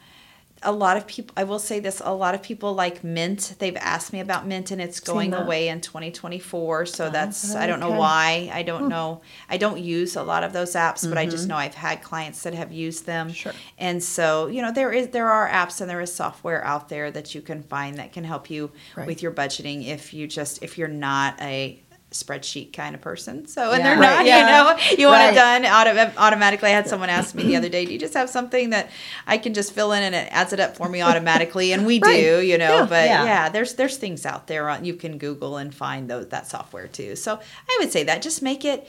a 0.65 0.71
lot 0.71 0.97
of 0.97 1.05
people 1.07 1.33
i 1.37 1.43
will 1.43 1.59
say 1.59 1.79
this 1.79 2.01
a 2.03 2.13
lot 2.13 2.33
of 2.35 2.41
people 2.41 2.73
like 2.73 3.03
mint. 3.03 3.55
They've 3.59 3.75
asked 3.77 4.13
me 4.13 4.19
about 4.19 4.47
mint 4.47 4.71
and 4.71 4.81
it's 4.81 4.99
going 4.99 5.33
away 5.33 5.67
in 5.67 5.81
2024 5.81 6.85
so 6.85 7.09
that's 7.09 7.55
i 7.55 7.67
don't 7.67 7.79
know 7.79 7.91
why. 7.91 8.49
I 8.53 8.63
don't 8.63 8.87
know. 8.89 9.21
I 9.49 9.57
don't 9.57 9.79
use 9.79 10.15
a 10.15 10.23
lot 10.23 10.43
of 10.43 10.53
those 10.53 10.73
apps 10.73 11.07
but 11.07 11.17
i 11.17 11.25
just 11.25 11.47
know 11.47 11.55
i've 11.57 11.73
had 11.75 12.01
clients 12.01 12.43
that 12.43 12.53
have 12.53 12.71
used 12.71 13.05
them. 13.05 13.31
Sure. 13.31 13.53
and 13.77 14.03
so 14.03 14.47
you 14.47 14.61
know 14.61 14.71
there 14.71 14.91
is 14.91 15.09
there 15.09 15.29
are 15.29 15.49
apps 15.49 15.81
and 15.81 15.89
there 15.89 16.01
is 16.01 16.13
software 16.13 16.63
out 16.63 16.89
there 16.89 17.11
that 17.11 17.35
you 17.35 17.41
can 17.41 17.63
find 17.63 17.97
that 17.97 18.13
can 18.13 18.23
help 18.23 18.49
you 18.49 18.71
Right. 18.95 19.07
with 19.07 19.21
your 19.21 19.31
budgeting 19.31 19.87
if 19.87 20.13
you 20.13 20.27
just 20.27 20.61
if 20.63 20.77
you're 20.77 20.87
not 20.87 21.39
a 21.41 21.82
spreadsheet 22.13 22.71
kind 22.73 22.95
of 22.95 23.01
person 23.01 23.45
so 23.47 23.71
and 23.71 23.79
Yeah. 23.79 23.89
they're 23.89 23.99
Right, 23.99 24.15
not 24.17 24.25
yeah. 24.25 24.39
you 24.39 24.45
know 24.45 24.97
you 24.99 25.07
want 25.07 25.19
Right. 25.19 25.31
it 25.33 25.35
done 25.35 25.65
auto- 25.65 26.13
automatically 26.17 26.69
i 26.69 26.71
had 26.71 26.87
someone 26.87 27.09
ask 27.09 27.33
me 27.35 27.43
the 27.43 27.55
other 27.59 27.69
day 27.69 27.85
do 27.85 27.91
you 27.93 27.99
just 27.99 28.13
have 28.13 28.29
something 28.29 28.69
that 28.69 28.89
i 29.27 29.37
can 29.37 29.53
just 29.53 29.73
fill 29.73 29.91
in 29.93 30.03
and 30.03 30.13
it 30.15 30.27
adds 30.31 30.53
it 30.53 30.59
up 30.59 30.77
for 30.77 30.87
me 30.87 31.01
automatically 31.09 31.71
and 31.73 31.85
we 31.85 31.99
Right. 31.99 32.15
do 32.21 32.41
you 32.41 32.57
know 32.57 32.79
Yeah. 32.81 32.85
but 32.85 33.05
Yeah. 33.07 33.25
yeah. 33.25 33.49
there's 33.49 33.73
there's 33.73 33.97
things 33.97 34.25
out 34.25 34.47
there 34.47 34.69
on, 34.69 34.85
you 34.85 34.93
can 34.93 35.17
google 35.17 35.57
and 35.57 35.73
find 35.73 36.09
those 36.09 36.27
that 36.29 36.47
software 36.47 36.87
too 36.87 37.15
so 37.15 37.39
i 37.69 37.77
would 37.79 37.91
say 37.91 38.03
that 38.03 38.21
just 38.21 38.41
make 38.41 38.63
it 38.63 38.87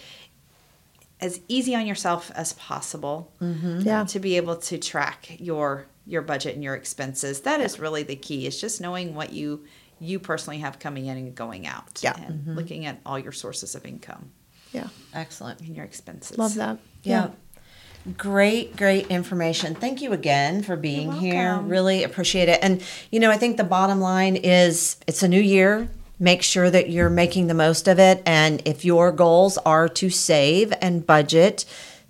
as 1.21 1.41
easy 1.49 1.75
on 1.75 1.87
yourself 1.87 2.31
as 2.35 2.53
possible 2.55 3.33
mm-hmm. 3.41 3.81
Yeah. 3.81 4.05
to 4.05 4.19
be 4.19 4.37
able 4.37 4.57
to 4.57 4.79
track 4.79 5.37
your 5.39 5.87
your 6.07 6.21
budget 6.21 6.55
and 6.55 6.63
your 6.63 6.75
expenses 6.75 7.41
that 7.43 7.61
is 7.63 7.79
really 7.81 8.03
the 8.03 8.17
key 8.17 8.47
is 8.47 8.61
just 8.61 8.81
knowing 8.81 9.15
what 9.15 9.33
you 9.33 9.65
you 10.05 10.19
personally 10.19 10.59
have 10.59 10.79
coming 10.79 11.07
in 11.07 11.17
and 11.17 11.35
going 11.35 11.67
out 11.67 12.01
Yeah. 12.03 12.15
and 12.17 12.41
mm-hmm. 12.41 12.55
looking 12.55 12.87
at 12.87 13.01
all 13.05 13.19
your 13.19 13.33
sources 13.33 13.75
of 13.75 13.85
income 13.85 14.31
Yeah. 14.73 14.89
Excellent. 15.13 15.61
and 15.61 15.75
your 15.75 15.85
expenses 15.85 16.39
Love 16.39 16.55
that. 16.55 16.79
Yeah. 17.03 17.31
Great, 18.19 18.77
great 18.77 19.07
information. 19.07 19.75
Thank 19.75 20.03
you 20.03 20.13
again 20.13 20.63
for 20.63 20.77
being 20.77 21.11
here. 21.11 21.59
Really 21.59 22.03
appreciate 22.03 22.51
it. 22.51 22.61
And, 22.63 22.83
you 23.11 23.19
know, 23.19 23.31
I 23.31 23.39
think 23.39 23.57
the 23.57 23.65
bottom 23.65 23.99
line 23.99 24.37
is 24.37 24.99
it's 25.07 25.23
a 25.23 25.29
new 25.29 25.41
year. 25.41 25.89
Make 26.19 26.43
sure 26.43 26.71
that 26.71 26.91
you're 26.91 27.09
making 27.09 27.47
the 27.47 27.55
most 27.55 27.89
of 27.89 27.99
it. 27.99 28.23
And 28.27 28.61
if 28.67 28.85
your 28.85 29.11
goals 29.11 29.57
are 29.59 29.89
to 29.89 30.11
save 30.11 30.73
and 30.83 31.07
budget, 31.07 31.65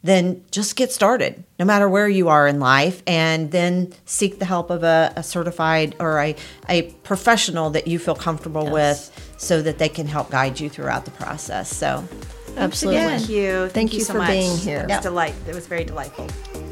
then 0.04 0.44
just 0.52 0.76
get 0.76 0.92
started, 0.92 1.42
no 1.58 1.64
matter 1.64 1.88
where 1.88 2.08
you 2.08 2.28
are 2.28 2.46
in 2.46 2.60
life, 2.60 3.02
and 3.06 3.50
then 3.50 3.92
seek 4.04 4.38
the 4.38 4.44
help 4.44 4.70
of 4.70 4.84
a, 4.84 5.12
a 5.16 5.22
certified 5.22 5.96
or 5.98 6.20
a, 6.20 6.36
a 6.68 6.82
professional 7.02 7.70
that 7.70 7.88
you 7.88 7.98
feel 7.98 8.14
comfortable 8.14 8.70
with 8.70 9.10
so 9.38 9.62
that 9.62 9.78
they 9.78 9.88
can 9.88 10.06
help 10.06 10.30
guide 10.30 10.60
you 10.60 10.68
throughout 10.68 11.04
the 11.06 11.10
process. 11.10 11.74
So, 11.74 12.04
Absolutely. 12.56 13.00
Thank 13.02 13.28
you. 13.30 13.68
Thank 13.70 13.92
you 13.94 14.00
so 14.00 14.12
for 14.12 14.18
much. 14.20 14.28
being 14.28 14.56
here. 14.56 14.78
It 14.80 14.82
was 14.82 14.90
Yep. 14.90 15.02
delight. 15.02 15.34
It 15.48 15.54
was 15.54 15.66
very 15.66 15.82
delightful. 15.84 16.28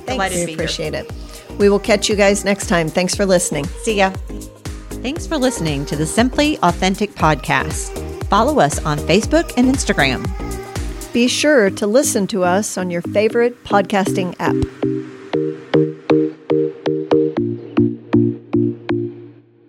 Delighted 0.06 0.36
to 0.36 0.40
We 0.42 0.46
be 0.46 0.52
appreciate 0.54 0.94
it. 0.94 1.10
We 1.58 1.68
will 1.68 1.80
catch 1.80 2.08
you 2.08 2.14
guys 2.14 2.44
next 2.44 2.68
time. 2.68 2.88
Thanks 2.88 3.14
for 3.16 3.26
listening. 3.26 3.64
See 3.82 3.94
ya. 3.96 4.10
Thanks 5.02 5.26
for 5.26 5.36
listening 5.38 5.84
to 5.86 5.96
the 5.96 6.06
Simply 6.06 6.58
Authentic 6.62 7.10
podcast. 7.14 7.98
Follow 8.26 8.60
us 8.60 8.78
on 8.84 8.98
Facebook 8.98 9.52
and 9.56 9.66
Instagram. 9.74 10.22
Be 11.12 11.28
sure 11.28 11.68
to 11.68 11.86
listen 11.86 12.26
to 12.28 12.42
us 12.42 12.78
on 12.78 12.90
your 12.90 13.02
favorite 13.02 13.64
podcasting 13.64 14.34
app. 14.38 14.56